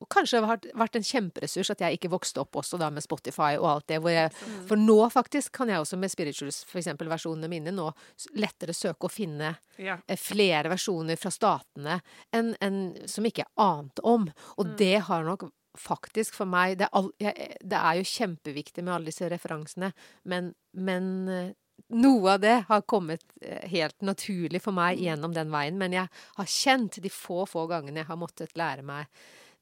[0.02, 3.04] og kanskje det har vært- en kjemperessurs at jeg ikke vokste opp også da med
[3.04, 4.00] Spotify og alt det.
[4.02, 4.32] Hvor jeg,
[4.66, 7.86] for nå faktisk kan jeg også med spirituals, for eksempel versjonene mine, nå
[8.34, 10.00] lettere søke å finne Ja.
[10.08, 12.00] eh, flere versjoner fra statene
[12.34, 14.26] enn en, som ikke jeg ante om.
[14.58, 15.46] Og det har nok
[15.78, 19.92] faktisk for meg det er, all, jeg, det er jo kjempeviktig med alle disse referansene,
[20.28, 21.52] men, men eh,
[21.96, 25.78] noe av det har kommet eh, helt naturlig for meg gjennom den veien.
[25.80, 26.08] Men jeg
[26.38, 29.08] har kjent de få, få gangene jeg har måttet lære meg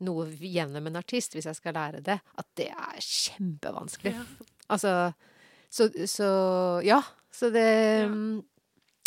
[0.06, 4.14] noe gjennom en artist, hvis jeg skal lære det, at det er kjempevanskelig.
[4.70, 4.94] Altså
[5.70, 6.28] så, så
[6.86, 7.02] ja.
[7.30, 7.66] Så det
[8.06, 8.12] ja.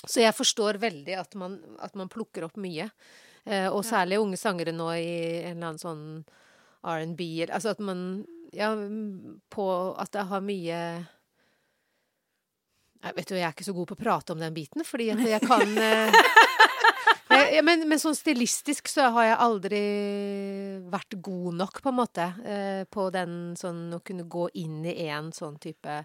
[0.03, 2.89] Så jeg forstår veldig at man, at man plukker opp mye.
[3.43, 6.03] Eh, og særlig unge sangere nå i en eller annen sånn
[6.83, 8.73] R&B Altså at man Ja,
[9.49, 9.65] på
[9.97, 10.79] At det har mye
[13.03, 15.09] jeg vet du, jeg er ikke så god på å prate om den biten, fordi
[15.11, 16.13] at jeg kan eh,
[17.33, 19.81] jeg, jeg, men, men sånn stilistisk så har jeg aldri
[20.93, 25.09] vært god nok, på en måte, eh, på den sånn å kunne gå inn i
[25.11, 25.97] en sånn type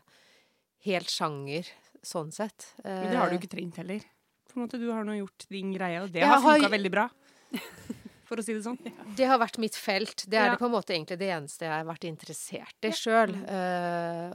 [0.88, 1.70] helt sjanger,
[2.02, 2.72] sånn sett.
[2.82, 4.02] Men det har du Eh, ikke trengt heller.
[4.50, 6.74] På en måte, Du har nå gjort din greie, og det Jeg har har- funka
[6.74, 7.06] veldig bra.
[8.28, 8.76] For å si det sånn.
[9.16, 10.26] Det har vært mitt felt.
[10.28, 10.52] Det er Ja.
[10.52, 13.32] det på en måte egentlig det eneste jeg har vært interessert i sjøl.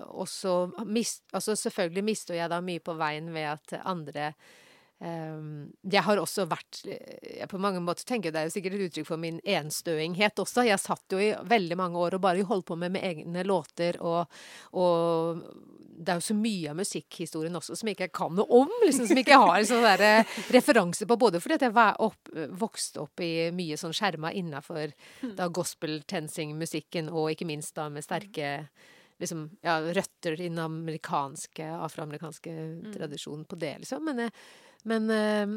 [0.09, 4.33] og så altså selvfølgelig mister jeg da mye på veien ved at andre
[5.03, 8.75] Um, jeg har også vært jeg På mange måter tenker jeg Det er jo sikkert
[8.77, 10.63] et uttrykk for min enstøinghet også.
[10.63, 13.97] Jeg satt jo i veldig mange år og bare holdt på med, med egne låter,
[13.99, 14.31] og,
[14.79, 15.41] og
[15.97, 19.07] det er jo så mye av musikkhistorien også som jeg ikke kan noe om, liksom,
[19.09, 20.11] som jeg ikke har sånn derre
[20.55, 21.19] referanse på.
[21.19, 24.95] Både fordi at jeg var opp, vokste opp i mye sånn skjerma innafor
[25.59, 28.57] gospel-tensing-musikken, og ikke minst da med sterke
[29.23, 32.55] liksom, ja, røtter i den amerikanske, afroamerikanske
[32.95, 34.03] tradisjonen på det, liksom.
[34.05, 34.31] Men, eh,
[34.83, 35.53] men eh,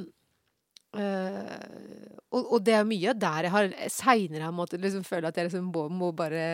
[1.03, 5.39] eh, og, og det er mye der jeg har seinere har måttet liksom føle at
[5.39, 6.47] jeg liksom må, må bare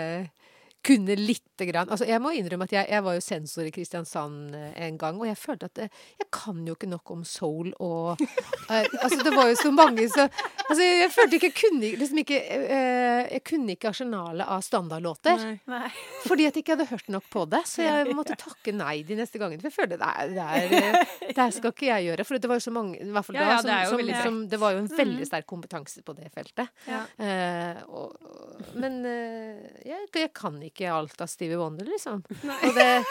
[0.82, 4.56] kunne lite grann Altså, jeg må innrømme at jeg, jeg var jo sensor i Kristiansand
[4.58, 7.72] eh, en gang, og jeg følte at eh, jeg kan jo ikke nok om soul
[7.78, 11.92] og uh, Altså, det var jo så mange så Altså, jeg følte ikke jeg kunne
[12.00, 15.38] liksom ikke uh, Jeg kunne ikke arsenalet av standardlåter.
[15.42, 15.56] Nei.
[15.70, 15.88] Nei.
[16.24, 17.60] Fordi at jeg ikke hadde hørt nok på det.
[17.68, 19.60] Så jeg måtte takke nei de neste gangene.
[19.62, 22.26] For jeg følte er- det, det her skal ikke jeg gjøre.
[22.26, 24.24] For det var jo så mange i hvert fall Ja, da, ja, som, det som,
[24.24, 26.72] som, det var jo en veldig sterk kompetanse på det feltet.
[26.88, 27.02] Ja.
[27.20, 32.22] Uh, og, men jeg, jeg kan ikke alt av Stevie Wonder, liksom.
[32.62, 33.04] Og det,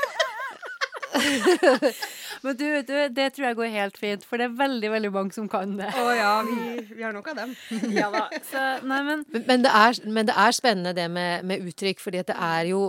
[2.42, 5.36] Men du, du, det tror jeg går helt fint, for det er veldig veldig mange
[5.36, 5.90] som kan det.
[5.94, 7.52] Å ja, vi, vi har nok av dem.
[8.00, 8.26] Ja da.
[8.48, 12.02] Så, nei, men men, men, det er, men det er spennende det med, med uttrykk,
[12.02, 12.82] fordi at det er jo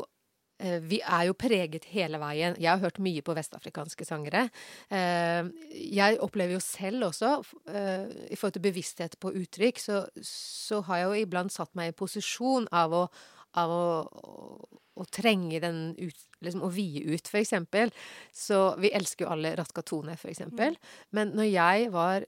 [0.62, 2.56] eh, vi er jo preget hele veien.
[2.62, 4.46] Jeg har hørt mye på vestafrikanske sangere.
[4.88, 5.50] Eh,
[5.98, 7.34] Jeg opplever jo selv også,
[7.74, 11.92] eh, i forhold til bevissthet på uttrykk, så, så har jeg jo iblant satt meg
[11.92, 13.04] i posisjon av å,
[13.60, 17.92] av å, å, å trenge den ut, liksom å vie ut, for eksempel.
[18.34, 20.78] Så vi elsker jo alle Ratka Tone, for eksempel.
[21.16, 22.26] Men når jeg var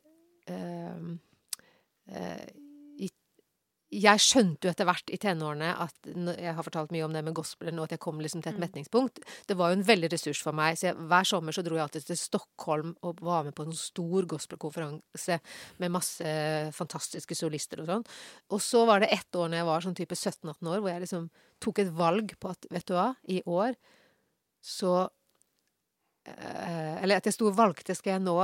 [0.51, 1.07] eh,
[4.05, 7.37] jeg skjønte jo etter hvert i tenårene at Jeg har fortalt mye om det med
[7.37, 9.21] gospelen, og at jeg kom liksom til et metningspunkt.
[9.49, 10.79] Det var jo en veldig ressurs for meg.
[10.79, 13.77] Så jeg, hver sommer så dro jeg alltid til Stockholm og var med på en
[13.79, 15.41] stor gospelkonferanse
[15.83, 16.37] med masse
[16.77, 18.07] fantastiske solister og sånn.
[18.53, 21.05] Og så var det ett år når jeg var sånn type 17-18 år, hvor jeg
[21.07, 21.29] liksom
[21.65, 23.77] tok et valg på at vet du hva, i år
[24.65, 24.95] så
[26.29, 28.39] øh, Eller at jeg sto og valgte skal jeg nå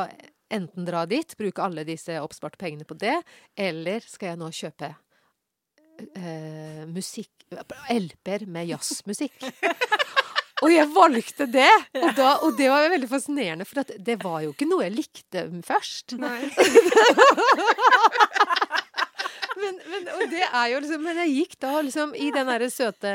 [0.50, 3.14] enten dra dit, bruke alle disse oppsparte pengene på det,
[3.56, 4.90] eller skal jeg nå kjøpe
[6.16, 7.46] eh, musikk
[7.90, 9.48] LP-er med jazzmusikk.
[10.60, 11.70] Og jeg valgte det!
[11.96, 14.92] Og, da, og det var veldig fascinerende, for at det var jo ikke noe jeg
[14.98, 16.18] likte først.
[16.20, 16.36] Nei.
[19.70, 22.68] Men, men, og det er jo liksom, men jeg gikk da liksom i den derre
[22.72, 23.12] søte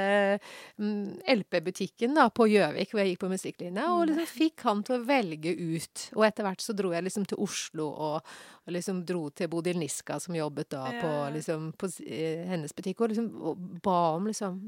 [0.79, 4.97] mm, LP-butikken da på Gjøvik, hvor jeg gikk på musikklinja, og liksom fikk han til
[4.97, 6.05] å velge ut.
[6.15, 9.79] Og etter hvert så dro jeg liksom til Oslo og, og liksom dro til Bodil
[9.81, 14.29] Niska, som jobbet da på, liksom, på eh, hennes butikk, og liksom og ba om
[14.29, 14.61] liksom.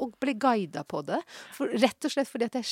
[0.00, 1.20] Og ble guida på det.
[1.56, 2.68] For, rett og slett fordi at jeg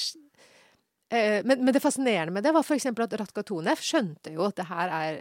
[1.09, 2.86] men, men det fascinerende med det var f.eks.
[2.90, 5.20] at Ratka Tonef skjønte jo at det her er,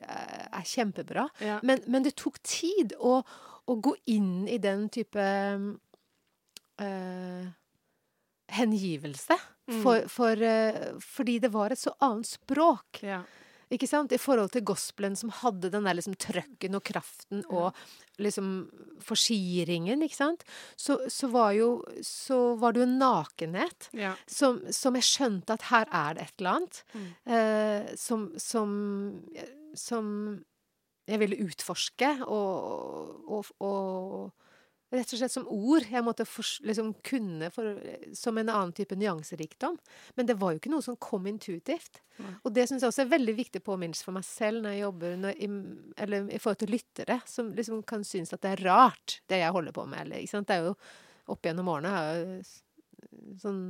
[0.52, 1.28] er kjempebra.
[1.40, 1.60] Ja.
[1.64, 3.22] Men, men det tok tid å,
[3.68, 5.24] å gå inn i den type
[6.82, 7.48] eh,
[8.48, 9.40] hengivelse.
[9.68, 9.82] Mm.
[9.84, 13.02] For, for, eh, fordi det var et så annet språk.
[13.04, 13.22] Ja.
[13.74, 14.14] Ikke sant?
[14.16, 17.76] I forhold til gospelen som hadde den der liksom trøkken og kraften og
[18.24, 18.70] liksom
[19.04, 20.46] forsiringen, ikke sant.
[20.80, 24.14] Så, så var jo Så var det jo en nakenhet Ja.
[24.28, 26.84] som, som jeg skjønte at her er det et eller annet.
[26.94, 27.08] Mm.
[27.36, 28.72] Eh, som, som,
[29.76, 30.10] som
[31.08, 34.32] jeg ville utforske og, og, og
[34.94, 37.76] rett og slett som ord jeg måtte for, liksom kunne for,
[38.16, 39.76] som en annen type nyanserikdom.
[40.16, 42.00] Men det var jo ikke noe som kom intuitivt.
[42.22, 42.34] Nei.
[42.48, 45.20] Og det syns jeg også er veldig viktig påminnelse for meg selv når jeg jobber
[45.26, 45.50] når, i,
[46.06, 49.54] eller i forhold til lyttere, som liksom kan synes at det er rart, det jeg
[49.58, 50.06] holder på med.
[50.06, 50.50] Eller, ikke sant?
[50.50, 50.78] Det er jo
[51.34, 53.64] opp gjennom årene har jeg jo sånn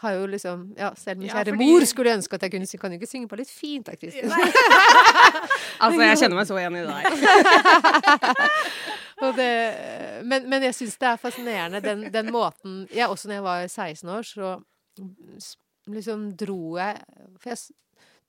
[0.00, 2.66] har jo liksom Ja, selv min Ja, kjære fordi- mor skulle ønske at jeg kunne
[2.66, 2.80] synge.
[2.80, 4.30] Kan du ikke synge på litt fint, da, Kristin?
[5.80, 7.00] Altså, jeg kjenner meg så igjen i det der.
[9.20, 9.52] Det,
[10.24, 13.66] men, men jeg syns det er fascinerende, den, den måten jeg, Også når jeg var
[13.66, 14.54] 16 år, så
[15.92, 16.96] liksom dro jeg
[17.42, 17.58] For jeg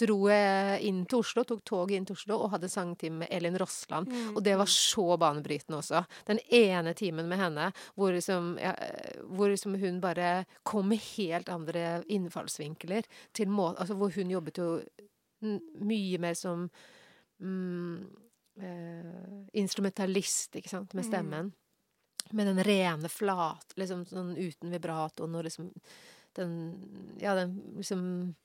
[0.02, 3.58] dro jeg inn til Oslo, tok toget inn til Oslo og hadde sangtime med Elin
[3.62, 4.10] Rossland.
[4.10, 4.34] Mm.
[4.36, 6.04] Og det var så banebrytende også.
[6.28, 8.74] Den ene timen med henne hvor liksom, ja,
[9.30, 13.72] hvor liksom hun bare kom med helt andre innfallsvinkler til må...
[13.78, 14.70] Altså hvor hun jobbet jo
[15.42, 16.68] mye mer som
[17.42, 17.98] mm,
[18.62, 21.10] eh, instrumentalist, ikke sant, med Mm.
[21.10, 21.52] stemmen.
[22.32, 25.72] Med den rene flat, liksom sånn uten vibratoen og liksom
[26.38, 26.52] den
[27.20, 28.36] Ja, den liksom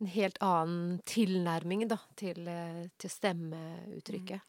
[0.00, 4.40] En helt annen tilnærming, da, til, eh, til stemmeuttrykket.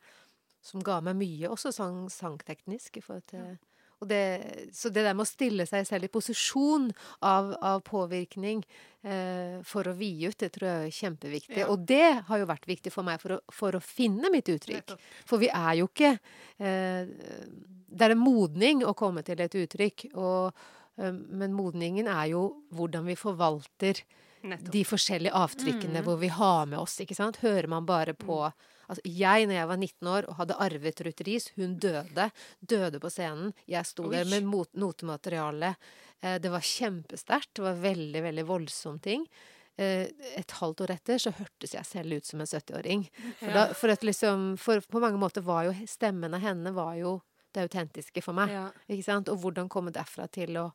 [0.61, 2.97] Som ga meg mye, også sang, sangteknisk.
[2.97, 3.57] i forhold til
[4.01, 6.87] og det, så det der med å stille seg selv i posisjon
[7.21, 8.63] av, av påvirkning
[9.05, 11.59] eh, for å vie ut, det tror jeg er kjempeviktig.
[11.61, 11.67] Ja.
[11.69, 14.95] Og det har jo vært viktig for meg for å, for å finne mitt uttrykk.
[15.29, 17.13] For vi er jo ikke eh,
[17.91, 20.07] Det er en modning å komme til et uttrykk.
[20.15, 20.65] Og,
[20.97, 24.01] eh, men modningen er jo hvordan vi forvalter
[24.43, 24.71] Nettopp.
[24.73, 26.03] de forskjellige avtrykkene Mm.
[26.05, 26.97] hvor vi har med oss.
[26.99, 27.37] ikke sant?
[27.43, 28.51] Hører man bare på
[28.91, 32.25] Altså, jeg, når jeg var 19 år og hadde arvet Ruth Riis, hun døde.
[32.59, 33.53] Døde på scenen.
[33.65, 35.77] Jeg sto der med mot notemateriale.
[36.21, 37.53] Eh, det var kjempesterkt.
[37.55, 39.25] Det var veldig, veldig voldsom ting.
[39.77, 43.07] Eh, et halvt år etter så hørtes jeg selv ut som en 70-åring.
[43.39, 46.95] For, da, for, at liksom, for på mange måter var jo stemmen av henne var
[46.99, 47.21] jo
[47.53, 48.49] det autentiske for meg.
[48.51, 48.71] Ja.
[48.89, 49.29] Ikke sant?
[49.29, 50.71] Og hvordan komme derfra til å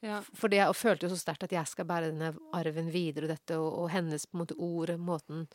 [0.00, 0.20] Ja.
[0.34, 3.56] for jeg følte jo så sterkt at jeg skal bære denne arven videre, og dette,
[3.58, 5.46] og, og hennes på en måte ord, måten,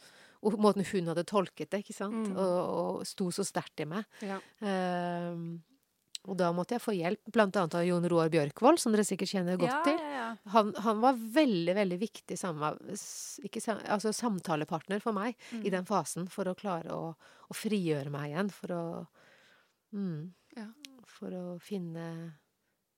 [0.43, 2.35] og måten hun hadde tolket det, ikke sant, Mm.
[2.35, 2.57] og,
[2.99, 4.03] og sto så sterkt i meg.
[4.21, 4.41] Ja.
[4.67, 5.61] Ehm,
[6.27, 9.31] og da måtte jeg få hjelp, blant annet av Jon Roar Bjørkvold, som dere sikkert
[9.31, 9.97] kjenner godt ja, til.
[9.99, 10.27] ja, ja.
[10.53, 12.77] Han, han var veldig, veldig viktig sammen,
[13.43, 15.65] ikke, sam- altså samtalepartner for meg Mm.
[15.67, 17.15] i den fasen, for å klare å,
[17.47, 18.83] å frigjøre meg igjen, for å
[19.95, 20.67] mm, Ja.
[21.07, 22.05] For å finne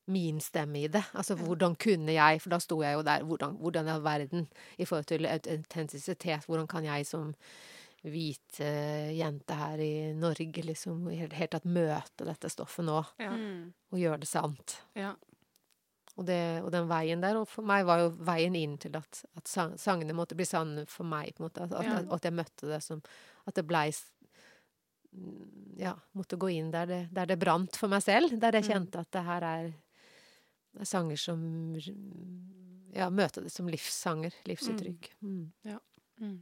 [0.07, 1.03] min stemme i det.
[1.17, 4.47] Altså hvordan kunne jeg, for da sto jeg jo der, hvordan, hvordan er verden
[4.77, 7.31] i forhold til aut- autentisitet, hvordan kan jeg som
[8.05, 12.99] hvit uh, jente her i Norge liksom i det hele tatt møte dette stoffet nå,
[13.19, 13.31] Ja.
[13.33, 13.73] Mm.
[13.91, 14.75] og gjøre det sant.
[14.93, 15.15] Ja.
[16.15, 19.23] Og, det, og den veien der, og for meg var jo veien inn til at,
[19.35, 21.65] at sang, sangene måtte bli sanne for meg, på en måte.
[21.65, 21.95] At, at, Ja.
[21.97, 23.01] jeg, at jeg møtte det som
[23.47, 23.89] At det blei
[25.77, 28.33] Ja, måtte gå inn der det, der det brant for meg selv.
[28.39, 28.69] Der jeg Mm.
[28.71, 29.73] kjente at det her er,
[30.81, 31.45] er sanger som
[32.95, 34.33] Ja, møte det som livssanger.
[34.47, 35.09] Livsuttrykk.
[35.21, 35.49] Mm.
[36.21, 36.35] Mm.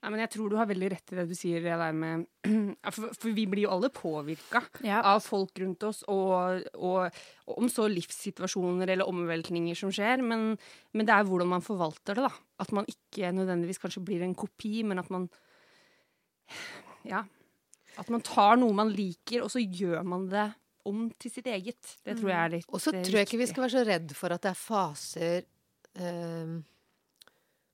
[0.00, 2.22] Nei, men jeg tror du har veldig rett i det du sier, det med
[2.94, 5.02] for, for vi blir jo alle påvirka Ja.
[5.04, 7.18] av folk rundt oss, og, og,
[7.50, 10.54] og om så livssituasjoner eller omveltninger som skjer, men,
[10.96, 12.32] men det er hvordan man forvalter det, da.
[12.64, 15.28] At man ikke nødvendigvis kanskje blir en kopi, men at man
[17.04, 17.24] Ja.
[17.98, 20.48] At man tar noe man liker, og så gjør man det
[20.90, 21.94] om til sitt eget.
[22.04, 23.86] Det tror jeg er litt Og så eh, tror jeg ikke vi skal være så
[23.88, 25.40] redd for at det er faser
[25.96, 26.58] ehm,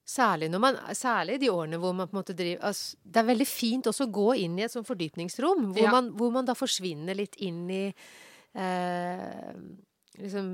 [0.06, 3.26] Særlig, når man, særlig de årene hvor man på en måte driver altså, Det er
[3.26, 5.90] veldig fint også å gå inn i et sånt fordypningsrom, hvor, Ja.
[5.96, 7.80] man, hvor man da forsvinner litt inn i
[8.54, 9.56] eh,
[10.16, 10.46] liksom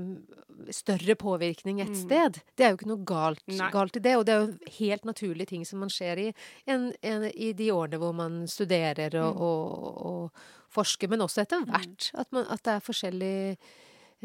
[0.73, 1.95] større påvirkning et Mm.
[2.01, 2.41] sted.
[2.57, 5.47] Det er jo ikke noe galt, galt i det, og det er jo helt naturlige
[5.53, 6.33] ting som man ser i,
[6.67, 9.41] en, en, i de årene hvor man studerer og, Mm.
[9.41, 10.31] og, og
[10.73, 12.09] forsker, men også etter hvert.
[12.17, 13.57] At, man, at det er forskjellige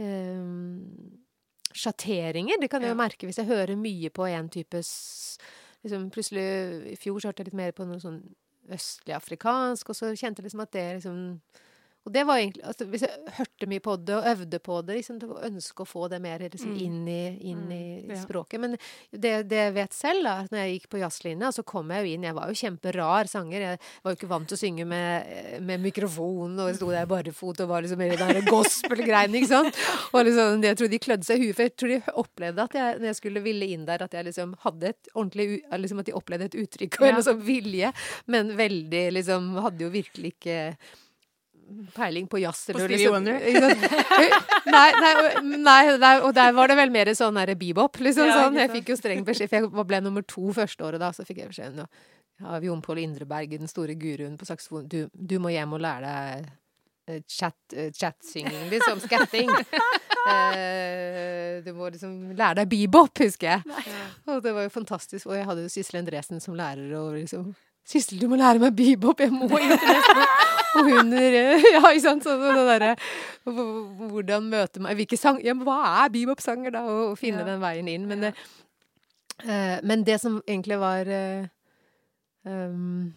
[0.00, 1.18] um,
[1.76, 2.60] sjatteringer.
[2.60, 6.44] Det kan jeg jo merke hvis jeg hører mye på en type liksom, Plutselig
[6.94, 8.22] i fjor så hørte jeg litt mer på noe sånn
[8.74, 11.20] østlig afrikansk, og så kjente jeg liksom at det liksom
[12.08, 14.96] og det var egentlig, altså Hvis jeg hørte mye på det og øvde på det,
[14.98, 16.80] liksom, det å få det mer liksom, Mm.
[16.84, 18.16] inn, i, inn i ja.
[18.22, 18.60] språket.
[18.60, 18.74] Men
[19.12, 22.12] det, det jeg vet selv, da, når jeg gikk på jazzlinja, så kom jeg jo
[22.16, 23.60] inn Jeg var jo kjemperar sanger.
[23.60, 27.60] Jeg var jo ikke vant til å synge med, med mikrofon, og sto der barefot
[27.64, 29.80] og var liksom i den gospel-greiene, ikke sant.
[30.12, 32.78] Og liksom, jeg tror de klødde seg i huet, for jeg tror de opplevde at
[32.80, 35.48] jeg, når jeg skulle ville inn der, at jeg liksom hadde et ordentlig
[35.78, 37.16] liksom At de opplevde et uttrykk og Ja.
[37.16, 37.92] en sånn vilje,
[38.26, 40.76] men veldig liksom Hadde jo virkelig ikke
[41.94, 42.64] peiling på jazz.
[42.66, 43.38] På Stevie liksom- Wonder?
[44.74, 48.28] nei, nei, nei, nei, og der var det vel mer sånn der bebop, liksom.
[48.28, 48.60] Ja, sånn.
[48.60, 51.44] Jeg fikk jo streng beskjed, for jeg ble nummer to første året da, så fikk
[51.44, 51.84] jeg beskjed
[52.46, 56.12] av Jon Pål Indreberg, den store guruen på saksofon, du, du må hjem og lære
[56.12, 56.50] deg
[57.08, 59.02] eh, chat, eh, chat-synging, liksom.
[59.06, 59.50] Skatting.
[60.28, 63.76] Eh, du må liksom lære deg bebop, husker jeg.
[64.28, 65.30] Og det var jo fantastisk.
[65.30, 67.46] Og jeg hadde jo Sissel Endresen som lærer, og liksom
[67.88, 69.20] Sissel, du må lære meg bebop!
[69.24, 70.08] Jeg må internett!
[70.76, 72.26] Og hun eh, Ja, ikke sant?
[72.26, 72.90] Så det derre
[73.48, 76.82] Hvordan møte meg Hvilke sang Ja, men hva er bebop-sanger, da?
[76.84, 77.48] Og finne Ja.
[77.48, 78.04] den veien inn.
[78.10, 78.34] Men det,
[79.46, 81.48] uh, men det som egentlig var uh,
[82.44, 83.14] um,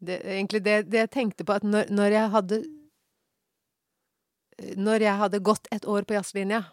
[0.00, 2.62] det, egentlig det, det jeg tenkte på, at når, når jeg hadde
[4.76, 6.64] Når jeg hadde gått et år på jazzlinja,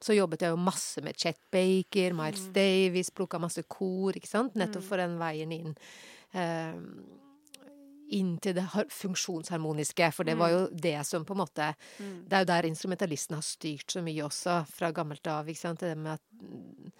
[0.00, 4.56] så jobbet jeg jo masse med Chet Baker, Miles Davis, plukka masse kor, ikke sant?
[4.58, 5.74] Nettopp for den veien inn.
[6.32, 6.78] eh,
[8.10, 12.42] inn til det funksjonsharmoniske, for det var jo det som på en måte Det er
[12.42, 15.48] jo der instrumentalisten har styrt så mye også, fra gammelt av.
[15.48, 15.80] ikke sant?
[15.80, 16.90] Det med at mm,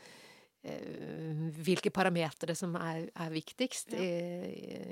[0.60, 4.08] Hvilke parametere som er, er viktigst i,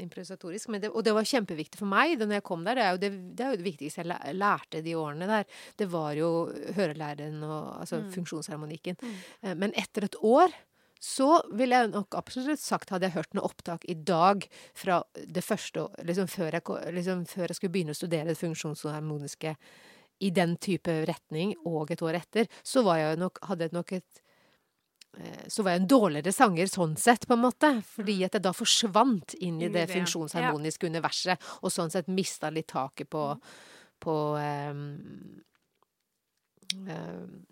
[0.01, 0.71] improvisatorisk.
[0.73, 2.79] Men det, og det var kjempeviktig for meg da jeg kom der.
[2.79, 5.45] Det er jo det, det, er jo det viktigste jeg lærte de årene der.
[5.77, 6.31] Det var jo
[6.79, 8.97] hørelæren og altså funksjonsharmonikken.
[9.03, 9.53] Mm.
[9.61, 10.57] Men etter et år
[10.99, 14.43] så ville jeg nok absolutt sagt, hadde jeg hørt noe opptak i dag
[14.77, 19.55] fra det første liksom før, jeg, liksom før jeg skulle begynne å studere det funksjonsharmoniske
[20.27, 23.93] i den type retning, og et år etter, så var jeg nok, hadde jeg nok
[24.01, 24.25] et eh,
[25.49, 27.73] så var jeg en dårligere sanger sånn sett, på en måte.
[27.97, 32.51] Fordi at jeg da forsvant inn i det funksjonsharmoniske funksjonsharmoniske universet, og sånn sett mista
[32.51, 33.25] litt taket på,
[34.03, 34.83] på um,
[36.87, 37.45] ehm,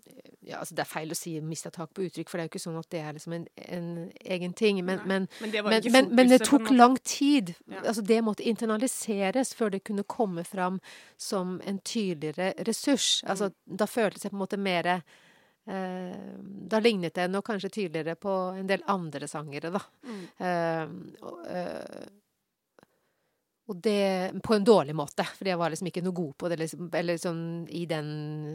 [0.47, 2.51] ja, altså Det er feil å si 'mista tak på uttrykk', for det er jo
[2.53, 4.85] ikke sånn at det er liksom en, en egen ting.
[4.85, 7.55] Men, men, Men det var men, det fokuset, tok lang tid.
[7.67, 7.81] Ja.
[7.83, 10.79] Altså Det måtte internaliseres før det kunne komme fram
[11.17, 13.23] som en tydeligere ressurs.
[13.23, 13.29] Mm.
[13.29, 15.03] Altså Da føltes jeg på en måte mer
[15.67, 16.15] eh,
[16.67, 19.81] Da lignet det nok kanskje tydeligere på en del andre sangere, da.
[20.03, 20.23] Mm.
[20.47, 22.07] Eh, og, eh,
[23.67, 26.57] og det på en dårlig måte, fordi jeg var liksom ikke noe god på det,
[26.61, 27.41] liksom, eller sånn
[27.75, 28.11] i den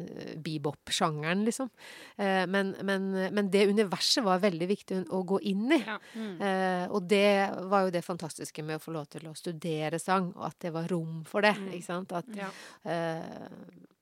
[0.09, 1.69] eh, bebop-sjangeren, liksom.
[2.17, 5.81] Eh, men, men, men det universet var veldig viktig å gå inn i.
[5.85, 5.99] Ja.
[6.17, 6.33] Mm.
[6.41, 7.27] Eh, og det
[7.69, 10.73] var jo det fantastiske med å få lov til å studere sang, og at det
[10.73, 11.55] var rom for det.
[11.61, 11.69] Mm.
[11.77, 12.17] ikke sant?
[12.17, 12.49] At, Ja.
[12.89, 13.53] eh,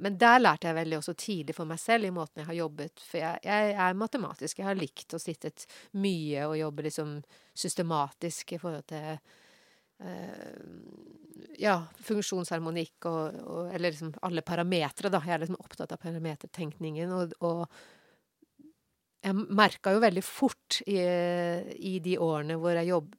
[0.00, 3.02] men der lærte jeg veldig også tidlig for meg selv i måten jeg har jobbet.
[3.04, 4.62] For jeg, jeg er matematisk.
[4.62, 5.66] Jeg har likt å sittet
[6.00, 7.18] mye og jobbe liksom
[7.52, 9.18] systematisk i forhold til
[11.60, 11.76] ja,
[12.06, 15.20] funksjonsharmonikk og, og Eller liksom alle parametere, da.
[15.26, 17.12] Jeg er liksom opptatt av parametertenkningen.
[17.16, 17.66] Og, og
[19.20, 20.96] jeg merka jo veldig fort i,
[21.76, 23.10] i de årene hvor jeg jobb,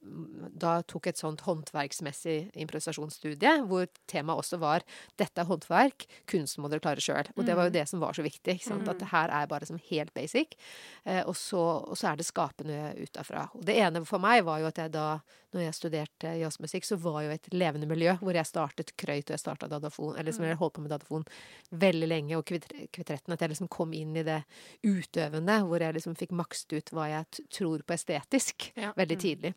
[0.64, 4.82] da tok et sånt håndverksmessig improvisasjonsstudie, hvor temaet også var
[5.20, 7.30] 'dette er håndverk, kunsten må dere klare sjøl'.
[7.36, 8.58] Og det var jo det som var så viktig.
[8.64, 8.88] Sant?
[8.88, 10.56] At det her er bare som helt basic.
[11.04, 13.46] Eh, og, så, og så er det skapende utafra.
[13.54, 15.20] Og det ene for meg var jo at jeg da,
[15.52, 19.36] når jeg studerte jazzmusikk, så var jo et levende miljø hvor jeg startet krøyt og
[19.36, 21.26] jeg starta dadafon, eller som jeg holdt på med dadafon
[21.70, 23.34] veldig lenge, og kvitre- kvitretten.
[23.34, 24.42] At jeg liksom kom inn i det
[24.82, 28.92] utøvende, hvor jeg liksom fikk makst ut hva jeg tror på estetisk, Ja.
[28.96, 29.20] veldig Mm.
[29.22, 29.54] tidlig.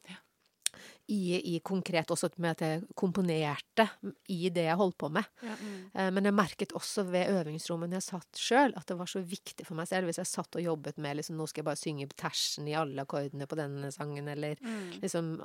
[1.08, 3.86] I, I konkret også med at jeg komponerte
[4.34, 5.24] i det jeg holdt på med.
[5.46, 5.54] Ja.
[5.62, 5.76] Mm.
[5.94, 9.22] Eh, Men jeg merket også ved øvingsrommet når jeg satt sjøl, at det var så
[9.24, 11.80] viktig for meg selv hvis jeg satt og jobbet med liksom, nå skal jeg bare
[11.80, 15.00] synge tersen i alle akkordene på denne sangen, eller Mm.
[15.02, 15.38] liksom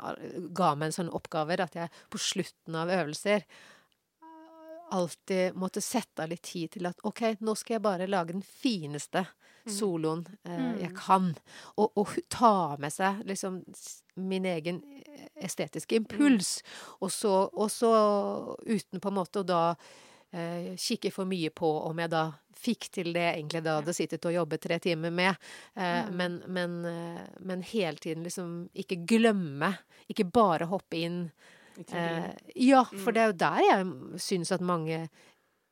[0.54, 3.44] ga meg en sånn oppgaver at jeg på slutten av øvelser
[4.90, 8.44] alltid måtte sette av litt tid til at OK, nå skal jeg bare lage den
[8.46, 9.24] fineste
[9.68, 11.32] soloen eh, jeg kan.
[11.76, 13.60] Og, og ta med seg liksom
[14.20, 14.82] min egen
[15.34, 16.60] estetiske impuls.
[17.00, 17.92] Og, så, og så
[18.66, 19.64] uten på en måte å da
[20.32, 22.24] eh, kikke for mye på om jeg da
[22.60, 25.48] fikk til det jeg egentlig da hadde sittet og jobbet tre timer med.
[25.74, 29.74] Eh, men, men, eh, men hele tiden liksom ikke glemme.
[30.10, 31.22] Ikke bare hoppe inn.
[31.92, 33.86] Eh, ja, for det er jo der jeg
[34.20, 35.08] syns at mange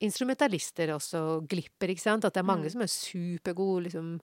[0.00, 2.24] instrumentalister også glipper, ikke sant?
[2.24, 2.70] At det er mange Mm.
[2.70, 4.20] som er supergode, liksom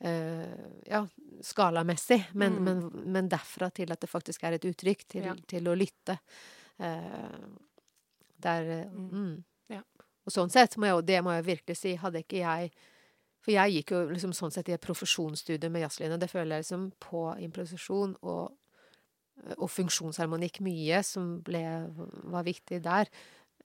[0.00, 0.46] eh,
[0.88, 1.06] Ja,
[1.42, 2.64] skalamessig, men, Mm.
[2.64, 5.34] men, men derfra til at det faktisk er et uttrykk, til, Ja.
[5.46, 6.18] til å lytte.
[6.78, 7.40] Eh,
[8.40, 9.10] der eh, Mm.
[9.12, 9.44] mm.
[9.68, 9.82] Ja.
[10.26, 12.70] Og sånn sett, må jeg, det må jeg virkelig si, hadde ikke jeg
[13.42, 16.18] For jeg gikk jo liksom sånn sett i et profesjonsstudie med jazzlinja.
[16.18, 18.52] Det føler jeg liksom på improvisasjon og
[19.58, 21.62] og funksjonsharmonikk mye, som ble,
[22.30, 23.08] var viktig der.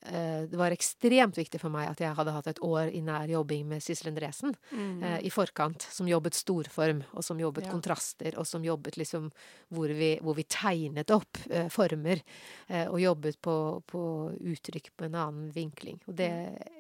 [0.06, 3.28] Eh, Det var ekstremt viktig for meg at jeg hadde hatt et år i nær
[3.28, 5.02] jobbing med Sissel Endresen Mm.
[5.04, 7.72] eh, i forkant, som jobbet storform, og som jobbet Ja.
[7.72, 9.32] kontraster, og som jobbet liksom
[9.74, 12.22] hvor vi, hvor vi tegnet opp eh, former,
[12.70, 14.04] eh, og jobbet på, på
[14.42, 16.00] uttrykk på en annen vinkling.
[16.08, 16.32] Og det,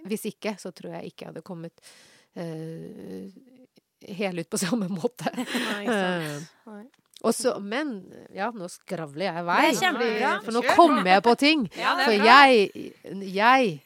[0.05, 1.73] hvis ikke, så tror jeg ikke jeg hadde kommet
[2.35, 3.31] eh,
[4.15, 5.31] helt ut på samme måte.
[5.34, 6.51] Nei, ikke Eh, sant.
[6.67, 6.85] Nei.
[7.26, 7.97] Og så, men
[8.35, 9.64] ja, nå skravler jeg i vei.
[9.80, 10.34] Kjempebra.
[10.45, 11.65] For nå kommer jeg på ting.
[11.85, 12.91] Ja, For jeg,
[13.34, 13.80] jeg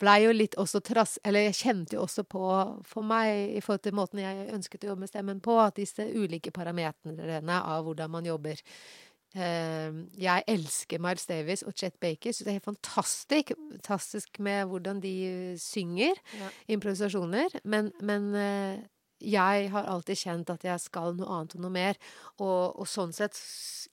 [0.00, 1.18] blei jo litt også trass...
[1.26, 2.46] Eller jeg kjente jo også på,
[2.88, 6.06] for meg, i forhold til måten jeg ønsket å jobbe med stemmen på, at disse
[6.06, 12.32] ulike parametrene av hvordan man jobber eh, Jeg elsker Miles Davis og Chet Baker.
[12.32, 15.14] Syns det er helt fantastisk, fantastisk med hvordan de
[15.60, 16.22] synger.
[16.38, 16.54] Ja.
[16.78, 17.60] Improvisasjoner.
[17.64, 18.80] Men, men eh,
[19.20, 22.00] jeg har alltid kjent at jeg skal noe annet og noe mer.
[22.38, 23.38] Og, og sånn sett,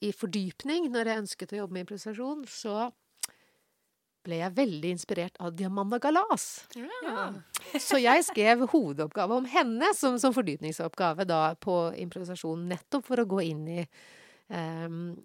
[0.03, 2.87] i fordypning, når jeg ønsket å jobbe med improvisasjon, så
[4.27, 6.67] ble jeg veldig inspirert av Diamanda Galas.
[6.75, 7.29] Ja.
[7.79, 13.27] Så jeg skrev hovedoppgave om henne som, som fordypningsoppgave da på improvisasjon, nettopp for å
[13.29, 13.85] gå inn i
[14.51, 15.15] um,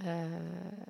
[0.00, 0.88] eh,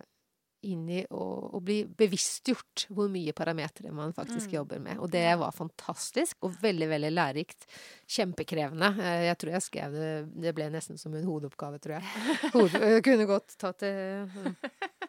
[0.66, 4.98] inn i å, bli bevisstgjort hvor mye parametere man faktisk jobber med.
[4.98, 7.68] Og det var fantastisk og veldig, veldig lærerikt.
[8.08, 8.90] Kjempekrevende.
[8.98, 10.10] Eh, Jeg tror jeg skrev det
[10.48, 12.26] Det ble nesten som en hodeoppgave, tror jeg.
[12.56, 13.94] Hode, jeg kunne godt tatt det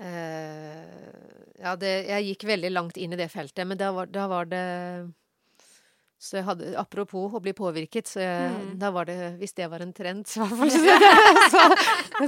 [0.00, 0.84] Eh,
[1.60, 4.46] ja, det, jeg gikk veldig langt inn i det feltet, men da var, da var
[4.48, 4.60] det
[6.20, 8.74] så jeg hadde, Apropos å bli påvirket, så jeg, Mm.
[8.78, 10.44] da var det Hvis det var en trend, så,
[11.54, 11.62] så,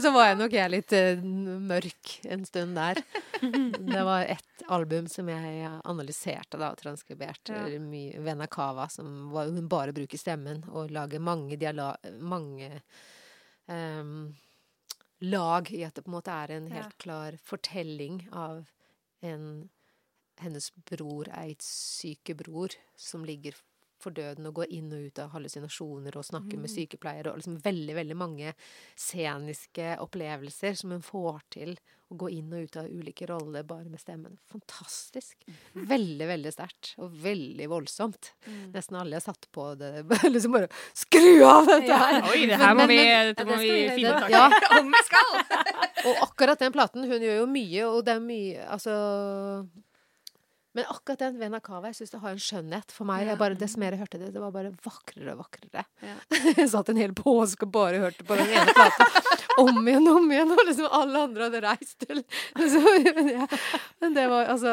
[0.01, 3.03] så var jeg nok jeg litt eh, mørk en stund der.
[3.43, 7.53] Det var ett album som jeg analyserte da, og transkriberte.
[7.53, 7.81] Ja.
[7.83, 11.91] mye Venna Cava, som var, hun bare bruker stemmen og lager mange diala
[12.23, 12.71] mange
[13.67, 14.33] um,
[15.21, 18.65] lag i at det på en måte er en helt klar fortelling av
[19.23, 19.69] en
[20.43, 23.55] hennes bror, aids-syke bror, som ligger
[24.03, 27.59] for døden og går inn og ut av hallusinasjoner og snakker med sykepleiere, og liksom
[27.65, 28.53] veldig, veldig mange
[28.99, 31.77] sceniske opplevelser som hun får til
[32.13, 34.35] å gå inn og ut av ulike roller bare med stemmen.
[34.53, 35.47] Fantastisk.
[35.73, 36.91] Veldig, veldig sterkt.
[37.01, 38.33] Og veldig voldsomt.
[38.75, 39.93] Nesten alle har satt på det
[40.35, 42.19] liksom bare Skru av dette her!
[42.35, 44.29] Oi, det her må Men- vi, men- dette Ja, må det vi finne ut.
[44.35, 44.45] Ja.
[44.83, 45.33] Om vi skal!
[46.11, 48.93] Og akkurat den platen, hun gjør jo mye, og det er mye Altså
[50.73, 53.27] Men akkurat den Vena Cava, jeg syns det har en skjønnhet for meg.
[53.29, 55.85] Jeg bare, Dess mer jeg hørte det, det var bare vakrere og vakrere.
[56.01, 56.15] Ja.
[56.63, 59.43] Jeg satt en hel påske og bare hørte på den ene platen.
[59.61, 62.23] Om igjen og om igjen, og liksom alle andre hadde reist til
[62.57, 63.47] så, men, ja.
[64.01, 64.73] men det var altså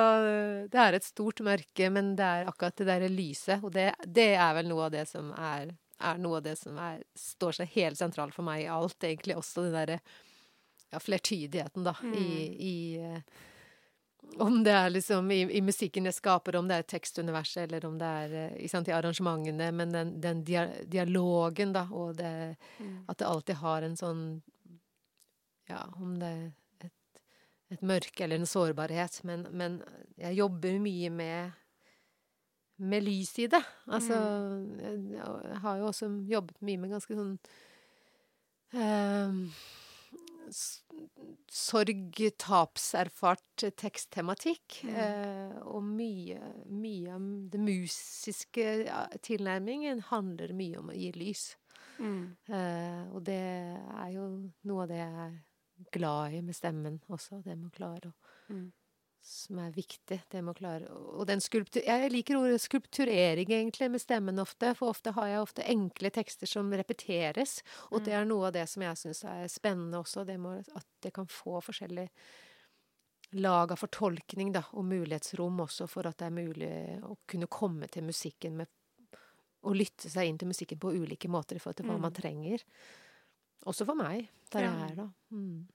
[0.71, 3.59] Det er et stort mørke, men det er akkurat det derre lyset.
[3.59, 6.77] Og det, det er vel noe av det som er er noe av det som
[6.79, 9.35] er, står seg helt sentralt for meg i alt, egentlig.
[9.39, 13.41] Også den derre ja, flertydigheten, da, i, i eh,
[14.39, 17.97] Om det er liksom i, i musikken jeg skaper, om det er tekstuniverset, eller om
[17.99, 22.55] det er eh, sant, i arrangementene, men den, den dia dialogen, da, og det
[23.07, 24.23] At det alltid har en sånn
[25.69, 26.91] Ja, om det er et,
[27.75, 29.81] et mørke eller en sårbarhet, men, men
[30.17, 31.51] jeg jobber mye med
[32.79, 33.59] med lys i det.
[33.91, 34.15] Altså
[34.79, 37.33] jeg, jeg har jo også jobbet mye med ganske sånn
[38.73, 39.88] eh, s-
[41.49, 44.81] sorg, tapserfart teksttematikk.
[44.89, 46.39] Eh, og mye,
[46.69, 48.65] mye av det musiske
[49.25, 51.51] tilnærmingen handler mye om å gi lys.
[51.99, 52.35] Mm.
[52.47, 54.27] Eh, og det er jo
[54.69, 55.39] noe av det jeg er
[55.95, 57.41] glad i med stemmen også.
[57.43, 58.17] Det med å klare å
[58.49, 58.71] Mm.
[59.21, 60.21] Som er viktig.
[60.31, 61.83] Det med å klare Og den skulptur...
[61.85, 64.71] Jeg liker ordet skulpturering, egentlig, med stemmen ofte.
[64.79, 67.59] For ofte har jeg ofte enkle tekster som repeteres.
[67.91, 70.25] Og det er noe av det som jeg syns er spennende også.
[70.25, 72.07] Det med at det kan få forskjellig
[73.37, 74.63] lag av fortolkning, da.
[74.73, 76.71] Og mulighetsrom også for at det er mulig
[77.05, 78.71] å kunne komme til musikken med
[79.59, 82.01] Å lytte seg inn til musikken på ulike måter i forhold til hva Mm.
[82.05, 82.61] man trenger.
[83.67, 84.71] Også for meg, der Ja.
[84.71, 85.07] jeg er, da.
[85.35, 85.67] Mm.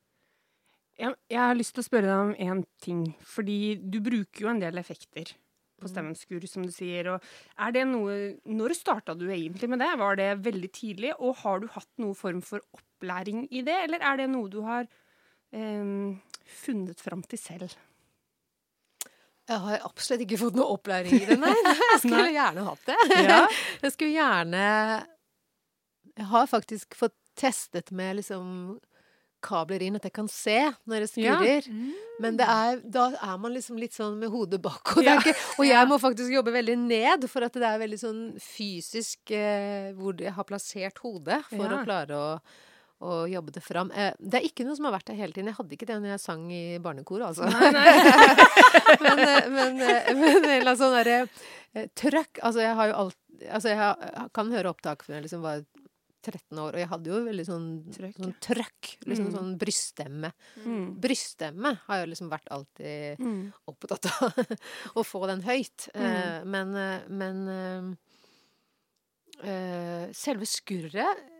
[1.00, 3.06] Jeg, jeg har lyst til å spørre deg om én ting.
[3.26, 5.34] Fordi du bruker jo en del effekter
[5.82, 7.10] på stemmens skur, som du sier.
[7.14, 7.24] Og
[7.60, 9.90] er det noe Når starta du egentlig med det?
[10.00, 11.14] Var det veldig tidlig?
[11.18, 14.60] Og har du hatt noen form for opplæring i det, eller er det noe du
[14.66, 16.14] har eh,
[16.62, 17.74] funnet fram til selv?
[19.44, 21.52] Jeg har absolutt ikke fått noe opplæring i det, nei.
[21.92, 22.96] Jeg skulle gjerne hatt det.
[23.26, 23.42] Ja.
[23.84, 24.64] Jeg skulle gjerne
[26.14, 28.78] Jeg har faktisk fått testet med liksom
[29.44, 30.56] kabler inn, at jeg kan se
[30.88, 31.36] når det Ja.
[31.36, 31.68] skurrer.
[32.24, 34.96] Men det er, da er man liksom litt sånn med hodet bak.
[34.96, 35.16] Og, det Ja.
[35.20, 39.30] ikke, og jeg må faktisk jobbe veldig ned, for at det er veldig sånn fysisk
[39.36, 41.76] eh, hvor jeg har plassert hodet for Ja.
[41.80, 42.28] å klare å,
[43.04, 43.90] og jobbe det fram.
[43.92, 45.50] Eh, det er ikke noe som har vært der hele tiden.
[45.50, 47.44] Jeg hadde ikke det når jeg sang i barnekor, altså.
[49.04, 49.48] men, nei.
[49.50, 51.18] men, eh, men en eller annen sånn derre
[51.74, 53.78] eh, trøkk Altså, jeg har jo alt Altså, jeg,
[54.14, 55.64] jeg kan høre opptak fra jeg liksom var
[56.24, 58.90] 13 år, og jeg hadde jo veldig sånn Trøkk, sånn trøkk.
[59.06, 59.34] Liksom Mm.
[59.36, 60.32] sånn bryststemme.
[60.64, 60.86] Mm.
[61.01, 63.52] Bryststemme har jeg liksom vært alltid Mm.
[63.68, 64.32] opptatt av
[64.98, 65.88] å få den høyt.
[65.94, 66.09] Mm.
[66.09, 66.74] Eh, men
[67.09, 67.48] men
[69.44, 71.30] eh, eh, selve skurret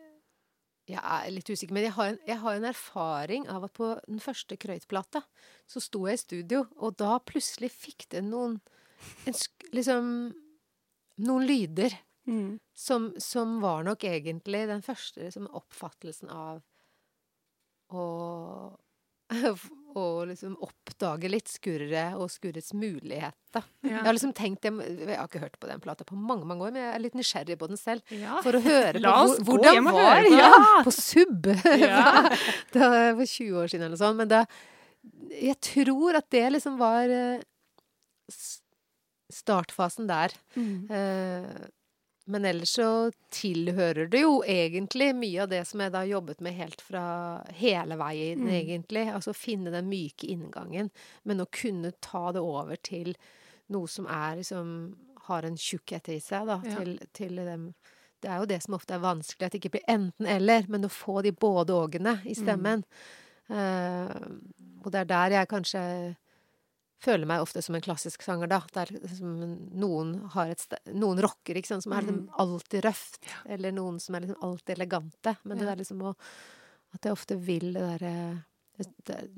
[0.87, 3.87] Jeg er litt usikker, men jeg har, en, jeg har en erfaring av at på
[4.05, 5.23] den første Krøyt-plata
[5.67, 8.59] så sto jeg i studio, og da plutselig fikk det noen
[9.27, 9.33] en,
[9.73, 10.35] Liksom
[11.25, 11.95] Noen lyder
[12.27, 12.59] Mm.
[12.73, 16.63] som, som var nok egentlig den første liksom, oppfattelsen av
[17.93, 18.05] å
[19.95, 23.65] å liksom oppdage litt skurret og skurrets muligheter.
[23.85, 23.91] Ja.
[23.91, 26.67] Jeg har liksom tenkt jeg, jeg har ikke hørt på den plata på mange mange
[26.67, 28.15] år, men jeg er litt nysgjerrig på den selv.
[28.15, 28.41] Ja.
[28.45, 30.51] For å høre på hvor, hvordan hjem var ja,
[30.87, 31.51] på sub!
[31.85, 32.27] Ja.
[32.75, 34.21] det var for 20 år siden eller noe sånt.
[34.21, 34.45] Men da
[35.35, 37.43] Jeg tror at det liksom var eh,
[39.33, 40.35] startfasen der.
[40.57, 40.91] Mm.
[40.91, 41.65] Eh,
[42.27, 46.41] men ellers så tilhører det jo egentlig mye av det som jeg da har jobbet
[46.41, 47.03] med helt fra
[47.59, 48.49] hele veien, Mm.
[48.49, 49.07] egentlig.
[49.13, 50.91] Altså finne den myke inngangen,
[51.25, 53.15] men å kunne ta det over til
[53.69, 54.97] noe som er liksom
[55.27, 56.61] har en tjukkhet i seg, da.
[56.65, 56.77] Ja.
[56.81, 57.75] Til, til dem.
[58.21, 60.89] Det er jo det som ofte er vanskelig, at det ikke blir enten-eller, men å
[60.93, 62.85] få de både ågene i stemmen.
[63.49, 64.15] Eh,
[64.85, 66.17] og det er der jeg kanskje
[67.03, 68.61] føler meg ofte som en klassisk sanger, da.
[68.73, 68.87] Der
[69.75, 72.35] noen har et Noen rocker, ikke sant, som er liksom Mm.
[72.39, 73.19] alltid røft.
[73.47, 75.37] Eller noen som er liksom alltid elegante.
[75.45, 75.75] Men det Ja.
[75.75, 76.15] der liksom å
[76.95, 78.45] At jeg ofte vil det derre
[78.79, 79.31] det,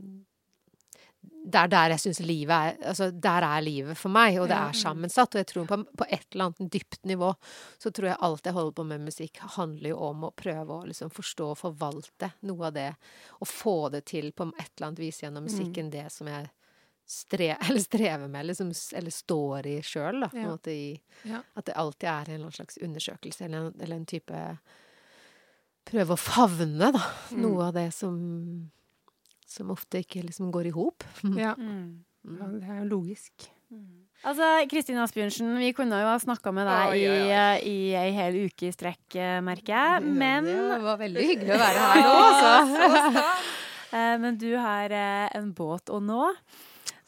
[1.46, 4.56] det er der jeg syns livet er Altså, der er livet for meg, og det
[4.56, 5.34] er sammensatt.
[5.34, 7.34] Og jeg tror på, på et eller annet dypt nivå
[7.78, 10.86] så tror jeg alt jeg holder på med musikk, handler jo om å prøve å
[10.86, 12.94] liksom forstå og forvalte noe av det.
[13.40, 16.50] Og få det til på et eller annet vis gjennom musikken, det som jeg
[17.06, 20.46] stre, eller strever med, liksom, eller står i sjøl, Ja.
[20.46, 21.42] måte i Ja.
[21.54, 24.46] At det alltid er en eller annen slags undersøkelse, eller en, eller en type
[25.86, 27.02] Prøve å favne, da.
[27.30, 27.42] Mm.
[27.44, 28.16] Noe av det som
[29.46, 31.04] som ofte ikke liksom går i hop.
[31.38, 31.54] Ja.
[31.54, 32.02] Mm.
[32.26, 33.46] ja, det er jo logisk.
[34.26, 37.46] Altså, Kristin Asbjørnsen, vi kunne jo ha snakka med deg oh, ja, ja.
[37.58, 40.12] i, i ei hel uke i strekk, eh, merker jeg.
[40.18, 43.24] Men, Det var veldig hyggelig å være her nå, altså.
[43.90, 46.30] eh, men du har eh, en båt å nå.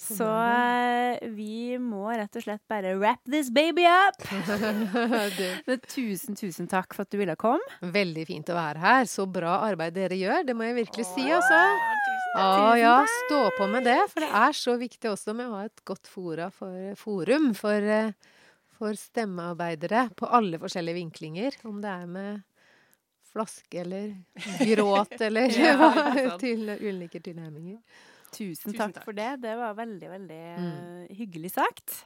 [0.08, 4.22] Så eh, vi må rett og slett bare wrap this baby up.
[5.88, 7.64] Tusen, tusen takk for at du ville komme.
[7.82, 9.08] veldig fint å være her.
[9.10, 11.60] Så bra arbeid dere gjør, det må jeg virkelig si, altså.
[12.34, 15.56] Ja, ah, ja, stå på med det, for det er så viktig også med å
[15.58, 16.42] ha et godt for,
[17.00, 18.12] forum for, eh,
[18.78, 21.56] for stemmearbeidere på alle forskjellige vinklinger.
[21.66, 22.44] Om det er med
[23.32, 24.14] flaske eller
[24.74, 27.80] gråt eller Ja, til ulike tilnærminger.
[28.32, 29.04] Tusen, Tusen takk, takk.
[29.04, 29.40] for det.
[29.42, 31.06] Det var veldig, veldig Mm.
[31.10, 32.04] eh, hyggelig sagt.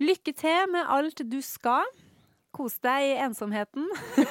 [0.00, 1.84] Lykke til med alt du skal.
[2.52, 3.86] Kos deg i ensomheten.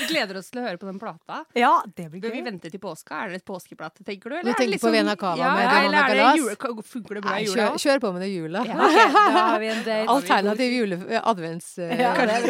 [0.00, 1.44] Vi gleder oss til å høre på den plata.
[1.54, 3.20] Ja, det blir Bør vi vente til påska?
[3.22, 4.40] Er det et påskeplate, tenker du?
[4.42, 6.36] Du er tenker liksom, på sånn- Vena Cava ja, med ja, eller det Galas?
[6.40, 7.54] jule, Funker det bra i jula?
[7.68, 8.64] kjør, kjør på med det jula.
[8.66, 9.12] Ja, okay.
[9.14, 10.08] da har vi en date.
[10.16, 10.98] Alternativ jule...
[11.22, 11.68] Advents...
[11.78, 12.42] eh, Ja, det er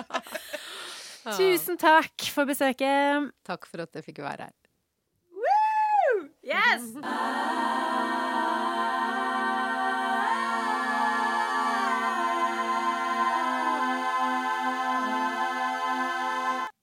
[0.00, 0.14] bra.
[1.36, 3.30] Tusen takk for besøket.
[3.48, 4.52] Takk for at jeg fikk være her.
[6.44, 6.94] Yes!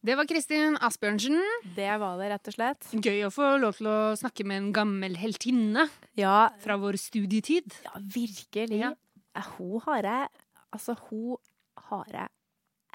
[0.02, 1.38] Det var Kristin Asbjørnsen.
[1.78, 2.88] Det var det, rett og slett.
[3.06, 5.84] Gøy å få lov til å snakke med en gammel heltinne
[6.18, 7.70] Ja, fra vår studietid.
[7.86, 8.80] ja virkelig.
[8.82, 8.92] Ja.
[9.38, 10.28] Eh, Hun har jeg
[10.74, 11.36] Altså, hun
[11.78, 12.30] har jeg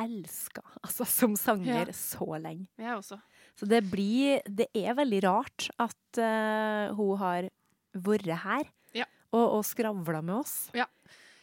[0.01, 1.93] elska altså, som sanger Ja.
[1.93, 2.66] så lenge.
[2.78, 3.20] Jeg også.
[3.57, 7.49] Så det blir Det er veldig rart at uh, hun har
[7.97, 8.65] vært her
[8.95, 9.07] Ja.
[9.33, 10.57] og, og skravla med oss.
[10.77, 10.85] Ja.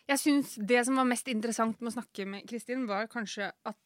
[0.07, 3.77] Jeg syns det som var mest interessant med å snakke med Kristin, var kanskje at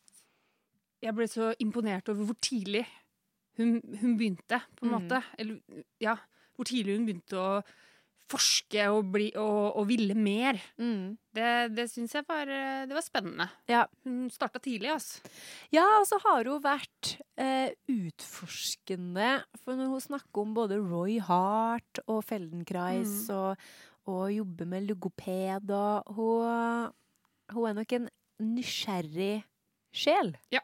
[1.02, 2.82] jeg ble så imponert over hvor tidlig
[3.58, 4.96] hun, hun begynte, på en Mm.
[4.98, 5.24] måte.
[5.38, 5.60] Eller
[6.02, 6.16] ja,
[6.58, 7.62] hvor tidlig hun begynte å
[8.28, 10.58] forske og, bli, og, og ville mer.
[10.78, 12.50] Det, det syns jeg var,
[12.90, 13.46] det var spennende.
[13.72, 13.86] Ja.
[14.04, 15.22] Hun starta tidlig, altså.
[15.72, 19.30] Ja, og så har hun vært eh, utforskende.
[19.64, 23.36] For når hun snakker om både Roy Hart og Feldenkrais Mm.
[23.36, 23.68] og,
[24.08, 26.92] og jobber med logoped og hun,
[27.56, 28.10] hun er nok en
[28.44, 29.44] nysgjerrig
[29.96, 30.36] sjel.
[30.54, 30.62] Ja.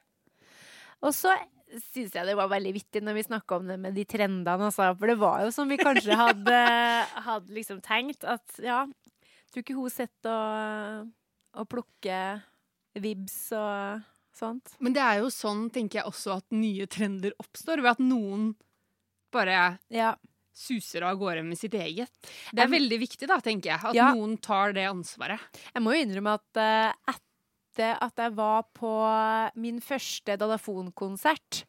[1.04, 1.34] Og så
[1.94, 4.92] syns jeg det var veldig vittig når vi snakka om det med de trendene, altså.
[5.00, 6.60] For det var jo som vi kanskje hadde,
[7.28, 8.84] hadde liksom tenkt, at ja
[9.54, 11.10] Tror ikke hun sitter og,
[11.62, 12.40] og plukker
[12.98, 14.02] vibs og
[14.34, 14.72] sånt.
[14.82, 17.84] Men det er jo sånn, tenker jeg også, at nye trender oppstår.
[17.86, 18.48] Ved at noen
[19.34, 20.16] bare Ja.
[20.58, 22.10] suser av gårde med sitt eget.
[22.50, 23.80] Det er jeg, veldig viktig, da, tenker jeg.
[23.92, 24.10] At Ja.
[24.14, 25.40] noen tar det ansvaret.
[25.70, 27.22] Jeg må jo innrømme at uh, etter
[27.82, 28.92] at jeg var på
[29.56, 31.64] min første Dadafonkonsert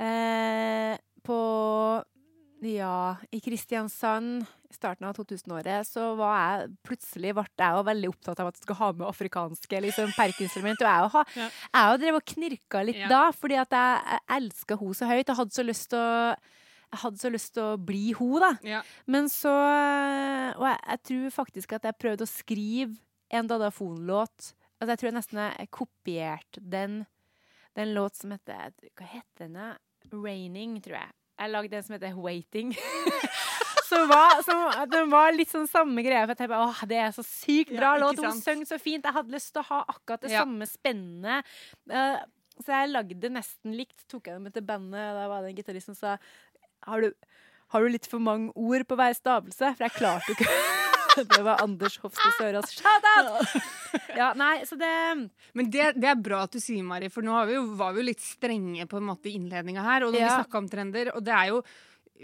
[0.00, 1.40] eh, på
[2.60, 8.40] Ja, i Kristiansand i starten av 2000-året så var jeg plutselig ble jeg veldig opptatt
[8.42, 10.82] av at jeg skulle ha med afrikanske liksom, perkinstrument.
[10.82, 11.48] Og jeg har Ja.
[11.72, 13.08] jeg jo drev og knirka litt Ja.
[13.08, 15.26] da, fordi at jeg, jeg elska henne så høyt.
[15.28, 16.36] Jeg hadde så lyst til å
[16.88, 18.58] jeg hadde så lyst til å bli hun da.
[18.64, 18.82] Ja.
[19.06, 19.48] Men så
[20.58, 22.96] Og jeg, jeg tror faktisk at jeg prøvde å skrive
[23.30, 24.52] en Dadafonlåt.
[24.78, 26.98] Altså, jeg tror jeg nesten jeg kopierte den.
[27.78, 29.58] Er låt som heter Hva heter den?
[30.08, 31.12] 'Raining', tror jeg.
[31.38, 32.72] Jeg lagde en som heter 'Waiting'.
[33.88, 36.24] som var, som, den var litt sånn samme greia.
[36.26, 38.22] For jeg tenkte, åh, Det er så sykt bra Ja, låt.
[38.22, 39.04] Hun sang så fint.
[39.04, 40.42] Jeg hadde lyst til å ha akkurat det Ja.
[40.44, 41.42] samme spennende.
[41.90, 42.18] Uh,
[42.58, 44.02] så jeg lagde det nesten likt.
[44.08, 46.16] Tok jeg det med til bandet, og da var det en gitarist som sa
[46.86, 47.12] har du,
[47.74, 49.74] har du litt for mange ord på hver stavelse?
[49.76, 50.86] For jeg klarte jo ikke
[51.34, 52.72] Det var Anders Hofstad Sørås.
[52.78, 53.58] Shout out!
[54.18, 54.88] Ja, nei, så det
[55.56, 57.94] Men det, det er bra at du sier, Mari, for nå har vi jo, var
[57.96, 60.04] vi jo litt strenge på en måte i innledninga her.
[60.04, 60.34] Og når vi Ja.
[60.42, 61.62] snakka om trender, og det er jo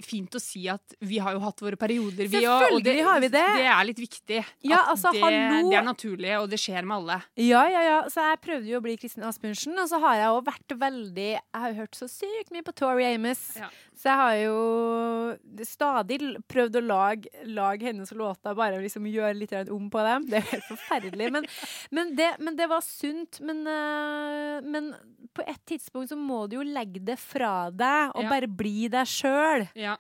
[0.03, 2.49] fint å si at vi har jo hatt våre perioder, vi òg.
[2.51, 3.45] Og Selvfølgelig har vi det.
[3.61, 4.41] Det er litt viktig.
[4.67, 5.23] Ja, altså, det,
[5.71, 7.21] det er naturlig, og det skjer med alle.
[7.39, 8.01] Ja, ja, ja.
[8.11, 11.29] Så jeg prøvde jo å bli Kristin Asbjørnsen, og så har jeg jo vært veldig
[11.31, 13.45] Jeg har jo hørt så sykt mye på Tori Amos.
[13.61, 13.71] Ja.
[13.95, 16.17] Så jeg har jo stadig
[16.51, 20.27] prøvd å lage, lage hennes låter, bare liksom gjøre litt om på dem.
[20.31, 21.29] Det er helt forferdelig.
[21.37, 21.47] Men,
[21.95, 23.39] men, det, men det var sunt.
[23.47, 24.91] Men, eh, men
[25.35, 28.31] på et tidspunkt så må du jo legge det fra deg, og Ja.
[28.35, 29.69] bare bli deg sjøl.
[29.79, 29.97] Ja,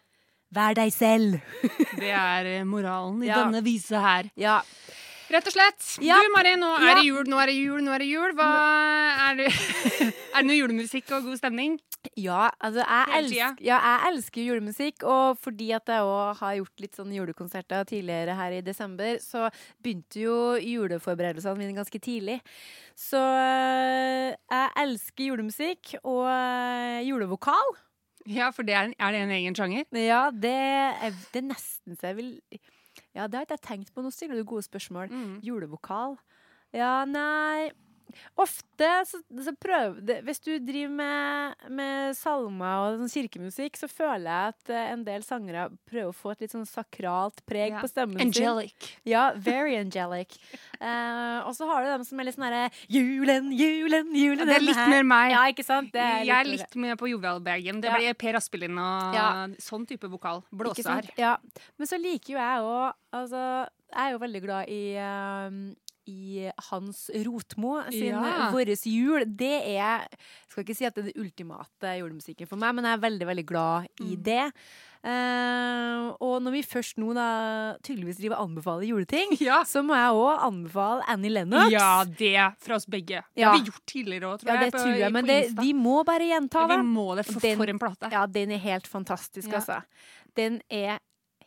[0.54, 1.40] Vær deg selv.
[1.98, 3.40] Det er eh, moralen i Ja.
[3.42, 4.28] denne visa her.
[4.38, 4.60] Ja.
[5.34, 5.86] Rett og slett.
[6.04, 6.20] Ja.
[6.22, 8.34] Du, Mari, nå er det jul, nå er det jul, nå er det jul.
[8.38, 8.50] Hva
[9.24, 9.48] er det,
[10.34, 11.78] er det noe julemusikk og god stemning?
[12.20, 16.84] Ja, altså jeg, elsker, ja, jeg elsker julemusikk, og fordi at jeg òg har gjort
[16.84, 19.48] litt sånn julekonserter tidligere her i desember, så
[19.82, 22.38] begynte jo juleforberedelsene mine ganske tidlig.
[22.94, 27.74] Så øh, jeg elsker julemusikk og øh, julevokal.
[28.30, 29.88] Ja, for det er, er det en egen sjanger?
[29.98, 32.32] Ja, det er, det er nesten så jeg vil
[33.14, 34.02] Ja, det har ikke jeg tenkt på.
[34.02, 35.12] Nå stiller du gode spørsmål.
[35.12, 35.38] Mm.
[35.46, 36.18] Julevokal?
[36.74, 37.70] Ja, nei
[38.38, 40.20] Ofte så, så prøv det.
[40.26, 45.04] Hvis du driver med, med salmer og sånn kirkemusikk, så føler jeg at eh, en
[45.06, 47.80] del sangere prøver å få et litt sånn sakralt preg Ja.
[47.82, 48.74] på stemmen Angelic.
[48.78, 49.00] sin.
[49.14, 50.36] Ja, very angelic.
[50.80, 54.56] uh, og så har du dem som er litt sånn herre Julen, julen, julen Det
[54.58, 55.30] er litt mer meg.
[55.34, 55.92] Ja, ikke sant?
[55.94, 57.80] Det er jeg er litt mer på jovialbagen.
[57.84, 57.96] Det Ja.
[57.98, 59.28] blir Per Aspelin og Ja.
[59.62, 60.42] sånn type vokal.
[60.50, 61.04] Ikke Blåse sant?
[61.06, 61.14] her.
[61.18, 61.36] Ja.
[61.78, 63.40] Men så liker jo jeg òg Altså,
[63.94, 65.58] jeg er jo veldig glad i ehm,
[66.06, 68.50] i Hans Rotmo sin Ja.
[68.52, 69.24] Våres jul.
[69.26, 70.08] Det er Jeg
[70.48, 73.26] skal ikke si at det er den ultimate julemusikken for meg, men jeg er veldig,
[73.26, 74.22] veldig glad i Mm.
[74.22, 74.52] det.
[75.04, 77.26] Uh, og når vi først nå da
[77.84, 79.62] tydeligvis driver anbefaler juleting, Ja.
[79.68, 81.70] så må jeg òg anbefale Annie Lennox.
[81.74, 83.22] ja, det fra oss begge.
[83.34, 83.50] Det Ja.
[83.52, 84.72] har vi gjort tidligere òg, tror Ja, jeg.
[84.72, 86.78] det tror jeg, men det, vi må bare gjenta det.
[86.78, 88.10] vi må det, for, Den- for en plate.
[88.12, 89.82] Ja, den er helt fantastisk, altså.
[90.36, 90.98] Den er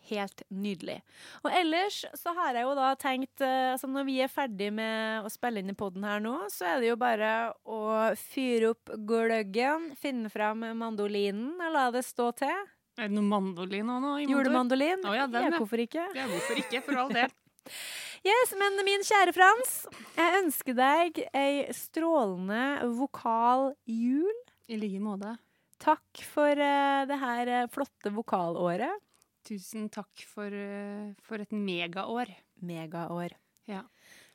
[0.10, 0.98] helt nydelig.
[1.44, 5.28] Og ellers så har jeg jo da tenkt eh, altså Når vi er ferdig med
[5.28, 7.34] å spille inn i poden her nå, så er det jo bare
[7.68, 7.82] å
[8.20, 12.66] fyre opp gløggen, finne fram mandolinen og la det stå til.
[12.98, 14.00] Er det noe mandolin nå?
[14.02, 14.14] nå?
[14.26, 15.04] Julemandolin.
[15.06, 15.60] Oh, ja, den, ja.
[15.60, 16.08] hvorfor ikke?
[16.18, 17.34] Ja, hvorfor ikke, for all del.
[18.28, 19.74] Yes, men min kjære Frans,
[20.18, 24.34] jeg ønsker deg ei strålende vokal jul.
[24.68, 25.38] I like måte.
[25.80, 29.04] Takk for uh, det her eh, flotte vokalåret.
[29.48, 32.34] Tusen takk for, eh, for et megaår.
[32.61, 33.32] Megaår.
[33.68, 33.84] Ja.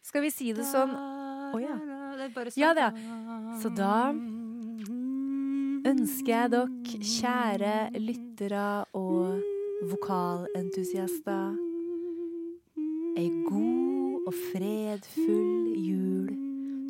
[0.02, 0.92] Skal vi si det sånn
[1.52, 1.76] Å ja.
[2.16, 2.62] Det er bare sånn.
[2.62, 2.92] Ja, det er.
[3.60, 4.12] Så da
[5.92, 6.68] ønsker jeg dere,
[7.12, 8.66] kjære lyttere
[8.96, 9.42] og
[9.90, 11.56] vokalentusiaster,
[13.18, 16.30] ei god og fredfull jul.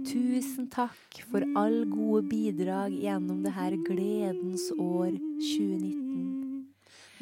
[0.07, 6.42] Tusen takk for all gode bidrag gjennom det her gledens år 2019.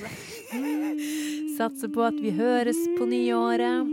[1.58, 3.90] Satser på at vi høres på nyåret.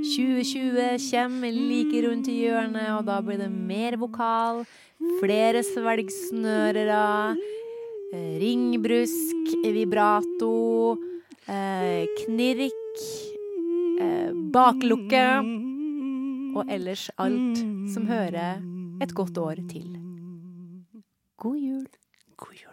[0.00, 4.62] 2020 kommer like rundt i hjørnet, og da blir det mer vokal.
[5.20, 7.36] Flere svelgsnørere.
[8.12, 10.96] eh, Ringbrusk, vibrato,
[11.46, 12.96] eh, knirk,
[14.00, 15.26] eh, baklukke.
[16.56, 17.58] Og ellers alt
[17.92, 18.58] som hører
[19.00, 19.86] et godt år til.
[21.38, 21.86] God jul.
[22.40, 22.69] God jul.